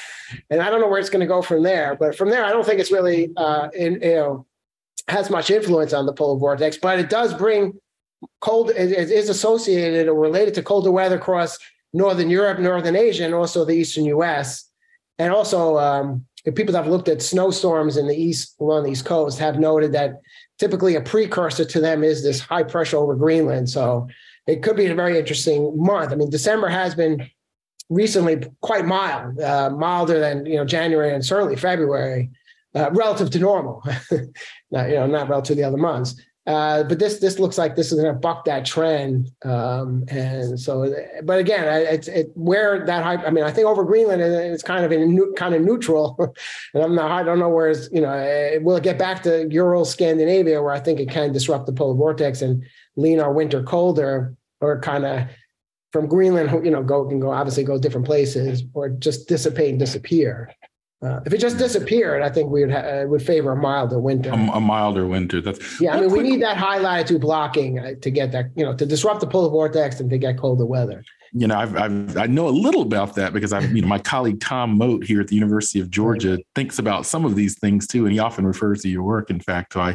and 0.49 0.61
I 0.61 0.69
don't 0.69 0.81
know 0.81 0.87
where 0.87 0.99
it's 0.99 1.09
going 1.09 1.21
to 1.21 1.27
go 1.27 1.41
from 1.41 1.63
there. 1.63 1.95
But 1.95 2.15
from 2.15 2.29
there, 2.29 2.45
I 2.45 2.51
don't 2.51 2.65
think 2.65 2.79
it's 2.79 2.91
really, 2.91 3.31
uh, 3.37 3.69
in, 3.73 3.93
you 4.01 4.15
know, 4.15 4.45
has 5.07 5.29
much 5.29 5.49
influence 5.49 5.93
on 5.93 6.05
the 6.05 6.13
polar 6.13 6.39
vortex. 6.39 6.77
But 6.77 6.99
it 6.99 7.09
does 7.09 7.33
bring 7.33 7.73
cold. 8.41 8.71
It, 8.71 8.91
it 8.91 9.11
is 9.11 9.29
associated 9.29 10.07
or 10.07 10.19
related 10.19 10.53
to 10.55 10.63
colder 10.63 10.91
weather 10.91 11.17
across 11.17 11.57
northern 11.93 12.29
Europe, 12.29 12.59
northern 12.59 12.95
Asia, 12.95 13.25
and 13.25 13.33
also 13.33 13.65
the 13.65 13.73
eastern 13.73 14.05
U.S. 14.05 14.69
And 15.19 15.33
also, 15.33 15.77
um, 15.79 16.26
people 16.55 16.71
that 16.71 16.83
have 16.83 16.91
looked 16.91 17.09
at 17.09 17.21
snowstorms 17.21 17.97
in 17.97 18.07
the 18.07 18.15
east 18.15 18.55
along 18.59 18.83
the 18.83 18.91
east 18.91 19.05
coast 19.05 19.39
have 19.39 19.59
noted 19.59 19.91
that 19.93 20.21
typically 20.59 20.95
a 20.95 21.01
precursor 21.01 21.65
to 21.65 21.79
them 21.79 22.03
is 22.03 22.23
this 22.23 22.39
high 22.39 22.63
pressure 22.63 22.97
over 22.97 23.15
Greenland. 23.15 23.69
So 23.69 24.07
it 24.47 24.63
could 24.63 24.77
be 24.77 24.85
a 24.85 24.95
very 24.95 25.19
interesting 25.19 25.73
month. 25.75 26.11
I 26.11 26.15
mean, 26.15 26.29
December 26.29 26.69
has 26.69 26.95
been 26.95 27.29
recently 27.89 28.43
quite 28.61 28.85
mild, 28.85 29.39
uh, 29.39 29.69
milder 29.69 30.19
than 30.19 30.45
you 30.45 30.55
know 30.55 30.65
January 30.65 31.13
and 31.13 31.25
certainly 31.25 31.55
February, 31.55 32.29
uh, 32.75 32.91
relative 32.91 33.29
to 33.31 33.39
normal. 33.39 33.83
not, 34.71 34.89
you 34.89 34.95
know, 34.95 35.07
not 35.07 35.29
relative 35.29 35.55
to 35.55 35.55
the 35.55 35.63
other 35.63 35.77
months. 35.77 36.19
Uh, 36.47 36.81
but 36.83 36.97
this 36.97 37.19
this 37.19 37.39
looks 37.39 37.57
like 37.57 37.75
this 37.75 37.91
is 37.91 37.99
going 37.99 38.13
to 38.13 38.17
buck 38.17 38.45
that 38.45 38.65
trend, 38.65 39.29
um, 39.43 40.05
and 40.07 40.57
so. 40.57 40.95
But 41.23 41.39
again, 41.39 41.85
it's 41.91 42.07
it, 42.07 42.31
where 42.35 42.85
that 42.85 43.03
hype. 43.03 43.19
I 43.27 43.31
mean, 43.31 43.43
I 43.43 43.51
think 43.51 43.67
over 43.67 43.83
Greenland 43.83 44.21
it's 44.21 44.63
kind 44.63 44.85
of 44.85 44.93
in 44.93 45.13
new, 45.13 45.33
kind 45.35 45.53
of 45.53 45.61
neutral, 45.61 46.15
and 46.73 46.83
I'm 46.83 46.95
not. 46.95 47.11
I 47.11 47.23
don't 47.23 47.39
know 47.39 47.49
where 47.49 47.69
it's 47.69 47.89
you 47.91 47.99
know. 47.99 48.13
It, 48.13 48.63
will 48.63 48.77
it 48.77 48.83
get 48.83 48.97
back 48.97 49.23
to 49.23 49.45
Ural 49.51 49.83
Scandinavia 49.83 50.61
where 50.61 50.71
I 50.71 50.79
think 50.79 51.01
it 51.01 51.09
can 51.09 51.33
disrupt 51.33 51.65
the 51.65 51.73
polar 51.73 51.95
vortex 51.95 52.41
and 52.41 52.63
lean 52.95 53.19
our 53.19 53.33
winter 53.33 53.61
colder, 53.61 54.33
or 54.61 54.79
kind 54.79 55.05
of 55.05 55.27
from 55.91 56.07
Greenland, 56.07 56.65
you 56.65 56.71
know, 56.71 56.83
go 56.83 57.05
can 57.05 57.19
go 57.19 57.31
obviously 57.31 57.63
go 57.63 57.77
different 57.77 58.05
places, 58.05 58.63
or 58.73 58.87
just 58.89 59.27
dissipate 59.27 59.71
and 59.71 59.79
disappear. 59.79 60.53
Uh, 60.99 61.19
if 61.27 61.33
it 61.33 61.37
just 61.37 61.59
disappeared, 61.59 62.23
I 62.23 62.29
think 62.29 62.49
we 62.49 62.65
would 62.65 62.73
ha- 62.73 63.03
would 63.05 63.21
favor 63.21 63.51
a 63.51 63.55
milder 63.55 63.99
winter. 63.99 64.31
A, 64.31 64.33
a 64.33 64.59
milder 64.59 65.05
winter. 65.05 65.41
That's 65.41 65.79
yeah. 65.79 65.95
I 65.95 66.01
mean, 66.01 66.11
we 66.11 66.23
need 66.23 66.41
that 66.41 66.57
high 66.57 66.79
latitude 66.79 67.21
blocking 67.21 67.77
uh, 67.77 67.93
to 68.01 68.09
get 68.09 68.31
that, 68.31 68.47
you 68.55 68.65
know, 68.65 68.75
to 68.75 68.85
disrupt 68.85 69.21
the 69.21 69.27
polar 69.27 69.49
vortex 69.49 69.99
and 69.99 70.09
to 70.09 70.17
get 70.17 70.39
colder 70.39 70.65
weather 70.65 71.03
you 71.33 71.47
know, 71.47 71.57
I've, 71.57 71.75
I've, 71.75 72.17
i 72.17 72.25
know 72.25 72.47
a 72.47 72.49
little 72.49 72.81
about 72.81 73.15
that 73.15 73.33
because 73.33 73.53
I've, 73.53 73.75
you 73.75 73.81
know, 73.81 73.87
my 73.87 73.99
colleague 73.99 74.39
Tom 74.39 74.77
Mote 74.77 75.03
here 75.03 75.21
at 75.21 75.27
the 75.27 75.35
University 75.35 75.79
of 75.79 75.89
Georgia 75.89 76.37
thinks 76.55 76.79
about 76.79 77.05
some 77.05 77.25
of 77.25 77.35
these 77.35 77.57
things 77.59 77.87
too, 77.87 78.05
and 78.05 78.13
he 78.13 78.19
often 78.19 78.45
refers 78.45 78.81
to 78.83 78.89
your 78.89 79.03
work. 79.03 79.29
In 79.29 79.39
fact, 79.39 79.73
so 79.73 79.81
I, 79.81 79.89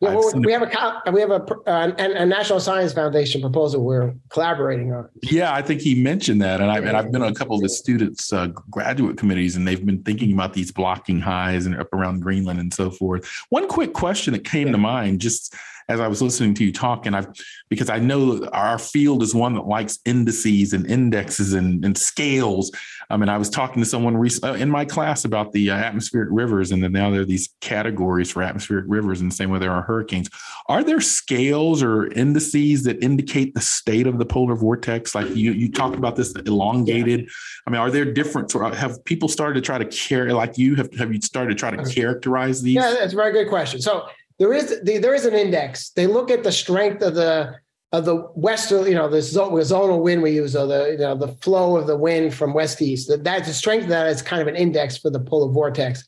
yeah, 0.00 0.14
well, 0.14 0.32
we, 0.34 0.52
have 0.52 0.62
a 0.62 1.12
we 1.12 1.20
have 1.20 1.30
a, 1.30 1.42
uh, 1.66 1.92
a, 1.98 2.26
National 2.26 2.60
Science 2.60 2.92
Foundation 2.92 3.40
proposal 3.40 3.84
we're 3.84 4.14
collaborating 4.30 4.92
on. 4.92 5.08
Yeah, 5.22 5.52
I 5.52 5.62
think 5.62 5.80
he 5.80 6.00
mentioned 6.00 6.42
that, 6.42 6.60
and 6.60 6.70
I 6.70 6.78
and 6.78 6.96
I've 6.96 7.12
been 7.12 7.22
on 7.22 7.32
a 7.32 7.34
couple 7.34 7.56
of 7.56 7.62
the 7.62 7.68
students' 7.68 8.32
uh, 8.32 8.48
graduate 8.70 9.16
committees, 9.16 9.56
and 9.56 9.66
they've 9.66 9.84
been 9.84 10.02
thinking 10.02 10.32
about 10.32 10.52
these 10.52 10.72
blocking 10.72 11.20
highs 11.20 11.66
and 11.66 11.78
up 11.78 11.92
around 11.92 12.20
Greenland 12.20 12.60
and 12.60 12.72
so 12.72 12.90
forth. 12.90 13.30
One 13.50 13.68
quick 13.68 13.92
question 13.92 14.32
that 14.32 14.44
came 14.44 14.68
yeah. 14.68 14.72
to 14.72 14.78
mind, 14.78 15.20
just 15.20 15.54
as 15.88 16.00
I 16.00 16.08
was 16.08 16.20
listening 16.20 16.54
to 16.54 16.64
you 16.64 16.72
talk, 16.72 17.06
and 17.06 17.16
I've 17.16 17.28
because 17.68 17.88
I 17.88 17.98
know 17.98 18.46
our 18.52 18.78
field 18.78 19.22
is 19.22 19.34
one 19.34 19.54
that 19.54 19.66
likes 19.66 19.98
indices 20.04 20.72
and 20.72 20.86
indexes 20.86 21.54
and, 21.54 21.84
and 21.84 21.96
scales. 21.96 22.70
I 23.10 23.16
mean, 23.16 23.30
I 23.30 23.38
was 23.38 23.48
talking 23.48 23.82
to 23.82 23.88
someone 23.88 24.16
recently 24.16 24.50
uh, 24.50 24.62
in 24.62 24.68
my 24.68 24.84
class 24.84 25.24
about 25.24 25.52
the 25.52 25.70
uh, 25.70 25.74
atmospheric 25.74 26.28
rivers, 26.30 26.72
and 26.72 26.82
then 26.82 26.92
now 26.92 27.10
there 27.10 27.22
are 27.22 27.26
these 27.26 27.54
categories 27.60 28.30
for 28.30 28.42
atmospheric 28.42 28.84
rivers, 28.86 29.20
and 29.20 29.30
the 29.30 29.34
same 29.34 29.50
way 29.50 29.58
there 29.58 29.72
are 29.72 29.82
hurricanes. 29.82 30.28
Are 30.66 30.84
there 30.84 31.00
scales 31.00 31.82
or 31.82 32.12
indices 32.12 32.84
that 32.84 33.02
indicate 33.02 33.54
the 33.54 33.60
state 33.62 34.06
of 34.06 34.18
the 34.18 34.26
polar 34.26 34.56
vortex? 34.56 35.14
Like 35.14 35.34
you, 35.34 35.52
you 35.52 35.72
talked 35.72 35.96
about 35.96 36.16
this 36.16 36.32
elongated. 36.32 37.28
I 37.66 37.70
mean, 37.70 37.80
are 37.80 37.90
there 37.90 38.04
different? 38.04 38.54
Or 38.54 38.74
have 38.74 39.02
people 39.04 39.28
started 39.28 39.54
to 39.54 39.60
try 39.64 39.78
to 39.78 39.86
care 39.86 40.34
like 40.34 40.58
you 40.58 40.74
have? 40.76 40.92
Have 40.98 41.12
you 41.12 41.20
started 41.22 41.50
to 41.50 41.54
try 41.54 41.70
to 41.70 41.82
characterize 41.90 42.60
these? 42.60 42.74
Yeah, 42.74 42.94
that's 42.98 43.14
a 43.14 43.16
very 43.16 43.32
good 43.32 43.48
question. 43.48 43.80
So 43.80 44.06
there 44.38 44.52
is 44.52 44.80
there 44.82 45.14
is 45.14 45.26
an 45.26 45.34
index. 45.34 45.90
They 45.90 46.06
look 46.06 46.30
at 46.30 46.44
the 46.44 46.52
strength 46.52 47.02
of 47.02 47.14
the 47.14 47.56
of 47.92 48.04
the 48.04 48.16
western, 48.34 48.86
you 48.86 48.94
know, 48.94 49.08
the 49.08 49.18
zonal 49.18 50.02
wind 50.02 50.22
we 50.22 50.32
use, 50.32 50.54
or 50.54 50.66
the 50.66 50.92
you 50.92 50.98
know 50.98 51.16
the 51.16 51.28
flow 51.28 51.76
of 51.76 51.86
the 51.86 51.96
wind 51.96 52.34
from 52.34 52.54
west 52.54 52.78
to 52.78 52.84
east. 52.84 53.08
That 53.08 53.24
that's 53.24 53.48
the 53.48 53.54
strength 53.54 53.84
of 53.84 53.88
that 53.90 54.06
is 54.06 54.22
kind 54.22 54.40
of 54.40 54.48
an 54.48 54.56
index 54.56 54.98
for 54.98 55.10
the 55.10 55.20
polar 55.20 55.52
vortex. 55.52 56.06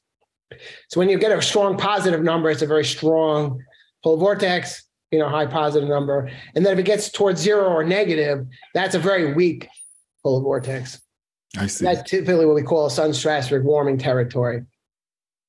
So 0.89 1.01
when 1.01 1.09
you 1.09 1.19
get 1.19 1.33
a 1.33 1.43
strong 1.43 1.77
positive 1.77 2.23
number, 2.23 2.51
it's 2.51 2.63
a 2.63 2.67
very 2.67 2.85
strong 2.85 3.63
polar 4.03 4.19
vortex, 4.19 4.85
you 5.11 5.19
know, 5.19 5.29
high 5.29 5.47
positive 5.47 5.89
number. 5.89 6.31
And 6.55 6.65
then 6.65 6.73
if 6.73 6.79
it 6.79 6.85
gets 6.85 7.11
towards 7.11 7.41
zero 7.41 7.69
or 7.69 7.85
negative, 7.85 8.47
that's 8.75 8.95
a 8.95 8.99
very 8.99 9.33
weak 9.33 9.69
polar 10.23 10.43
vortex. 10.43 11.01
I 11.57 11.67
see. 11.67 11.85
That's 11.85 12.09
typically 12.09 12.47
what 12.47 12.55
we 12.55 12.63
call 12.63 12.87
a 12.87 12.91
sudden 12.91 13.13
stratospheric 13.13 13.65
warming 13.65 13.99
territory. 13.99 14.65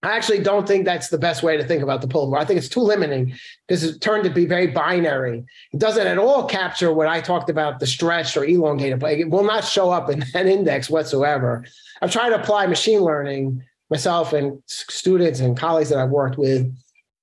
I 0.04 0.16
actually 0.16 0.40
don't 0.40 0.68
think 0.68 0.86
that's 0.86 1.10
the 1.10 1.18
best 1.18 1.44
way 1.44 1.58
to 1.58 1.64
think 1.64 1.84
about 1.84 2.02
the 2.02 2.08
polar. 2.08 2.38
I 2.40 2.46
think 2.46 2.58
it's 2.58 2.70
too 2.70 2.80
limiting 2.80 3.36
because 3.68 3.84
it 3.84 4.02
turned 4.02 4.24
to 4.24 4.32
be 4.32 4.46
very 4.46 4.68
binary. 4.68 5.46
It 5.74 5.80
doesn't 5.80 6.08
at 6.08 6.18
all 6.18 6.46
capture 6.46 6.92
what 6.92 7.08
I 7.08 7.22
talked 7.22 7.52
about 7.52 7.80
the 7.80 7.86
stretched 7.86 8.36
or 8.36 8.44
elongated, 8.44 9.00
but 9.00 9.14
it 9.14 9.30
will 9.30 9.44
not 9.44 9.64
show 9.64 9.92
up 9.92 10.10
in 10.10 10.24
that 10.34 10.48
index 10.48 10.90
whatsoever. 10.90 11.66
I've 12.02 12.12
tried 12.12 12.30
to 12.30 12.42
apply 12.42 12.66
machine 12.66 13.02
learning 13.02 13.64
myself 13.92 14.34
and 14.34 14.62
students 14.66 15.40
and 15.40 15.56
colleagues 15.56 15.90
that 15.90 16.00
I've 16.00 16.10
worked 16.10 16.38
with. 16.38 16.74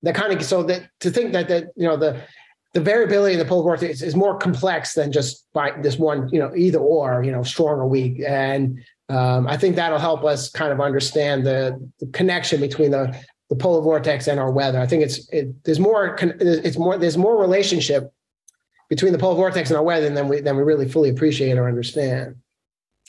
That 0.03 0.15
kind 0.15 0.31
of 0.31 0.41
so 0.45 0.63
that 0.63 0.89
to 1.01 1.11
think 1.11 1.33
that 1.33 1.49
that 1.49 1.71
you 1.75 1.85
know 1.85 1.97
the 1.97 2.21
the 2.73 2.79
variability 2.79 3.33
in 3.33 3.39
the 3.39 3.45
polar 3.45 3.63
vortex 3.63 3.95
is, 3.95 4.01
is 4.01 4.15
more 4.15 4.37
complex 4.37 4.93
than 4.93 5.11
just 5.11 5.45
by 5.51 5.71
this 5.81 5.97
one 5.97 6.29
you 6.31 6.39
know 6.39 6.55
either 6.55 6.79
or 6.79 7.21
you 7.23 7.31
know 7.31 7.43
strong 7.43 7.79
or 7.79 7.87
weak 7.87 8.21
and 8.25 8.79
um, 9.09 9.47
I 9.47 9.57
think 9.57 9.75
that'll 9.75 9.99
help 9.99 10.23
us 10.23 10.49
kind 10.49 10.71
of 10.71 10.79
understand 10.79 11.45
the, 11.45 11.89
the, 11.99 12.05
connection 12.07 12.61
between 12.61 12.91
the, 12.91 13.15
the 13.49 13.55
polar 13.55 13.81
vortex 13.81 14.27
and 14.27 14.39
our 14.39 14.51
weather. 14.51 14.79
I 14.79 14.85
think 14.85 15.03
it's 15.03 15.27
it, 15.29 15.63
there's 15.63 15.79
more 15.79 16.15
it's 16.19 16.77
more 16.77 16.97
there's 16.97 17.17
more 17.17 17.39
relationship 17.39 18.13
between 18.87 19.11
the 19.11 19.17
polar 19.17 19.35
vortex 19.35 19.71
and 19.71 19.77
our 19.77 19.83
weather 19.83 20.09
than 20.09 20.27
we 20.27 20.41
than 20.41 20.55
we 20.55 20.63
really 20.63 20.87
fully 20.87 21.09
appreciate 21.09 21.57
or 21.57 21.67
understand. 21.67 22.35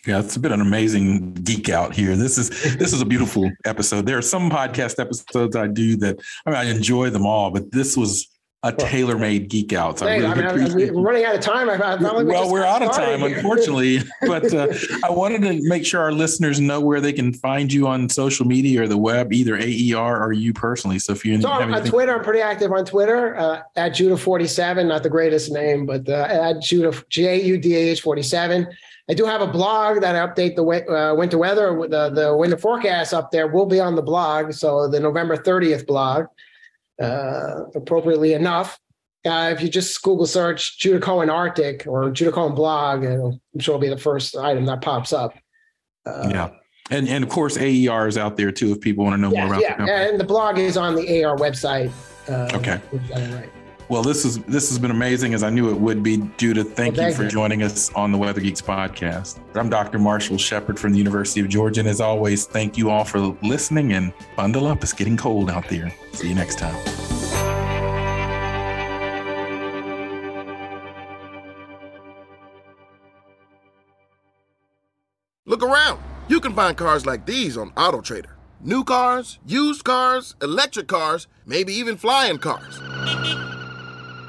Yeah, 0.06 0.20
it's 0.20 0.38
been 0.38 0.52
an 0.52 0.62
amazing 0.62 1.34
geek 1.34 1.68
out 1.68 1.94
here. 1.94 2.16
This 2.16 2.38
is 2.38 2.48
this 2.78 2.94
is 2.94 3.02
a 3.02 3.06
beautiful 3.06 3.50
episode. 3.66 4.06
There 4.06 4.16
are 4.16 4.22
some 4.22 4.50
podcast 4.50 4.98
episodes 4.98 5.54
I 5.54 5.66
do 5.66 5.96
that 5.98 6.18
I 6.46 6.50
mean 6.50 6.58
I 6.58 6.64
enjoy 6.64 7.10
them 7.10 7.26
all, 7.26 7.50
but 7.50 7.70
this 7.72 7.98
was 7.98 8.26
a 8.62 8.72
tailor-made 8.72 9.48
geek 9.48 9.72
out. 9.72 9.98
So 9.98 10.06
I, 10.06 10.16
really 10.16 10.26
I 10.26 10.66
mean, 10.66 10.94
we're 10.94 11.02
running 11.02 11.24
out 11.24 11.34
of 11.34 11.40
time. 11.40 11.70
I, 11.70 11.76
I 11.76 11.94
like 11.94 12.12
we 12.18 12.24
well, 12.24 12.52
we're 12.52 12.64
out 12.64 12.82
of 12.82 12.92
time, 12.92 13.20
here. 13.20 13.36
unfortunately. 13.36 14.00
but 14.26 14.52
uh, 14.52 14.68
I 15.02 15.10
wanted 15.10 15.40
to 15.42 15.66
make 15.66 15.86
sure 15.86 16.02
our 16.02 16.12
listeners 16.12 16.60
know 16.60 16.78
where 16.78 17.00
they 17.00 17.14
can 17.14 17.32
find 17.32 17.72
you 17.72 17.86
on 17.88 18.10
social 18.10 18.46
media 18.46 18.82
or 18.82 18.86
the 18.86 18.98
web, 18.98 19.32
either 19.32 19.56
AER 19.56 20.22
or 20.22 20.32
you 20.34 20.52
personally. 20.52 20.98
So 20.98 21.14
if 21.14 21.24
you 21.24 21.40
so 21.40 21.48
on 21.48 21.72
anything- 21.72 21.90
Twitter, 21.90 22.14
I'm 22.16 22.22
pretty 22.22 22.42
active 22.42 22.70
on 22.70 22.84
Twitter 22.84 23.34
uh, 23.36 23.62
at 23.76 23.92
Judah47. 23.92 24.86
Not 24.86 25.04
the 25.04 25.10
greatest 25.10 25.50
name, 25.50 25.86
but 25.86 26.06
uh, 26.06 26.26
at 26.28 26.60
Judah 26.60 26.92
J 27.08 27.42
U 27.42 27.56
D 27.56 27.76
A 27.76 27.78
H 27.92 28.02
47. 28.02 28.68
I 29.08 29.14
do 29.14 29.24
have 29.24 29.40
a 29.40 29.46
blog 29.46 30.02
that 30.02 30.14
I 30.14 30.26
update 30.26 30.54
the 30.54 30.62
uh, 30.64 31.14
winter 31.14 31.38
weather, 31.38 31.74
the 31.88 32.10
the 32.10 32.36
winter 32.36 32.58
forecast 32.58 33.14
up 33.14 33.30
there 33.30 33.48
will 33.48 33.66
be 33.66 33.80
on 33.80 33.96
the 33.96 34.02
blog. 34.02 34.52
So 34.52 34.86
the 34.86 35.00
November 35.00 35.36
30th 35.36 35.86
blog 35.86 36.26
uh, 37.00 37.64
appropriately 37.74 38.34
enough. 38.34 38.78
Uh, 39.26 39.50
if 39.54 39.62
you 39.62 39.68
just 39.68 40.00
Google 40.02 40.26
search 40.26 40.78
Judah 40.78 41.00
Cohen 41.00 41.28
Arctic 41.28 41.86
or 41.86 42.10
Judah 42.10 42.32
Cohen 42.32 42.54
blog, 42.54 43.04
I'm 43.04 43.40
sure 43.58 43.74
it'll 43.74 43.78
be 43.78 43.88
the 43.88 43.98
first 43.98 44.36
item 44.36 44.64
that 44.66 44.80
pops 44.80 45.12
up. 45.12 45.34
Uh, 46.06 46.28
yeah. 46.30 46.50
And, 46.90 47.06
and 47.08 47.22
of 47.22 47.30
course, 47.30 47.56
AER 47.56 48.08
is 48.08 48.18
out 48.18 48.36
there 48.36 48.50
too 48.50 48.72
if 48.72 48.80
people 48.80 49.04
want 49.04 49.14
to 49.14 49.20
know 49.20 49.30
more 49.30 49.46
about 49.46 49.60
yeah. 49.60 49.76
the 49.76 49.92
And 49.92 50.18
the 50.18 50.24
blog 50.24 50.58
is 50.58 50.76
on 50.76 50.94
the 50.94 51.22
AER 51.22 51.36
website. 51.36 51.92
Uh, 52.28 52.48
okay. 52.56 52.80
Right. 53.10 53.50
Well, 53.90 54.04
this 54.04 54.24
is 54.24 54.38
this 54.44 54.68
has 54.68 54.78
been 54.78 54.92
amazing 54.92 55.34
as 55.34 55.42
I 55.42 55.50
knew 55.50 55.68
it 55.68 55.80
would 55.80 56.00
be. 56.00 56.18
Judah, 56.36 56.62
thank, 56.62 56.94
well, 56.94 57.06
thank 57.06 57.10
you 57.10 57.16
for 57.16 57.24
you. 57.24 57.28
joining 57.28 57.64
us 57.64 57.92
on 57.94 58.12
the 58.12 58.18
Weather 58.18 58.40
Geeks 58.40 58.62
podcast. 58.62 59.40
I'm 59.56 59.68
Dr. 59.68 59.98
Marshall 59.98 60.38
Shepard 60.38 60.78
from 60.78 60.92
the 60.92 60.98
University 60.98 61.40
of 61.40 61.48
Georgia, 61.48 61.80
and 61.80 61.88
as 61.88 62.00
always, 62.00 62.46
thank 62.46 62.78
you 62.78 62.88
all 62.88 63.04
for 63.04 63.18
listening 63.42 63.94
and 63.94 64.12
bundle 64.36 64.68
up. 64.68 64.84
It's 64.84 64.92
getting 64.92 65.16
cold 65.16 65.50
out 65.50 65.68
there. 65.68 65.92
See 66.12 66.28
you 66.28 66.36
next 66.36 66.60
time. 66.60 66.76
Look 75.46 75.64
around. 75.64 76.00
You 76.28 76.38
can 76.38 76.54
find 76.54 76.76
cars 76.76 77.06
like 77.06 77.26
these 77.26 77.56
on 77.56 77.72
AutoTrader. 77.72 78.34
New 78.60 78.84
cars, 78.84 79.40
used 79.44 79.82
cars, 79.82 80.36
electric 80.40 80.86
cars, 80.86 81.26
maybe 81.44 81.72
even 81.72 81.96
flying 81.96 82.38
cars. 82.38 82.78